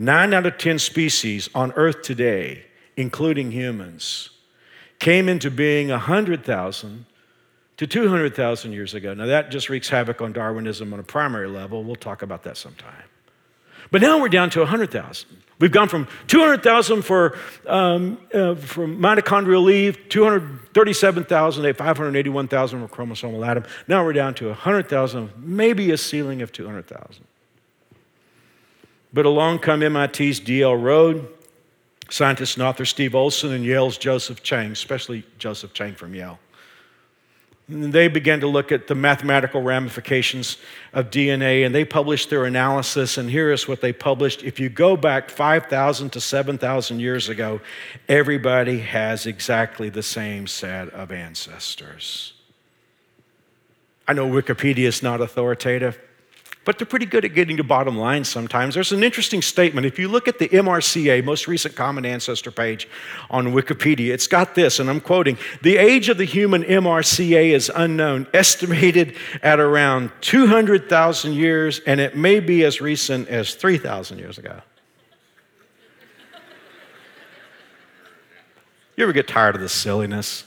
nine 0.00 0.32
out 0.32 0.46
of 0.46 0.56
10 0.58 0.78
species 0.78 1.48
on 1.54 1.72
Earth 1.72 2.02
today, 2.02 2.64
including 2.96 3.52
humans, 3.52 4.30
came 4.98 5.28
into 5.28 5.50
being 5.50 5.90
100,000 5.90 7.06
to 7.76 7.86
200,000 7.86 8.72
years 8.72 8.94
ago. 8.94 9.14
Now, 9.14 9.26
that 9.26 9.50
just 9.50 9.68
wreaks 9.68 9.88
havoc 9.88 10.20
on 10.20 10.32
Darwinism 10.32 10.92
on 10.92 11.00
a 11.00 11.02
primary 11.02 11.48
level. 11.48 11.84
We'll 11.84 11.96
talk 11.96 12.22
about 12.22 12.42
that 12.44 12.56
sometime. 12.56 13.04
But 13.90 14.02
now 14.02 14.20
we're 14.20 14.28
down 14.28 14.50
to 14.50 14.60
100,000. 14.60 15.28
We've 15.58 15.72
gone 15.72 15.88
from 15.88 16.08
200,000 16.28 17.02
for, 17.02 17.36
um, 17.66 18.18
uh, 18.32 18.54
for 18.54 18.86
mitochondrial 18.86 19.70
Eve, 19.70 20.08
237,000, 20.08 21.76
581,000 21.76 22.88
for 22.88 22.96
chromosomal 22.96 23.46
Adam. 23.46 23.64
Now 23.86 24.04
we're 24.04 24.14
down 24.14 24.34
to 24.34 24.48
100,000, 24.48 25.32
maybe 25.36 25.90
a 25.90 25.98
ceiling 25.98 26.40
of 26.40 26.52
200,000. 26.52 27.24
But 29.12 29.26
along 29.26 29.60
come 29.60 29.80
MIT's 29.80 30.40
D.L. 30.40 30.76
Rohde, 30.76 31.26
scientist 32.10 32.56
and 32.56 32.66
author 32.66 32.84
Steve 32.84 33.14
Olson, 33.14 33.52
and 33.52 33.64
Yale's 33.64 33.98
Joseph 33.98 34.42
Chang, 34.42 34.72
especially 34.72 35.24
Joseph 35.38 35.72
Chang 35.72 35.94
from 35.94 36.14
Yale. 36.14 36.38
And 37.68 37.92
they 37.92 38.08
began 38.08 38.40
to 38.40 38.48
look 38.48 38.72
at 38.72 38.88
the 38.88 38.96
mathematical 38.96 39.62
ramifications 39.62 40.56
of 40.92 41.10
DNA 41.10 41.64
and 41.64 41.72
they 41.72 41.84
published 41.84 42.28
their 42.28 42.44
analysis. 42.44 43.16
And 43.16 43.30
here 43.30 43.52
is 43.52 43.68
what 43.68 43.80
they 43.80 43.92
published. 43.92 44.42
If 44.42 44.58
you 44.58 44.68
go 44.68 44.96
back 44.96 45.30
5,000 45.30 46.10
to 46.10 46.20
7,000 46.20 46.98
years 46.98 47.28
ago, 47.28 47.60
everybody 48.08 48.80
has 48.80 49.24
exactly 49.24 49.88
the 49.88 50.02
same 50.02 50.48
set 50.48 50.88
of 50.90 51.12
ancestors. 51.12 52.32
I 54.08 54.14
know 54.14 54.28
Wikipedia 54.28 54.86
is 54.88 55.00
not 55.00 55.20
authoritative 55.20 56.00
but 56.64 56.78
they're 56.78 56.86
pretty 56.86 57.06
good 57.06 57.24
at 57.24 57.34
getting 57.34 57.56
to 57.56 57.64
bottom 57.64 57.96
line 57.96 58.22
sometimes. 58.22 58.74
There's 58.74 58.92
an 58.92 59.02
interesting 59.02 59.40
statement. 59.40 59.86
If 59.86 59.98
you 59.98 60.08
look 60.08 60.28
at 60.28 60.38
the 60.38 60.48
MRCA, 60.48 61.24
most 61.24 61.48
recent 61.48 61.74
common 61.74 62.04
ancestor 62.04 62.50
page 62.50 62.86
on 63.30 63.48
Wikipedia, 63.48 64.10
it's 64.10 64.26
got 64.26 64.54
this, 64.54 64.78
and 64.78 64.90
I'm 64.90 65.00
quoting 65.00 65.38
The 65.62 65.78
age 65.78 66.08
of 66.10 66.18
the 66.18 66.26
human 66.26 66.62
MRCA 66.62 67.52
is 67.52 67.70
unknown, 67.74 68.26
estimated 68.34 69.16
at 69.42 69.58
around 69.58 70.10
200,000 70.20 71.32
years, 71.32 71.80
and 71.86 71.98
it 71.98 72.16
may 72.16 72.40
be 72.40 72.64
as 72.64 72.80
recent 72.80 73.28
as 73.28 73.54
3,000 73.54 74.18
years 74.18 74.36
ago. 74.36 74.60
You 78.96 79.04
ever 79.04 79.14
get 79.14 79.28
tired 79.28 79.54
of 79.54 79.62
this 79.62 79.72
silliness? 79.72 80.44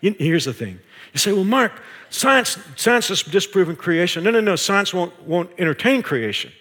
Here's 0.00 0.46
the 0.46 0.54
thing. 0.54 0.80
You 1.12 1.18
say, 1.18 1.32
well, 1.32 1.44
Mark, 1.44 1.72
Science, 2.12 2.58
science 2.76 3.08
has 3.08 3.22
disproven 3.22 3.74
creation. 3.74 4.22
No, 4.22 4.30
no, 4.30 4.40
no. 4.40 4.54
Science 4.54 4.92
won't, 4.92 5.18
won't 5.26 5.50
entertain 5.58 6.02
creation. 6.02 6.52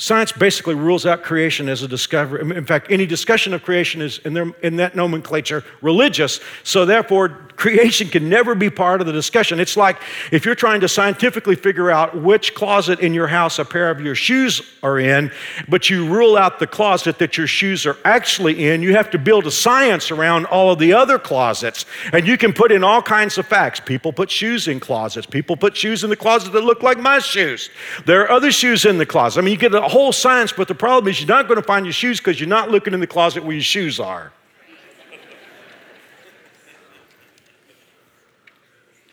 Science 0.00 0.30
basically 0.30 0.76
rules 0.76 1.04
out 1.06 1.24
creation 1.24 1.68
as 1.68 1.82
a 1.82 1.88
discovery. 1.88 2.56
In 2.56 2.64
fact, 2.64 2.86
any 2.88 3.04
discussion 3.04 3.52
of 3.52 3.64
creation 3.64 4.00
is, 4.00 4.18
in, 4.18 4.32
their, 4.32 4.52
in 4.62 4.76
that 4.76 4.94
nomenclature, 4.94 5.64
religious. 5.82 6.38
So, 6.62 6.86
therefore, 6.86 7.48
creation 7.58 8.08
can 8.08 8.28
never 8.28 8.54
be 8.54 8.70
part 8.70 9.00
of 9.00 9.08
the 9.08 9.12
discussion. 9.12 9.58
It's 9.58 9.76
like 9.76 10.00
if 10.30 10.44
you're 10.44 10.54
trying 10.54 10.80
to 10.82 10.88
scientifically 10.88 11.56
figure 11.56 11.90
out 11.90 12.16
which 12.22 12.54
closet 12.54 13.00
in 13.00 13.12
your 13.12 13.26
house 13.26 13.58
a 13.58 13.64
pair 13.64 13.90
of 13.90 14.00
your 14.00 14.14
shoes 14.14 14.62
are 14.84 15.00
in, 15.00 15.32
but 15.68 15.90
you 15.90 16.08
rule 16.08 16.36
out 16.36 16.60
the 16.60 16.68
closet 16.68 17.18
that 17.18 17.36
your 17.36 17.48
shoes 17.48 17.84
are 17.84 17.96
actually 18.04 18.68
in, 18.68 18.80
you 18.80 18.94
have 18.94 19.10
to 19.10 19.18
build 19.18 19.44
a 19.48 19.50
science 19.50 20.12
around 20.12 20.46
all 20.46 20.70
of 20.70 20.78
the 20.78 20.92
other 20.92 21.18
closets. 21.18 21.84
And 22.12 22.28
you 22.28 22.38
can 22.38 22.52
put 22.52 22.70
in 22.70 22.84
all 22.84 23.02
kinds 23.02 23.36
of 23.38 23.46
facts. 23.46 23.80
People 23.80 24.12
put 24.12 24.30
shoes 24.30 24.68
in 24.68 24.78
closets, 24.78 25.26
people 25.26 25.56
put 25.56 25.76
shoes 25.76 26.04
in 26.04 26.10
the 26.10 26.16
closet 26.16 26.52
that 26.52 26.62
look 26.62 26.84
like 26.84 26.98
my 26.98 27.18
shoes. 27.18 27.70
There 28.06 28.22
are 28.22 28.30
other 28.30 28.52
shoes 28.52 28.84
in 28.84 28.98
the 28.98 29.06
closet. 29.06 29.40
I 29.40 29.42
mean, 29.42 29.52
you 29.52 29.58
get 29.58 29.72
whole 29.88 30.12
science, 30.12 30.52
but 30.52 30.68
the 30.68 30.74
problem 30.74 31.08
is 31.08 31.20
you're 31.20 31.28
not 31.28 31.48
going 31.48 31.60
to 31.60 31.66
find 31.66 31.86
your 31.86 31.92
shoes 31.92 32.18
because 32.18 32.40
you're 32.40 32.48
not 32.48 32.70
looking 32.70 32.94
in 32.94 33.00
the 33.00 33.06
closet 33.06 33.44
where 33.44 33.54
your 33.54 33.62
shoes 33.62 34.00
are. 34.00 34.32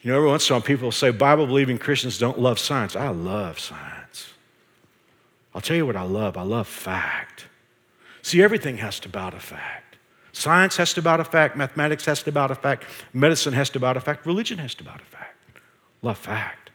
You 0.02 0.12
know, 0.12 0.18
every 0.18 0.30
once 0.30 0.48
in 0.48 0.54
a 0.54 0.60
while 0.60 0.62
people 0.62 0.92
say 0.92 1.10
Bible 1.10 1.48
believing 1.48 1.80
Christians 1.80 2.20
don't 2.20 2.40
love 2.40 2.60
science. 2.60 2.96
I 2.96 3.08
love 3.10 3.60
science. 3.60 4.34
I'll 5.56 5.62
tell 5.62 5.76
you 5.76 5.86
what 5.86 5.96
I 5.96 6.04
love 6.04 6.38
I 6.38 6.44
love 6.44 6.68
fact. 6.68 7.48
See, 8.22 8.44
everything 8.44 8.78
has 8.78 9.00
to 9.00 9.10
bow 9.10 9.32
to 9.32 9.40
fact. 9.40 9.98
Science 10.32 10.78
has 10.78 10.94
to 10.94 11.02
bow 11.02 11.18
to 11.18 11.24
fact, 11.24 11.56
mathematics 11.56 12.06
has 12.06 12.22
to 12.24 12.32
bow 12.32 12.48
to 12.48 12.56
fact, 12.56 12.84
medicine 13.14 13.54
has 13.54 13.70
to 13.72 13.80
bow 13.80 13.94
to 13.94 14.02
fact, 14.02 14.26
religion 14.26 14.58
has 14.58 14.76
to 14.76 14.84
bow 14.84 14.94
to 14.94 15.06
fact. 15.06 15.38
Love 16.02 16.18
fact. 16.18 16.72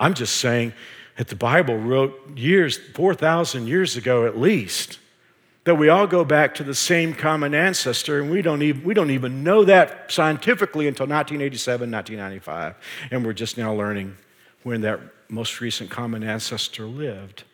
I'm 0.00 0.14
just 0.14 0.36
saying, 0.36 0.72
that 1.16 1.28
the 1.28 1.36
Bible 1.36 1.76
wrote 1.76 2.36
years, 2.36 2.78
4,000 2.94 3.66
years 3.66 3.96
ago 3.96 4.26
at 4.26 4.38
least, 4.38 4.98
that 5.64 5.76
we 5.76 5.88
all 5.88 6.06
go 6.06 6.24
back 6.24 6.54
to 6.56 6.64
the 6.64 6.74
same 6.74 7.14
common 7.14 7.54
ancestor, 7.54 8.20
and 8.20 8.30
we 8.30 8.42
don't 8.42 8.62
even, 8.62 8.82
we 8.82 8.94
don't 8.94 9.10
even 9.10 9.44
know 9.44 9.64
that 9.64 10.10
scientifically 10.10 10.88
until 10.88 11.06
1987, 11.06 11.90
1995. 11.90 12.74
And 13.12 13.24
we're 13.24 13.32
just 13.32 13.56
now 13.56 13.72
learning 13.72 14.16
when 14.64 14.80
that 14.80 15.00
most 15.28 15.60
recent 15.60 15.90
common 15.90 16.24
ancestor 16.24 16.86
lived. 16.86 17.44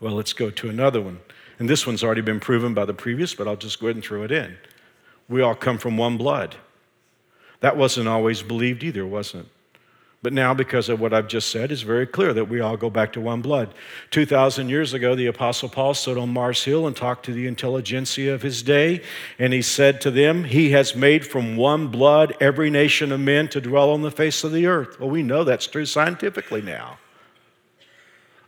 Well, 0.00 0.12
let's 0.12 0.32
go 0.32 0.50
to 0.50 0.68
another 0.68 1.00
one. 1.00 1.20
And 1.58 1.68
this 1.68 1.86
one's 1.86 2.04
already 2.04 2.20
been 2.20 2.40
proven 2.40 2.74
by 2.74 2.84
the 2.84 2.94
previous, 2.94 3.34
but 3.34 3.48
I'll 3.48 3.56
just 3.56 3.80
go 3.80 3.86
ahead 3.86 3.96
and 3.96 4.04
throw 4.04 4.22
it 4.22 4.30
in. 4.30 4.56
We 5.28 5.42
all 5.42 5.54
come 5.54 5.78
from 5.78 5.96
one 5.96 6.16
blood. 6.16 6.54
That 7.60 7.76
wasn't 7.76 8.06
always 8.06 8.42
believed 8.42 8.84
either, 8.84 9.06
wasn't 9.06 9.46
it? 9.46 9.52
But 10.26 10.32
now, 10.32 10.54
because 10.54 10.88
of 10.88 10.98
what 10.98 11.14
I've 11.14 11.28
just 11.28 11.50
said, 11.50 11.70
it's 11.70 11.82
very 11.82 12.04
clear 12.04 12.34
that 12.34 12.46
we 12.46 12.58
all 12.58 12.76
go 12.76 12.90
back 12.90 13.12
to 13.12 13.20
one 13.20 13.42
blood. 13.42 13.72
2,000 14.10 14.68
years 14.68 14.92
ago, 14.92 15.14
the 15.14 15.28
Apostle 15.28 15.68
Paul 15.68 15.94
stood 15.94 16.18
on 16.18 16.32
Mars 16.32 16.64
Hill 16.64 16.88
and 16.88 16.96
talked 16.96 17.24
to 17.26 17.32
the 17.32 17.46
intelligentsia 17.46 18.34
of 18.34 18.42
his 18.42 18.60
day, 18.60 19.02
and 19.38 19.52
he 19.52 19.62
said 19.62 20.00
to 20.00 20.10
them, 20.10 20.42
He 20.42 20.72
has 20.72 20.96
made 20.96 21.24
from 21.24 21.56
one 21.56 21.86
blood 21.86 22.36
every 22.40 22.70
nation 22.70 23.12
of 23.12 23.20
men 23.20 23.46
to 23.50 23.60
dwell 23.60 23.90
on 23.90 24.02
the 24.02 24.10
face 24.10 24.42
of 24.42 24.50
the 24.50 24.66
earth. 24.66 24.98
Well, 24.98 25.10
we 25.10 25.22
know 25.22 25.44
that's 25.44 25.68
true 25.68 25.86
scientifically 25.86 26.60
now. 26.60 26.98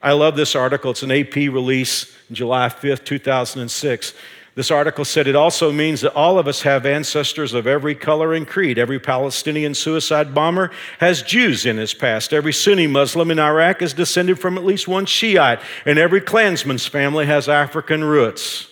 I 0.02 0.14
love 0.14 0.34
this 0.34 0.56
article. 0.56 0.90
It's 0.90 1.04
an 1.04 1.12
AP 1.12 1.36
release, 1.36 2.12
July 2.32 2.70
5th, 2.70 3.04
2006. 3.04 4.14
This 4.58 4.72
article 4.72 5.04
said 5.04 5.28
it 5.28 5.36
also 5.36 5.70
means 5.70 6.00
that 6.00 6.16
all 6.16 6.36
of 6.36 6.48
us 6.48 6.62
have 6.62 6.84
ancestors 6.84 7.54
of 7.54 7.68
every 7.68 7.94
color 7.94 8.34
and 8.34 8.44
creed. 8.44 8.76
Every 8.76 8.98
Palestinian 8.98 9.72
suicide 9.72 10.34
bomber 10.34 10.72
has 10.98 11.22
Jews 11.22 11.64
in 11.64 11.76
his 11.76 11.94
past. 11.94 12.32
Every 12.32 12.52
Sunni 12.52 12.88
Muslim 12.88 13.30
in 13.30 13.38
Iraq 13.38 13.82
is 13.82 13.92
descended 13.92 14.40
from 14.40 14.58
at 14.58 14.64
least 14.64 14.88
one 14.88 15.06
Shiite. 15.06 15.60
And 15.86 15.96
every 15.96 16.20
Klansman's 16.20 16.88
family 16.88 17.24
has 17.26 17.48
African 17.48 18.02
roots. 18.02 18.66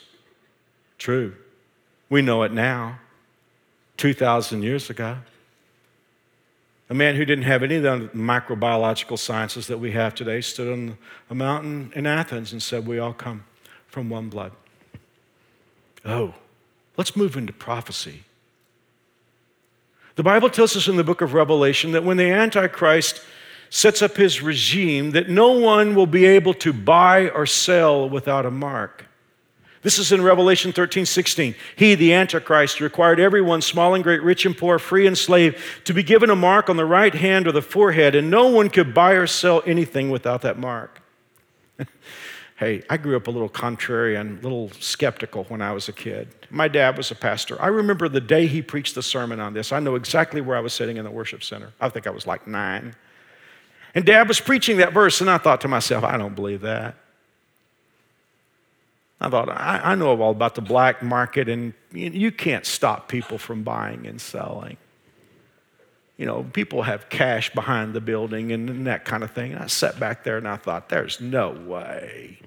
True. 0.99 1.37
We 2.11 2.20
know 2.20 2.43
it 2.43 2.51
now. 2.51 2.99
2,000 3.97 4.64
years 4.64 4.91
ago. 4.91 5.18
A 6.91 6.95
man 6.95 7.14
who 7.14 7.24
didn't 7.24 7.45
have 7.45 7.62
any 7.62 7.76
of 7.76 7.84
the 7.84 8.11
microbiological 8.12 9.20
sciences 9.20 9.68
that 9.68 9.78
we 9.78 9.93
have 9.93 10.16
today 10.16 10.41
stood 10.41 10.72
on 10.72 10.99
a 11.30 11.34
mountain 11.37 11.93
in 11.95 12.07
Athens 12.07 12.51
and 12.51 12.61
said, 12.61 12.89
We 12.89 12.99
all 12.99 13.12
come 13.12 13.45
from 13.87 14.11
one 14.11 14.28
blood. 14.28 14.51
Oh, 16.07 16.34
let's 16.96 17.16
move 17.16 17.36
into 17.36 17.52
prophecy. 17.52 18.22
The 20.14 20.22
Bible 20.22 20.48
tells 20.48 20.76
us 20.76 20.88
in 20.88 20.96
the 20.96 21.04
book 21.04 21.20
of 21.20 21.34
Revelation 21.34 21.92
that 21.92 22.04
when 22.04 22.16
the 22.16 22.30
Antichrist 22.30 23.20
sets 23.68 24.00
up 24.00 24.16
his 24.16 24.40
regime, 24.40 25.11
that 25.11 25.28
no 25.28 25.50
one 25.50 25.94
will 25.94 26.07
be 26.07 26.24
able 26.24 26.54
to 26.54 26.72
buy 26.72 27.28
or 27.30 27.44
sell 27.44 28.09
without 28.09 28.46
a 28.46 28.50
mark. 28.50 29.04
This 29.82 29.98
is 29.98 30.12
in 30.12 30.22
Revelation 30.22 30.72
13, 30.72 31.07
16. 31.07 31.54
He, 31.76 31.94
the 31.94 32.12
Antichrist, 32.12 32.80
required 32.80 33.20
everyone, 33.20 33.61
small 33.62 33.94
and 33.94 34.02
great, 34.02 34.22
rich 34.22 34.46
and 34.46 34.57
poor, 34.57 34.78
free 34.78 35.07
and 35.07 35.16
slave, 35.16 35.62
to 35.84 35.92
be 35.92 36.02
given 36.02 36.30
a 36.30 36.36
mark 36.36 36.70
on 36.70 36.76
the 36.76 36.84
right 36.84 37.14
hand 37.14 37.46
or 37.46 37.52
the 37.52 37.62
forehead, 37.62 38.14
and 38.14 38.30
no 38.30 38.48
one 38.48 38.70
could 38.70 38.94
buy 38.94 39.12
or 39.12 39.26
sell 39.26 39.62
anything 39.66 40.11
without 40.11 40.42
that 40.42 40.59
mark. 40.59 41.00
hey, 42.57 42.82
I 42.88 42.96
grew 42.96 43.16
up 43.16 43.26
a 43.26 43.30
little 43.30 43.48
contrary 43.48 44.16
and 44.16 44.38
a 44.38 44.42
little 44.42 44.70
skeptical 44.80 45.44
when 45.44 45.61
I 45.61 45.72
was 45.72 45.88
a 45.88 45.92
kid. 45.92 46.28
My 46.50 46.68
dad 46.68 46.96
was 46.96 47.11
a 47.11 47.14
pastor. 47.14 47.61
I 47.61 47.66
remember 47.66 48.09
the 48.09 48.20
day 48.20 48.46
he 48.46 48.62
preached 48.62 48.94
the 48.94 49.02
sermon 49.02 49.40
on 49.40 49.52
this. 49.52 49.72
I 49.72 49.80
know 49.80 49.94
exactly 49.94 50.40
where 50.40 50.57
I 50.57 50.61
was 50.61 50.72
sitting 50.72 50.96
in 50.96 51.04
the 51.04 51.11
worship 51.11 51.44
center. 51.44 51.72
I 51.80 51.90
think 51.90 52.07
I 52.07 52.11
was 52.11 52.26
like 52.26 52.46
nine. 52.46 52.94
And 53.94 54.04
dad 54.04 54.28
was 54.28 54.40
preaching 54.40 54.78
that 54.78 54.92
verse, 54.92 55.20
and 55.20 55.30
I 55.30 55.38
thought 55.38 55.61
to 55.62 55.68
myself, 55.68 56.02
I 56.04 56.16
don't 56.16 56.34
believe 56.34 56.62
that. 56.62 56.96
I 59.20 59.30
thought, 59.30 59.48
I, 59.48 59.80
I 59.82 59.94
know 59.94 60.20
all 60.20 60.30
about 60.30 60.54
the 60.54 60.61
black 60.61 61.02
market, 61.02 61.48
and 61.48 61.72
you 61.92 62.30
can't 62.30 62.66
stop 62.66 63.09
people 63.09 63.38
from 63.38 63.62
buying 63.62 64.07
and 64.07 64.20
selling. 64.20 64.76
You 66.17 66.27
know, 66.27 66.45
people 66.53 66.83
have 66.83 67.09
cash 67.09 67.53
behind 67.53 67.95
the 67.95 68.01
building 68.01 68.53
and, 68.53 68.71
and 68.71 68.87
that 68.87 69.05
kind 69.05 69.23
of 69.23 69.33
thing. 69.33 69.53
And 69.53 69.62
I 69.62 69.67
sat 69.67 70.01
back 70.01 70.25
there 70.25 70.39
and 70.39 70.49
I 70.49 70.57
thought, 70.57 70.89
there's 70.89 71.21
no 71.21 71.51
way. 71.51 72.39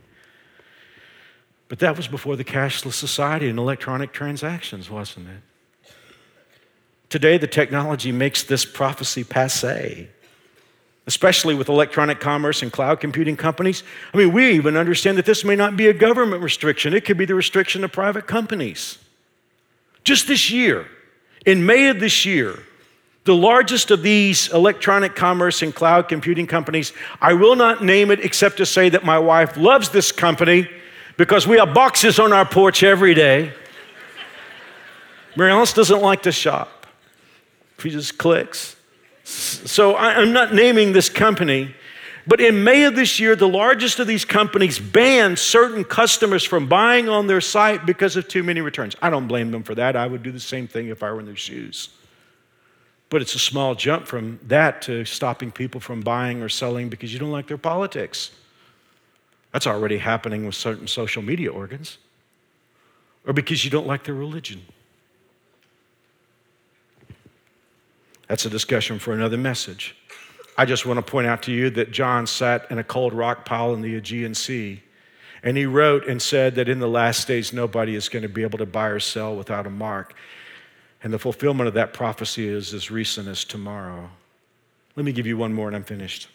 But 1.67 1.79
that 1.79 1.95
was 1.95 2.07
before 2.07 2.35
the 2.35 2.43
cashless 2.43 2.93
society 2.93 3.47
and 3.47 3.59
electronic 3.59 4.11
transactions, 4.11 4.89
wasn't 4.89 5.27
it? 5.29 5.93
Today, 7.09 7.37
the 7.37 7.47
technology 7.47 8.11
makes 8.11 8.43
this 8.43 8.65
prophecy 8.65 9.23
passe 9.23 10.09
especially 11.09 11.55
with 11.55 11.69
electronic 11.69 12.19
commerce 12.19 12.61
and 12.61 12.71
cloud 12.71 12.99
computing 12.99 13.35
companies. 13.35 13.81
I 14.13 14.17
mean, 14.17 14.31
we 14.31 14.51
even 14.51 14.77
understand 14.77 15.17
that 15.17 15.25
this 15.25 15.43
may 15.43 15.55
not 15.55 15.75
be 15.75 15.87
a 15.87 15.93
government 15.93 16.43
restriction, 16.43 16.93
it 16.93 17.03
could 17.03 17.17
be 17.17 17.25
the 17.25 17.33
restriction 17.33 17.83
of 17.83 17.91
private 17.91 18.27
companies. 18.27 18.99
Just 20.03 20.27
this 20.27 20.51
year, 20.51 20.85
in 21.47 21.65
May 21.65 21.87
of 21.87 21.99
this 21.99 22.27
year, 22.27 22.59
the 23.25 23.35
largest 23.35 23.91
of 23.91 24.01
these 24.01 24.51
electronic 24.53 25.15
commerce 25.15 25.61
and 25.61 25.73
cloud 25.75 26.07
computing 26.07 26.47
companies, 26.47 26.93
I 27.21 27.33
will 27.33 27.55
not 27.55 27.83
name 27.83 28.11
it 28.11 28.21
except 28.21 28.57
to 28.57 28.65
say 28.65 28.89
that 28.89 29.03
my 29.03 29.19
wife 29.19 29.57
loves 29.57 29.89
this 29.89 30.11
company 30.11 30.67
because 31.17 31.45
we 31.45 31.57
have 31.57 31.73
boxes 31.73 32.17
on 32.17 32.31
our 32.31 32.45
porch 32.45 32.81
every 32.81 33.13
day. 33.13 33.53
Mary 35.35 35.51
Alice 35.51 35.73
doesn't 35.73 36.01
like 36.01 36.23
to 36.23 36.31
shop. 36.31 36.87
She 37.77 37.89
just 37.89 38.17
clicks. 38.17 38.75
So 39.23 39.95
I'm 39.95 40.33
not 40.33 40.53
naming 40.53 40.91
this 40.91 41.09
company, 41.09 41.75
but 42.25 42.41
in 42.41 42.63
May 42.63 42.83
of 42.85 42.95
this 42.95 43.19
year, 43.19 43.35
the 43.35 43.47
largest 43.47 43.99
of 43.99 44.07
these 44.07 44.25
companies 44.25 44.79
banned 44.79 45.37
certain 45.37 45.83
customers 45.83 46.43
from 46.43 46.67
buying 46.67 47.09
on 47.09 47.27
their 47.27 47.41
site 47.41 47.85
because 47.85 48.15
of 48.15 48.27
too 48.27 48.43
many 48.43 48.61
returns. 48.61 48.95
I 49.01 49.09
don't 49.09 49.27
blame 49.27 49.51
them 49.51 49.63
for 49.63 49.75
that. 49.75 49.95
I 49.95 50.07
would 50.07 50.23
do 50.23 50.31
the 50.31 50.39
same 50.39 50.67
thing 50.67 50.87
if 50.87 51.03
I 51.03 51.11
were 51.11 51.19
in 51.19 51.25
their 51.25 51.35
shoes. 51.35 51.89
But 53.09 53.21
it's 53.21 53.33
a 53.33 53.39
small 53.39 53.73
jump 53.73 54.05
from 54.05 54.39
that 54.47 54.81
to 54.83 55.03
stopping 55.03 55.51
people 55.51 55.81
from 55.81 56.01
buying 56.01 56.41
or 56.41 56.49
selling 56.49 56.89
because 56.89 57.11
you 57.11 57.19
don't 57.19 57.31
like 57.31 57.47
their 57.47 57.57
politics. 57.57 58.31
That's 59.51 59.65
already 59.65 59.97
happening 59.97 60.45
with 60.45 60.55
certain 60.55 60.87
social 60.87 61.23
media 61.23 61.51
organs, 61.51 61.97
or 63.25 63.33
because 63.33 63.65
you 63.65 63.71
don't 63.71 63.87
like 63.87 64.03
their 64.03 64.13
religion. 64.13 64.61
That's 68.27 68.45
a 68.45 68.49
discussion 68.49 68.99
for 68.99 69.11
another 69.11 69.37
message. 69.37 69.95
I 70.55 70.65
just 70.65 70.85
want 70.85 71.03
to 71.03 71.11
point 71.11 71.25
out 71.25 71.41
to 71.43 71.51
you 71.51 71.71
that 71.71 71.91
John 71.91 72.27
sat 72.27 72.69
in 72.69 72.77
a 72.77 72.83
cold 72.83 73.13
rock 73.13 73.43
pile 73.43 73.73
in 73.73 73.81
the 73.81 73.95
Aegean 73.95 74.35
Sea, 74.35 74.83
and 75.41 75.57
he 75.57 75.65
wrote 75.65 76.05
and 76.07 76.21
said 76.21 76.53
that 76.55 76.69
in 76.69 76.79
the 76.79 76.87
last 76.87 77.27
days, 77.27 77.53
nobody 77.53 77.95
is 77.95 78.07
going 78.07 78.23
to 78.23 78.29
be 78.29 78.43
able 78.43 78.59
to 78.59 78.67
buy 78.67 78.87
or 78.87 78.99
sell 78.99 79.35
without 79.35 79.65
a 79.65 79.69
mark. 79.69 80.13
And 81.01 81.13
the 81.13 81.19
fulfillment 81.19 81.67
of 81.67 81.73
that 81.75 81.93
prophecy 81.93 82.47
is 82.47 82.73
as 82.73 82.91
recent 82.91 83.27
as 83.27 83.45
tomorrow. 83.45 84.09
Let 84.95 85.05
me 85.05 85.11
give 85.11 85.25
you 85.25 85.37
one 85.37 85.53
more, 85.53 85.67
and 85.67 85.75
I'm 85.75 85.83
finished. 85.83 86.27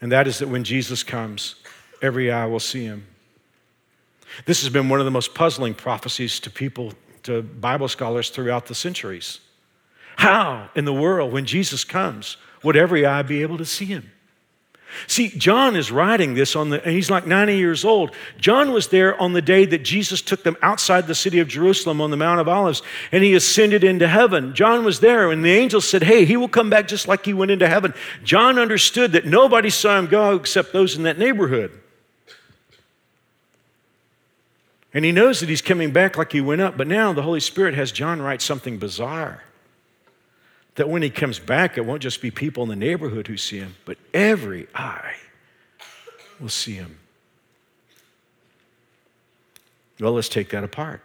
And 0.00 0.12
that 0.12 0.26
is 0.26 0.38
that 0.38 0.48
when 0.48 0.64
Jesus 0.64 1.02
comes, 1.02 1.56
every 2.02 2.30
eye 2.30 2.46
will 2.46 2.60
see 2.60 2.84
him. 2.84 3.06
This 4.44 4.60
has 4.62 4.70
been 4.70 4.88
one 4.88 5.00
of 5.00 5.06
the 5.06 5.10
most 5.10 5.34
puzzling 5.34 5.74
prophecies 5.74 6.38
to 6.40 6.50
people, 6.50 6.92
to 7.22 7.42
Bible 7.42 7.88
scholars 7.88 8.30
throughout 8.30 8.66
the 8.66 8.74
centuries. 8.74 9.40
How 10.16 10.68
in 10.74 10.84
the 10.84 10.92
world, 10.92 11.32
when 11.32 11.46
Jesus 11.46 11.84
comes, 11.84 12.36
would 12.62 12.76
every 12.76 13.06
eye 13.06 13.22
be 13.22 13.42
able 13.42 13.56
to 13.58 13.64
see 13.64 13.86
him? 13.86 14.12
See, 15.06 15.28
John 15.28 15.76
is 15.76 15.92
writing 15.92 16.34
this 16.34 16.56
on 16.56 16.70
the, 16.70 16.82
and 16.82 16.92
he's 16.92 17.10
like 17.10 17.26
90 17.26 17.56
years 17.56 17.84
old. 17.84 18.14
John 18.38 18.72
was 18.72 18.88
there 18.88 19.20
on 19.20 19.32
the 19.32 19.42
day 19.42 19.64
that 19.66 19.82
Jesus 19.82 20.22
took 20.22 20.42
them 20.42 20.56
outside 20.62 21.06
the 21.06 21.14
city 21.14 21.38
of 21.40 21.48
Jerusalem 21.48 22.00
on 22.00 22.10
the 22.10 22.16
Mount 22.16 22.40
of 22.40 22.48
Olives 22.48 22.82
and 23.12 23.22
he 23.22 23.34
ascended 23.34 23.84
into 23.84 24.08
heaven. 24.08 24.54
John 24.54 24.84
was 24.84 25.00
there 25.00 25.30
and 25.30 25.44
the 25.44 25.50
angel 25.50 25.80
said, 25.80 26.02
Hey, 26.02 26.24
he 26.24 26.36
will 26.36 26.48
come 26.48 26.70
back 26.70 26.88
just 26.88 27.06
like 27.06 27.24
he 27.24 27.34
went 27.34 27.50
into 27.50 27.68
heaven. 27.68 27.94
John 28.24 28.58
understood 28.58 29.12
that 29.12 29.26
nobody 29.26 29.70
saw 29.70 29.98
him 29.98 30.06
go 30.06 30.34
except 30.36 30.72
those 30.72 30.96
in 30.96 31.02
that 31.04 31.18
neighborhood. 31.18 31.70
And 34.94 35.04
he 35.04 35.12
knows 35.12 35.40
that 35.40 35.48
he's 35.48 35.62
coming 35.62 35.92
back 35.92 36.16
like 36.16 36.32
he 36.32 36.40
went 36.40 36.62
up, 36.62 36.76
but 36.76 36.86
now 36.86 37.12
the 37.12 37.22
Holy 37.22 37.40
Spirit 37.40 37.74
has 37.74 37.92
John 37.92 38.22
write 38.22 38.40
something 38.40 38.78
bizarre 38.78 39.42
that 40.78 40.88
when 40.88 41.02
he 41.02 41.10
comes 41.10 41.40
back, 41.40 41.76
it 41.76 41.84
won't 41.84 42.00
just 42.00 42.22
be 42.22 42.30
people 42.30 42.62
in 42.62 42.68
the 42.68 42.76
neighborhood 42.76 43.26
who 43.26 43.36
see 43.36 43.58
him, 43.58 43.74
but 43.84 43.98
every 44.14 44.68
eye 44.74 45.16
will 46.40 46.48
see 46.48 46.74
him. 46.74 46.98
Well, 49.98 50.12
let's 50.12 50.28
take 50.28 50.50
that 50.50 50.62
apart. 50.62 51.02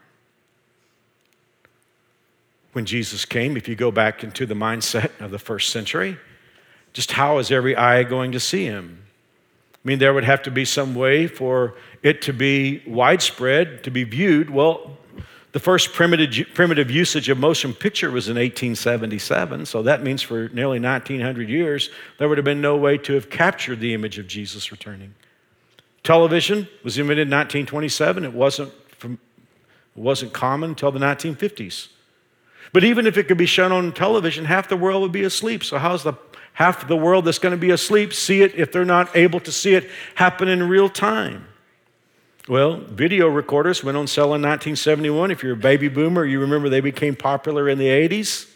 When 2.73 2.85
Jesus 2.85 3.25
came, 3.25 3.57
if 3.57 3.67
you 3.67 3.75
go 3.75 3.89
back 3.89 4.23
into 4.23 4.45
the 4.45 4.53
mindset 4.53 5.09
of 5.19 5.31
the 5.31 5.39
first 5.39 5.71
century, 5.71 6.19
just 6.93 7.13
how 7.13 7.39
is 7.39 7.51
every 7.51 7.75
eye 7.75 8.03
going 8.03 8.31
to 8.33 8.39
see 8.39 8.65
him? 8.65 9.03
I 9.73 9.79
mean, 9.87 9.97
there 9.97 10.13
would 10.13 10.23
have 10.23 10.43
to 10.43 10.51
be 10.51 10.65
some 10.65 10.93
way 10.93 11.25
for 11.25 11.73
it 12.03 12.21
to 12.23 12.33
be 12.33 12.83
widespread, 12.85 13.83
to 13.85 13.91
be 13.91 14.03
viewed. 14.03 14.51
Well, 14.51 14.97
the 15.53 15.59
first 15.59 15.93
primitive, 15.93 16.47
primitive 16.55 16.89
usage 16.89 17.29
of 17.29 17.37
motion 17.37 17.73
picture 17.73 18.09
was 18.09 18.27
in 18.27 18.35
1877, 18.35 19.67
so 19.67 19.83
that 19.83 20.03
means 20.03 20.23
for 20.23 20.49
nearly 20.49 20.79
1900 20.79 21.47
years, 21.47 21.91
there 22.17 22.27
would 22.27 22.39
have 22.39 22.45
been 22.45 22.59
no 22.59 22.75
way 22.75 22.97
to 22.97 23.13
have 23.13 23.29
captured 23.29 23.79
the 23.79 23.93
image 23.93 24.17
of 24.17 24.27
Jesus 24.27 24.71
returning. 24.71 25.13
Television 26.01 26.67
was 26.83 26.97
invented 26.97 27.27
in 27.27 27.31
1927. 27.31 28.25
It 28.25 28.33
wasn't, 28.33 28.73
from, 28.97 29.13
it 29.95 30.01
wasn't 30.01 30.33
common 30.33 30.71
until 30.71 30.91
the 30.91 30.99
1950s. 30.99 31.89
But 32.73 32.83
even 32.83 33.05
if 33.05 33.15
it 33.15 33.27
could 33.27 33.37
be 33.37 33.45
shown 33.45 33.71
on 33.71 33.93
television, 33.93 34.45
half 34.45 34.67
the 34.67 34.75
world 34.75 35.03
would 35.03 35.11
be 35.11 35.23
asleep. 35.23 35.63
So, 35.63 35.77
how's 35.77 36.03
the 36.03 36.13
half 36.53 36.87
the 36.87 36.97
world 36.97 37.25
that's 37.25 37.37
going 37.37 37.51
to 37.51 37.57
be 37.57 37.69
asleep 37.69 38.13
see 38.13 38.41
it 38.41 38.55
if 38.55 38.71
they're 38.71 38.85
not 38.85 39.15
able 39.15 39.39
to 39.41 39.51
see 39.51 39.75
it 39.75 39.87
happen 40.15 40.47
in 40.47 40.67
real 40.67 40.89
time? 40.89 41.47
Well, 42.47 42.77
video 42.77 43.29
recorders 43.29 43.85
went 43.85 43.95
on 43.95 44.05
sale 44.05 44.25
in 44.25 44.41
1971. 44.41 45.31
If 45.31 45.43
you're 45.43 45.53
a 45.53 45.57
baby 45.57 45.87
boomer, 45.87 46.25
you 46.25 46.41
remember 46.41 46.67
they 46.67 46.81
became 46.81 47.15
popular 47.15 47.69
in 47.69 47.77
the 47.77 47.87
80s. 47.87 48.49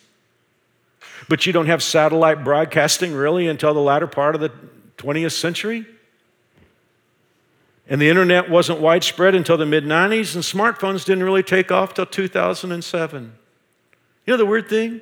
But 1.29 1.45
you 1.45 1.53
don't 1.53 1.67
have 1.67 1.81
satellite 1.81 2.43
broadcasting 2.43 3.13
really 3.13 3.47
until 3.47 3.73
the 3.73 3.79
latter 3.79 4.07
part 4.07 4.35
of 4.35 4.41
the 4.41 4.51
20th 4.97 5.31
century. 5.31 5.85
And 7.89 8.01
the 8.01 8.09
internet 8.09 8.49
wasn't 8.49 8.81
widespread 8.81 9.33
until 9.33 9.55
the 9.55 9.65
mid 9.65 9.85
90s, 9.85 10.35
and 10.35 10.43
smartphones 10.43 11.05
didn't 11.05 11.23
really 11.23 11.43
take 11.43 11.71
off 11.71 11.93
till 11.93 12.05
2007. 12.05 13.33
You 14.25 14.33
know 14.33 14.38
the 14.38 14.45
weird 14.45 14.67
thing? 14.67 14.99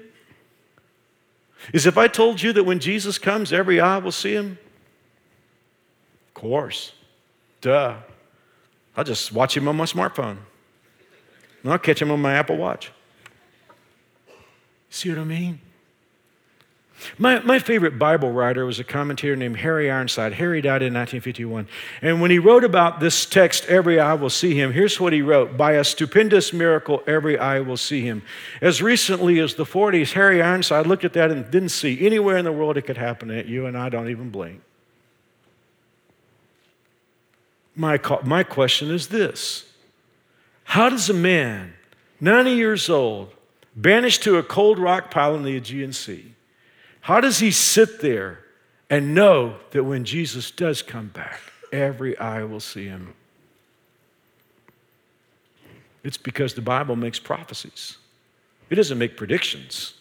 Is 1.73 1.87
if 1.87 1.97
I 1.97 2.07
told 2.07 2.43
you 2.43 2.53
that 2.53 2.63
when 2.63 2.79
Jesus 2.79 3.17
comes, 3.17 3.51
every 3.51 3.79
eye 3.79 3.97
will 3.97 4.11
see 4.11 4.33
him? 4.33 4.59
Of 6.27 6.33
course. 6.35 6.91
Duh. 7.61 7.95
I'll 8.97 9.03
just 9.03 9.31
watch 9.31 9.55
him 9.55 9.67
on 9.67 9.75
my 9.75 9.85
smartphone. 9.85 10.37
And 11.63 11.71
I'll 11.71 11.79
catch 11.79 12.01
him 12.01 12.11
on 12.11 12.21
my 12.21 12.33
Apple 12.33 12.57
Watch. 12.57 12.91
See 14.89 15.09
what 15.09 15.19
I 15.19 15.23
mean? 15.23 15.59
My, 17.17 17.39
my 17.39 17.59
favorite 17.59 17.99
Bible 17.99 18.31
writer 18.31 18.65
was 18.65 18.79
a 18.79 18.83
commentator 18.83 19.35
named 19.35 19.57
Harry 19.57 19.91
Ironside. 19.91 20.33
Harry 20.33 20.61
died 20.61 20.81
in 20.81 20.93
1951. 20.93 21.67
And 22.01 22.21
when 22.21 22.31
he 22.31 22.39
wrote 22.39 22.63
about 22.63 22.99
this 22.99 23.25
text, 23.25 23.65
Every 23.65 23.99
Eye 23.99 24.13
Will 24.13 24.29
See 24.29 24.55
Him, 24.55 24.71
here's 24.71 24.99
what 24.99 25.11
he 25.11 25.21
wrote 25.21 25.57
By 25.57 25.73
a 25.73 25.83
stupendous 25.83 26.53
miracle, 26.53 27.03
every 27.05 27.37
eye 27.37 27.59
will 27.59 27.77
see 27.77 28.01
him. 28.01 28.23
As 28.61 28.81
recently 28.81 29.39
as 29.39 29.55
the 29.55 29.65
40s, 29.65 30.13
Harry 30.13 30.41
Ironside 30.41 30.87
looked 30.87 31.03
at 31.03 31.13
that 31.13 31.31
and 31.31 31.49
didn't 31.51 31.69
see 31.69 32.05
anywhere 32.05 32.37
in 32.37 32.45
the 32.45 32.53
world 32.53 32.77
it 32.77 32.83
could 32.83 32.97
happen. 32.97 33.29
And 33.29 33.47
you 33.47 33.65
and 33.65 33.77
I 33.77 33.89
don't 33.89 34.09
even 34.09 34.29
blink. 34.29 34.61
My, 37.75 37.99
my 38.23 38.43
question 38.43 38.89
is 38.91 39.07
this 39.07 39.65
How 40.63 40.89
does 40.89 41.09
a 41.09 41.13
man, 41.13 41.73
90 42.21 42.51
years 42.51 42.89
old, 42.89 43.33
banished 43.75 44.23
to 44.23 44.37
a 44.37 44.43
cold 44.43 44.79
rock 44.79 45.11
pile 45.11 45.35
in 45.35 45.43
the 45.43 45.57
Aegean 45.57 45.93
Sea, 45.93 46.33
how 47.01 47.19
does 47.19 47.39
he 47.39 47.51
sit 47.51 48.01
there 48.01 48.39
and 48.89 49.13
know 49.13 49.57
that 49.71 49.83
when 49.83 50.05
Jesus 50.05 50.51
does 50.51 50.81
come 50.81 51.07
back, 51.07 51.39
every 51.71 52.17
eye 52.17 52.43
will 52.43 52.59
see 52.59 52.85
him? 52.85 53.13
It's 56.03 56.17
because 56.17 56.53
the 56.53 56.61
Bible 56.61 56.95
makes 56.95 57.19
prophecies, 57.19 57.97
it 58.69 58.75
doesn't 58.75 58.97
make 58.97 59.17
predictions. 59.17 59.93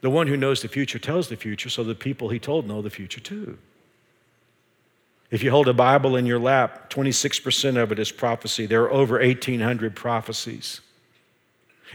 The 0.00 0.10
one 0.10 0.26
who 0.26 0.36
knows 0.36 0.60
the 0.60 0.68
future 0.68 0.98
tells 0.98 1.30
the 1.30 1.36
future, 1.36 1.70
so 1.70 1.82
the 1.82 1.94
people 1.94 2.28
he 2.28 2.38
told 2.38 2.68
know 2.68 2.82
the 2.82 2.90
future 2.90 3.20
too. 3.20 3.56
If 5.34 5.42
you 5.42 5.50
hold 5.50 5.66
a 5.66 5.72
Bible 5.72 6.14
in 6.14 6.26
your 6.26 6.38
lap, 6.38 6.88
26% 6.90 7.76
of 7.76 7.90
it 7.90 7.98
is 7.98 8.12
prophecy. 8.12 8.66
There 8.66 8.84
are 8.84 8.92
over 8.92 9.18
1,800 9.18 9.96
prophecies. 9.96 10.80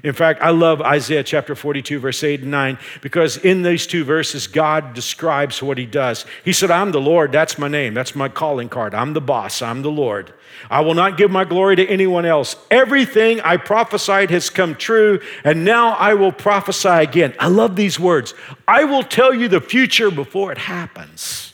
In 0.04 0.12
fact, 0.12 0.42
I 0.42 0.50
love 0.50 0.82
Isaiah 0.82 1.24
chapter 1.24 1.56
42, 1.56 2.00
verse 2.00 2.22
8 2.22 2.42
and 2.42 2.52
9, 2.52 2.78
because 3.02 3.38
in 3.38 3.62
these 3.62 3.88
two 3.88 4.04
verses, 4.04 4.46
God 4.46 4.94
describes 4.94 5.64
what 5.64 5.78
he 5.78 5.86
does. 5.86 6.26
He 6.44 6.52
said, 6.52 6.70
I'm 6.70 6.92
the 6.92 7.00
Lord, 7.00 7.32
that's 7.32 7.58
my 7.58 7.70
name, 7.70 7.94
that's 7.94 8.14
my 8.14 8.28
calling 8.28 8.68
card. 8.68 8.94
I'm 8.94 9.14
the 9.14 9.22
boss, 9.22 9.62
I'm 9.62 9.84
the 9.84 9.90
Lord. 9.90 10.34
I 10.70 10.82
will 10.82 10.94
not 10.94 11.16
give 11.16 11.32
my 11.32 11.46
glory 11.46 11.78
to 11.78 11.88
anyone 11.88 12.26
else. 12.26 12.58
Everything 12.70 13.40
I 13.40 13.56
prophesied 13.56 14.32
has 14.32 14.50
come 14.50 14.76
true, 14.76 15.22
and 15.46 15.64
now 15.64 15.92
I 15.92 16.14
will 16.16 16.34
prophesy 16.34 16.90
again. 16.90 17.34
I 17.40 17.48
love 17.48 17.78
these 17.78 17.98
words. 17.98 18.34
I 18.68 18.84
will 18.84 19.04
tell 19.04 19.34
you 19.34 19.48
the 19.48 19.62
future 19.62 20.12
before 20.12 20.52
it 20.52 20.58
happens. 20.58 21.49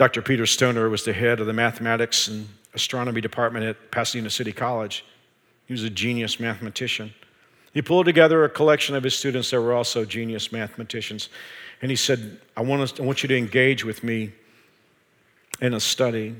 Dr. 0.00 0.22
Peter 0.22 0.46
Stoner 0.46 0.88
was 0.88 1.04
the 1.04 1.12
head 1.12 1.40
of 1.40 1.46
the 1.46 1.52
mathematics 1.52 2.26
and 2.26 2.48
astronomy 2.72 3.20
department 3.20 3.66
at 3.66 3.90
Pasadena 3.90 4.30
City 4.30 4.50
College. 4.50 5.04
He 5.66 5.74
was 5.74 5.82
a 5.82 5.90
genius 5.90 6.40
mathematician. 6.40 7.12
He 7.74 7.82
pulled 7.82 8.06
together 8.06 8.42
a 8.42 8.48
collection 8.48 8.96
of 8.96 9.02
his 9.02 9.14
students 9.14 9.50
that 9.50 9.60
were 9.60 9.74
also 9.74 10.06
genius 10.06 10.52
mathematicians. 10.52 11.28
And 11.82 11.90
he 11.90 11.96
said, 11.96 12.40
I 12.56 12.62
want, 12.62 12.80
us, 12.80 12.98
I 12.98 13.02
want 13.02 13.22
you 13.22 13.28
to 13.28 13.36
engage 13.36 13.84
with 13.84 14.02
me 14.02 14.32
in 15.60 15.74
a 15.74 15.80
study 15.80 16.34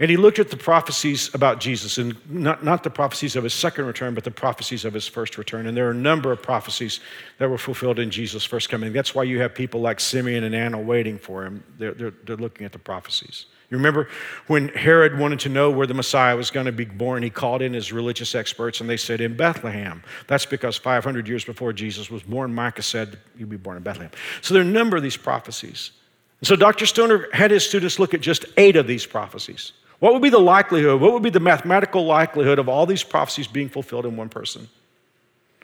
and 0.00 0.10
he 0.10 0.16
looked 0.16 0.40
at 0.40 0.50
the 0.50 0.56
prophecies 0.56 1.32
about 1.34 1.60
Jesus, 1.60 1.98
and 1.98 2.16
not, 2.28 2.64
not 2.64 2.82
the 2.82 2.90
prophecies 2.90 3.36
of 3.36 3.44
his 3.44 3.54
second 3.54 3.86
return, 3.86 4.12
but 4.12 4.24
the 4.24 4.30
prophecies 4.30 4.84
of 4.84 4.92
his 4.92 5.06
first 5.06 5.38
return. 5.38 5.66
And 5.66 5.76
there 5.76 5.86
are 5.86 5.92
a 5.92 5.94
number 5.94 6.32
of 6.32 6.42
prophecies 6.42 6.98
that 7.38 7.48
were 7.48 7.58
fulfilled 7.58 8.00
in 8.00 8.10
Jesus' 8.10 8.44
first 8.44 8.68
coming. 8.68 8.92
That's 8.92 9.14
why 9.14 9.22
you 9.22 9.40
have 9.40 9.54
people 9.54 9.80
like 9.80 10.00
Simeon 10.00 10.42
and 10.42 10.54
Anna 10.54 10.80
waiting 10.80 11.16
for 11.16 11.44
him. 11.44 11.62
They're, 11.78 11.94
they're, 11.94 12.14
they're 12.24 12.36
looking 12.36 12.66
at 12.66 12.72
the 12.72 12.78
prophecies. 12.78 13.46
You 13.70 13.76
remember 13.76 14.08
when 14.48 14.68
Herod 14.68 15.18
wanted 15.18 15.40
to 15.40 15.48
know 15.48 15.70
where 15.70 15.86
the 15.86 15.94
Messiah 15.94 16.36
was 16.36 16.50
going 16.50 16.66
to 16.66 16.72
be 16.72 16.84
born, 16.84 17.22
he 17.22 17.30
called 17.30 17.62
in 17.62 17.72
his 17.72 17.92
religious 17.92 18.34
experts 18.34 18.80
and 18.80 18.90
they 18.90 18.96
said, 18.96 19.20
In 19.20 19.36
Bethlehem. 19.36 20.02
That's 20.26 20.44
because 20.44 20.76
500 20.76 21.26
years 21.26 21.44
before 21.44 21.72
Jesus 21.72 22.10
was 22.10 22.22
born, 22.22 22.54
Micah 22.54 22.82
said, 22.82 23.18
You'll 23.36 23.48
be 23.48 23.56
born 23.56 23.76
in 23.76 23.82
Bethlehem. 23.82 24.10
So 24.42 24.54
there 24.54 24.62
are 24.62 24.66
a 24.66 24.68
number 24.68 24.96
of 24.96 25.02
these 25.02 25.16
prophecies. 25.16 25.92
And 26.40 26.46
so 26.46 26.56
Dr. 26.56 26.84
Stoner 26.84 27.28
had 27.32 27.50
his 27.50 27.66
students 27.66 27.98
look 27.98 28.12
at 28.12 28.20
just 28.20 28.44
eight 28.56 28.76
of 28.76 28.86
these 28.86 29.06
prophecies. 29.06 29.72
What 29.98 30.12
would 30.12 30.22
be 30.22 30.30
the 30.30 30.38
likelihood, 30.38 31.00
what 31.00 31.12
would 31.12 31.22
be 31.22 31.30
the 31.30 31.40
mathematical 31.40 32.04
likelihood 32.04 32.58
of 32.58 32.68
all 32.68 32.86
these 32.86 33.02
prophecies 33.02 33.46
being 33.46 33.68
fulfilled 33.68 34.06
in 34.06 34.16
one 34.16 34.28
person? 34.28 34.68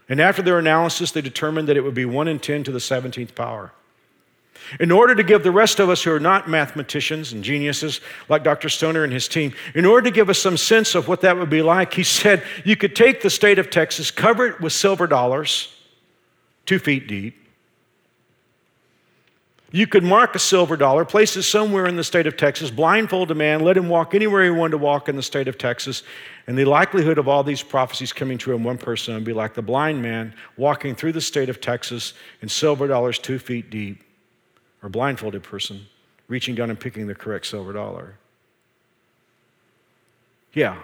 And 0.08 0.20
after 0.20 0.42
their 0.42 0.58
analysis, 0.58 1.12
they 1.12 1.20
determined 1.20 1.68
that 1.68 1.76
it 1.76 1.82
would 1.82 1.94
be 1.94 2.04
1 2.04 2.28
in 2.28 2.38
10 2.38 2.64
to 2.64 2.72
the 2.72 2.78
17th 2.78 3.34
power. 3.34 3.72
In 4.78 4.90
order 4.90 5.14
to 5.14 5.22
give 5.22 5.42
the 5.42 5.50
rest 5.50 5.80
of 5.80 5.88
us 5.88 6.02
who 6.02 6.12
are 6.12 6.20
not 6.20 6.48
mathematicians 6.48 7.32
and 7.32 7.42
geniuses, 7.42 8.00
like 8.28 8.44
Dr. 8.44 8.68
Stoner 8.68 9.04
and 9.04 9.12
his 9.12 9.26
team, 9.26 9.52
in 9.74 9.84
order 9.84 10.08
to 10.08 10.14
give 10.14 10.28
us 10.28 10.38
some 10.38 10.56
sense 10.56 10.94
of 10.94 11.08
what 11.08 11.22
that 11.22 11.36
would 11.36 11.50
be 11.50 11.62
like, 11.62 11.94
he 11.94 12.02
said 12.04 12.42
you 12.64 12.76
could 12.76 12.94
take 12.94 13.22
the 13.22 13.30
state 13.30 13.58
of 13.58 13.70
Texas, 13.70 14.10
cover 14.10 14.46
it 14.46 14.60
with 14.60 14.72
silver 14.72 15.06
dollars, 15.06 15.74
two 16.66 16.78
feet 16.78 17.08
deep, 17.08 17.39
you 19.72 19.86
could 19.86 20.02
mark 20.02 20.34
a 20.34 20.38
silver 20.38 20.76
dollar, 20.76 21.04
place 21.04 21.36
it 21.36 21.44
somewhere 21.44 21.86
in 21.86 21.96
the 21.96 22.04
state 22.04 22.26
of 22.26 22.36
Texas, 22.36 22.70
blindfold 22.70 23.30
a 23.30 23.34
man, 23.34 23.60
let 23.60 23.76
him 23.76 23.88
walk 23.88 24.14
anywhere 24.14 24.44
he 24.44 24.50
wanted 24.50 24.72
to 24.72 24.78
walk 24.78 25.08
in 25.08 25.16
the 25.16 25.22
state 25.22 25.46
of 25.46 25.58
Texas, 25.58 26.02
and 26.46 26.58
the 26.58 26.64
likelihood 26.64 27.18
of 27.18 27.28
all 27.28 27.44
these 27.44 27.62
prophecies 27.62 28.12
coming 28.12 28.36
true 28.36 28.56
in 28.56 28.64
one 28.64 28.78
person 28.78 29.14
would 29.14 29.24
be 29.24 29.32
like 29.32 29.54
the 29.54 29.62
blind 29.62 30.02
man 30.02 30.34
walking 30.56 30.94
through 30.94 31.12
the 31.12 31.20
state 31.20 31.48
of 31.48 31.60
Texas 31.60 32.14
in 32.42 32.48
silver 32.48 32.88
dollars 32.88 33.18
two 33.18 33.38
feet 33.38 33.70
deep, 33.70 34.02
or 34.82 34.88
blindfolded 34.88 35.42
person 35.42 35.86
reaching 36.26 36.54
down 36.54 36.70
and 36.70 36.80
picking 36.80 37.06
the 37.06 37.14
correct 37.14 37.46
silver 37.46 37.72
dollar. 37.72 38.16
Yeah, 40.52 40.78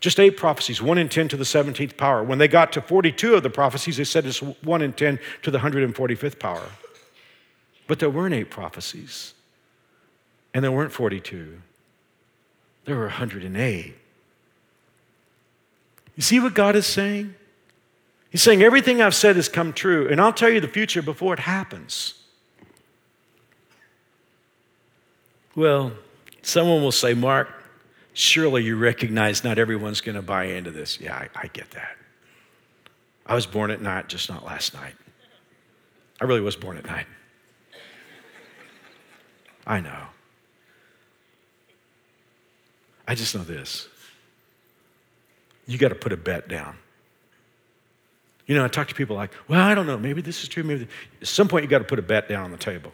just 0.00 0.18
eight 0.18 0.36
prophecies, 0.36 0.82
one 0.82 0.98
in 0.98 1.08
10 1.08 1.28
to 1.28 1.36
the 1.36 1.44
17th 1.44 1.96
power. 1.96 2.24
When 2.24 2.38
they 2.38 2.48
got 2.48 2.72
to 2.72 2.80
42 2.80 3.34
of 3.34 3.44
the 3.44 3.50
prophecies, 3.50 3.98
they 3.98 4.04
said 4.04 4.26
it's 4.26 4.42
one 4.42 4.82
in 4.82 4.92
10 4.92 5.20
to 5.42 5.50
the 5.50 5.58
145th 5.58 6.40
power. 6.40 6.66
But 7.92 7.98
there 7.98 8.08
weren't 8.08 8.34
eight 8.34 8.48
prophecies, 8.48 9.34
and 10.54 10.64
there 10.64 10.72
weren't 10.72 10.92
42. 10.92 11.60
There 12.86 12.96
were 12.96 13.02
108. 13.02 13.94
You 16.16 16.22
see 16.22 16.40
what 16.40 16.54
God 16.54 16.74
is 16.74 16.86
saying? 16.86 17.34
He's 18.30 18.40
saying 18.40 18.62
everything 18.62 19.02
I've 19.02 19.14
said 19.14 19.36
has 19.36 19.50
come 19.50 19.74
true, 19.74 20.08
and 20.08 20.22
I'll 20.22 20.32
tell 20.32 20.48
you 20.48 20.58
the 20.58 20.68
future 20.68 21.02
before 21.02 21.34
it 21.34 21.40
happens. 21.40 22.14
Well, 25.54 25.92
someone 26.40 26.80
will 26.80 26.92
say, 26.92 27.12
Mark, 27.12 27.50
surely 28.14 28.64
you 28.64 28.78
recognize 28.78 29.44
not 29.44 29.58
everyone's 29.58 30.00
going 30.00 30.16
to 30.16 30.22
buy 30.22 30.44
into 30.44 30.70
this. 30.70 30.98
Yeah, 30.98 31.14
I, 31.14 31.28
I, 31.34 31.46
get 31.48 31.70
that. 31.72 31.98
I 33.26 33.34
was 33.34 33.44
born 33.44 33.70
at 33.70 33.82
night, 33.82 34.08
just 34.08 34.30
not 34.30 34.46
last 34.46 34.72
night. 34.72 34.94
I 36.22 36.24
really 36.24 36.40
was 36.40 36.56
born 36.56 36.78
at 36.78 36.86
night. 36.86 37.04
I 39.66 39.80
know. 39.80 40.06
I 43.06 43.14
just 43.14 43.34
know 43.34 43.42
this. 43.42 43.88
You 45.66 45.78
got 45.78 45.88
to 45.88 45.94
put 45.94 46.12
a 46.12 46.16
bet 46.16 46.48
down. 46.48 46.76
You 48.46 48.56
know, 48.56 48.64
I 48.64 48.68
talk 48.68 48.88
to 48.88 48.94
people 48.94 49.16
like, 49.16 49.32
well, 49.48 49.60
I 49.60 49.74
don't 49.74 49.86
know, 49.86 49.96
maybe 49.96 50.20
this 50.20 50.42
is 50.42 50.48
true, 50.48 50.62
maybe. 50.62 50.88
At 51.20 51.28
some 51.28 51.48
point, 51.48 51.64
you 51.64 51.70
got 51.70 51.78
to 51.78 51.84
put 51.84 51.98
a 51.98 52.02
bet 52.02 52.28
down 52.28 52.44
on 52.44 52.50
the 52.50 52.56
table. 52.56 52.92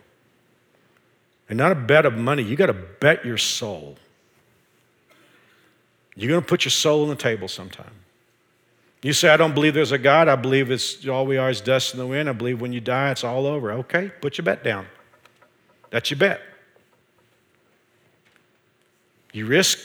And 1.49 1.57
not 1.57 1.73
a 1.73 1.75
bet 1.75 2.05
of 2.05 2.15
money, 2.15 2.43
you 2.43 2.57
got 2.57 2.67
to 2.67 2.75
bet 2.75 3.25
your 3.25 3.39
soul. 3.39 3.97
You're 6.15 6.31
going 6.31 6.43
to 6.43 6.47
put 6.47 6.65
your 6.65 6.71
soul 6.71 7.05
on 7.05 7.09
the 7.09 7.17
table 7.17 7.49
sometime. 7.49 7.93
You 9.03 9.13
say, 9.13 9.29
I 9.29 9.37
don't 9.37 9.55
believe 9.55 9.75
there's 9.75 9.93
a 9.93 9.99
God. 9.99 10.27
I 10.27 10.35
believe 10.35 10.71
it's 10.71 11.07
all 11.07 11.25
we 11.25 11.37
are 11.37 11.49
is 11.49 11.61
dust 11.61 11.95
in 11.95 12.01
the 12.01 12.07
wind. 12.07 12.29
I 12.29 12.33
believe 12.33 12.61
when 12.61 12.73
you 12.73 12.81
die, 12.81 13.13
it's 13.13 13.23
all 13.23 13.47
over. 13.47 13.73
Okay, 13.73 14.11
put 14.21 14.37
your 14.37 14.45
bet 14.45 14.65
down. 14.65 14.87
That's 15.91 16.11
your 16.11 16.19
bet. 16.19 16.43
You 19.33 19.47
risk, 19.47 19.79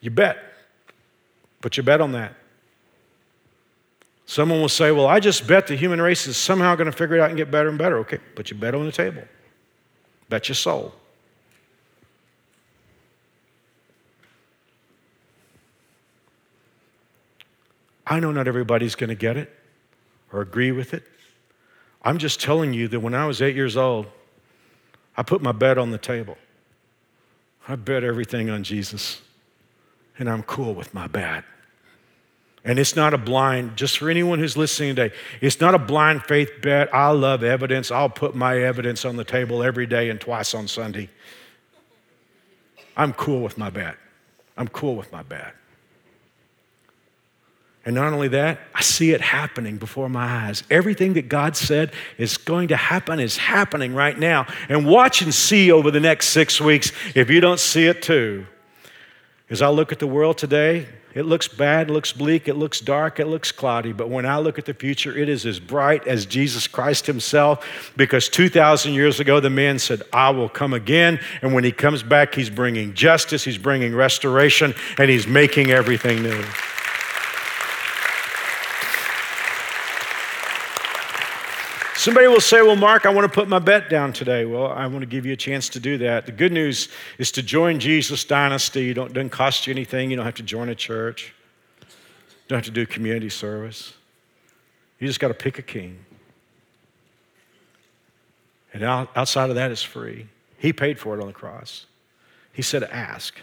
you 0.00 0.10
bet. 0.10 0.38
Put 1.60 1.76
your 1.76 1.84
bet 1.84 2.00
on 2.00 2.12
that. 2.12 2.34
Someone 4.26 4.60
will 4.60 4.68
say, 4.68 4.90
Well, 4.90 5.06
I 5.06 5.20
just 5.20 5.46
bet 5.46 5.66
the 5.66 5.76
human 5.76 6.00
race 6.00 6.26
is 6.26 6.36
somehow 6.36 6.74
going 6.74 6.90
to 6.90 6.96
figure 6.96 7.16
it 7.16 7.20
out 7.20 7.28
and 7.28 7.36
get 7.36 7.50
better 7.50 7.68
and 7.68 7.78
better. 7.78 7.98
Okay, 7.98 8.18
put 8.34 8.50
your 8.50 8.58
bet 8.58 8.74
on 8.74 8.84
the 8.84 8.92
table. 8.92 9.22
Bet 10.28 10.48
your 10.48 10.56
soul. 10.56 10.92
I 18.06 18.20
know 18.20 18.30
not 18.30 18.46
everybody's 18.46 18.94
going 18.94 19.08
to 19.08 19.16
get 19.16 19.36
it 19.36 19.52
or 20.32 20.40
agree 20.40 20.70
with 20.70 20.94
it. 20.94 21.02
I'm 22.02 22.18
just 22.18 22.40
telling 22.40 22.72
you 22.72 22.86
that 22.88 23.00
when 23.00 23.14
I 23.14 23.26
was 23.26 23.42
eight 23.42 23.56
years 23.56 23.76
old, 23.76 24.06
I 25.16 25.22
put 25.24 25.42
my 25.42 25.52
bet 25.52 25.78
on 25.78 25.90
the 25.90 25.98
table. 25.98 26.36
I 27.68 27.76
bet 27.76 28.04
everything 28.04 28.48
on 28.48 28.62
Jesus, 28.62 29.20
and 30.18 30.30
I'm 30.30 30.42
cool 30.42 30.74
with 30.74 30.94
my 30.94 31.06
bet. 31.06 31.44
And 32.64 32.78
it's 32.78 32.96
not 32.96 33.14
a 33.14 33.18
blind, 33.18 33.76
just 33.76 33.98
for 33.98 34.10
anyone 34.10 34.40
who's 34.40 34.56
listening 34.56 34.96
today, 34.96 35.14
it's 35.40 35.60
not 35.60 35.74
a 35.74 35.78
blind 35.78 36.24
faith 36.24 36.50
bet. 36.62 36.92
I 36.92 37.10
love 37.10 37.44
evidence. 37.44 37.92
I'll 37.92 38.10
put 38.10 38.34
my 38.34 38.58
evidence 38.58 39.04
on 39.04 39.16
the 39.16 39.24
table 39.24 39.62
every 39.62 39.86
day 39.86 40.10
and 40.10 40.20
twice 40.20 40.52
on 40.52 40.66
Sunday. 40.66 41.08
I'm 42.96 43.12
cool 43.12 43.40
with 43.40 43.56
my 43.56 43.70
bet. 43.70 43.96
I'm 44.56 44.68
cool 44.68 44.96
with 44.96 45.12
my 45.12 45.22
bet. 45.22 45.54
And 47.86 47.94
not 47.94 48.12
only 48.12 48.26
that, 48.28 48.58
I 48.74 48.82
see 48.82 49.12
it 49.12 49.20
happening 49.20 49.76
before 49.76 50.08
my 50.08 50.48
eyes. 50.48 50.64
Everything 50.70 51.14
that 51.14 51.28
God 51.28 51.56
said 51.56 51.92
is 52.18 52.36
going 52.36 52.68
to 52.68 52.76
happen 52.76 53.20
is 53.20 53.36
happening 53.36 53.94
right 53.94 54.18
now. 54.18 54.46
And 54.68 54.84
watch 54.86 55.22
and 55.22 55.32
see 55.32 55.70
over 55.70 55.92
the 55.92 56.00
next 56.00 56.30
six 56.30 56.60
weeks 56.60 56.90
if 57.14 57.30
you 57.30 57.40
don't 57.40 57.60
see 57.60 57.86
it 57.86 58.02
too. 58.02 58.46
As 59.48 59.62
I 59.62 59.68
look 59.68 59.92
at 59.92 60.00
the 60.00 60.06
world 60.08 60.36
today, 60.36 60.88
it 61.14 61.26
looks 61.26 61.46
bad, 61.46 61.88
it 61.88 61.92
looks 61.92 62.12
bleak, 62.12 62.48
it 62.48 62.54
looks 62.54 62.80
dark, 62.80 63.20
it 63.20 63.26
looks 63.26 63.52
cloudy. 63.52 63.92
But 63.92 64.10
when 64.10 64.26
I 64.26 64.38
look 64.38 64.58
at 64.58 64.64
the 64.64 64.74
future, 64.74 65.16
it 65.16 65.28
is 65.28 65.46
as 65.46 65.60
bright 65.60 66.08
as 66.08 66.26
Jesus 66.26 66.66
Christ 66.66 67.06
Himself 67.06 67.92
because 67.96 68.28
2,000 68.28 68.94
years 68.94 69.20
ago, 69.20 69.38
the 69.38 69.48
man 69.48 69.78
said, 69.78 70.02
I 70.12 70.30
will 70.30 70.48
come 70.48 70.74
again. 70.74 71.20
And 71.40 71.54
when 71.54 71.62
He 71.62 71.70
comes 71.70 72.02
back, 72.02 72.34
He's 72.34 72.50
bringing 72.50 72.94
justice, 72.94 73.44
He's 73.44 73.58
bringing 73.58 73.94
restoration, 73.94 74.74
and 74.98 75.08
He's 75.08 75.28
making 75.28 75.70
everything 75.70 76.24
new. 76.24 76.44
Somebody 82.06 82.28
will 82.28 82.40
say, 82.40 82.62
Well, 82.62 82.76
Mark, 82.76 83.04
I 83.04 83.10
want 83.10 83.24
to 83.24 83.34
put 83.34 83.48
my 83.48 83.58
bet 83.58 83.90
down 83.90 84.12
today. 84.12 84.44
Well, 84.44 84.68
I 84.68 84.86
want 84.86 85.00
to 85.00 85.06
give 85.06 85.26
you 85.26 85.32
a 85.32 85.36
chance 85.36 85.68
to 85.70 85.80
do 85.80 85.98
that. 85.98 86.24
The 86.24 86.30
good 86.30 86.52
news 86.52 86.88
is 87.18 87.32
to 87.32 87.42
join 87.42 87.80
Jesus 87.80 88.24
Dynasty. 88.24 88.90
It 88.90 88.94
doesn't 88.94 89.30
cost 89.30 89.66
you 89.66 89.72
anything. 89.72 90.10
You 90.10 90.16
don't 90.16 90.24
have 90.24 90.36
to 90.36 90.44
join 90.44 90.68
a 90.68 90.74
church, 90.76 91.34
you 91.80 91.88
don't 92.46 92.58
have 92.58 92.64
to 92.66 92.70
do 92.70 92.86
community 92.86 93.28
service. 93.28 93.92
You 95.00 95.08
just 95.08 95.18
got 95.18 95.28
to 95.28 95.34
pick 95.34 95.58
a 95.58 95.62
king. 95.62 95.98
And 98.72 98.84
outside 98.84 99.50
of 99.50 99.56
that, 99.56 99.72
it's 99.72 99.82
free. 99.82 100.28
He 100.58 100.72
paid 100.72 101.00
for 101.00 101.18
it 101.18 101.20
on 101.20 101.26
the 101.26 101.32
cross. 101.32 101.86
He 102.52 102.62
said, 102.62 102.84
Ask. 102.84 103.34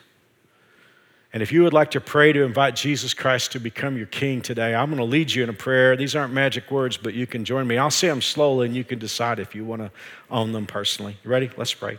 And 1.34 1.42
if 1.42 1.52
you 1.52 1.64
would 1.64 1.74
like 1.74 1.92
to 1.92 2.02
pray 2.02 2.32
to 2.32 2.44
invite 2.44 2.76
Jesus 2.76 3.16
Christ 3.16 3.54
to 3.54 3.60
become 3.60 3.98
your 3.98 4.06
king 4.06 4.40
today, 4.42 4.76
I'm 4.76 4.86
going 4.86 5.00
to 5.00 5.04
lead 5.04 5.32
you 5.34 5.42
in 5.42 5.50
a 5.50 5.54
prayer. 5.54 5.96
These 5.96 6.16
aren't 6.16 6.32
magic 6.32 6.70
words, 6.70 6.96
but 6.96 7.16
you 7.16 7.26
can 7.26 7.44
join 7.44 7.66
me. 7.66 7.80
I'll 7.80 7.90
say 7.90 8.08
them 8.08 8.22
slowly 8.22 8.68
and 8.68 8.76
you 8.76 8.84
can 8.84 9.00
decide 9.00 9.40
if 9.40 9.56
you 9.56 9.66
want 9.66 9.82
to 9.82 9.92
own 10.30 10.52
them 10.52 10.68
personally. 10.68 11.18
You 11.24 11.32
ready? 11.32 11.50
Let's 11.58 11.74
pray. 11.74 11.98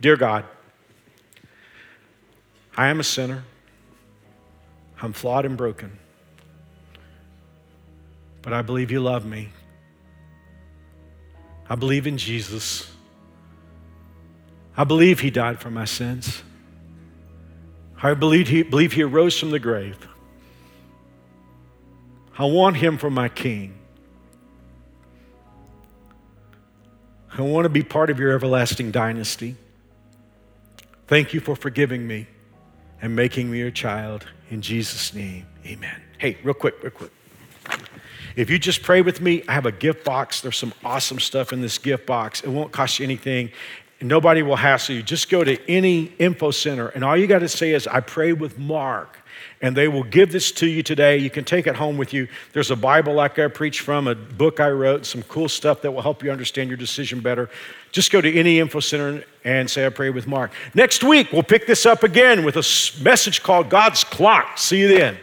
Dear 0.00 0.16
God, 0.16 0.44
I 2.76 2.86
am 2.86 3.00
a 3.00 3.04
sinner. 3.04 3.42
I'm 5.02 5.12
flawed 5.12 5.44
and 5.44 5.56
broken. 5.56 5.98
But 8.42 8.52
I 8.52 8.62
believe 8.62 8.92
you 8.92 9.00
love 9.00 9.26
me. 9.26 9.48
I 11.68 11.74
believe 11.74 12.06
in 12.06 12.18
Jesus. 12.18 12.88
I 14.76 14.84
believe 14.84 15.18
he 15.20 15.30
died 15.30 15.58
for 15.58 15.70
my 15.72 15.86
sins. 15.86 16.44
I 18.02 18.14
believe 18.14 18.48
he, 18.48 18.62
believe 18.62 18.92
he 18.92 19.02
arose 19.02 19.38
from 19.38 19.50
the 19.50 19.58
grave. 19.58 19.96
I 22.38 22.44
want 22.44 22.76
him 22.76 22.98
for 22.98 23.10
my 23.10 23.28
king. 23.28 23.78
I 27.36 27.42
want 27.42 27.64
to 27.64 27.68
be 27.68 27.82
part 27.82 28.10
of 28.10 28.18
your 28.18 28.32
everlasting 28.32 28.90
dynasty. 28.90 29.56
Thank 31.06 31.34
you 31.34 31.40
for 31.40 31.56
forgiving 31.56 32.06
me 32.06 32.26
and 33.00 33.14
making 33.14 33.50
me 33.50 33.58
your 33.58 33.70
child. 33.70 34.26
In 34.50 34.62
Jesus' 34.62 35.14
name, 35.14 35.46
amen. 35.66 36.02
Hey, 36.18 36.38
real 36.42 36.54
quick, 36.54 36.82
real 36.82 36.90
quick. 36.90 37.12
If 38.36 38.50
you 38.50 38.58
just 38.58 38.82
pray 38.82 39.00
with 39.00 39.20
me, 39.20 39.42
I 39.48 39.52
have 39.52 39.64
a 39.64 39.72
gift 39.72 40.04
box. 40.04 40.42
There's 40.42 40.58
some 40.58 40.74
awesome 40.84 41.18
stuff 41.20 41.52
in 41.52 41.62
this 41.62 41.78
gift 41.78 42.06
box. 42.06 42.42
It 42.42 42.48
won't 42.48 42.70
cost 42.70 42.98
you 42.98 43.04
anything. 43.04 43.50
Nobody 44.00 44.42
will 44.42 44.56
hassle 44.56 44.94
you. 44.94 45.02
Just 45.02 45.30
go 45.30 45.42
to 45.42 45.58
any 45.70 46.12
info 46.18 46.50
center, 46.50 46.88
and 46.88 47.02
all 47.02 47.16
you 47.16 47.26
got 47.26 47.38
to 47.38 47.48
say 47.48 47.72
is, 47.72 47.86
I 47.86 48.00
prayed 48.00 48.40
with 48.40 48.58
Mark. 48.58 49.18
And 49.62 49.74
they 49.74 49.88
will 49.88 50.02
give 50.02 50.32
this 50.32 50.52
to 50.52 50.66
you 50.66 50.82
today. 50.82 51.16
You 51.16 51.30
can 51.30 51.44
take 51.44 51.66
it 51.66 51.76
home 51.76 51.96
with 51.96 52.12
you. 52.12 52.28
There's 52.52 52.70
a 52.70 52.76
Bible 52.76 53.14
like 53.14 53.38
I 53.38 53.48
preach 53.48 53.80
from, 53.80 54.06
a 54.06 54.14
book 54.14 54.60
I 54.60 54.70
wrote, 54.70 55.06
some 55.06 55.22
cool 55.24 55.48
stuff 55.48 55.80
that 55.82 55.92
will 55.92 56.02
help 56.02 56.22
you 56.22 56.30
understand 56.30 56.68
your 56.68 56.76
decision 56.76 57.20
better. 57.20 57.48
Just 57.90 58.12
go 58.12 58.20
to 58.20 58.34
any 58.34 58.60
info 58.60 58.80
center 58.80 59.24
and 59.44 59.70
say, 59.70 59.86
I 59.86 59.88
prayed 59.88 60.10
with 60.10 60.26
Mark. 60.26 60.52
Next 60.74 61.02
week, 61.02 61.32
we'll 61.32 61.42
pick 61.42 61.66
this 61.66 61.86
up 61.86 62.02
again 62.02 62.44
with 62.44 62.56
a 62.56 63.02
message 63.02 63.42
called 63.42 63.70
God's 63.70 64.04
Clock. 64.04 64.58
See 64.58 64.80
you 64.80 64.88
then. 64.88 65.16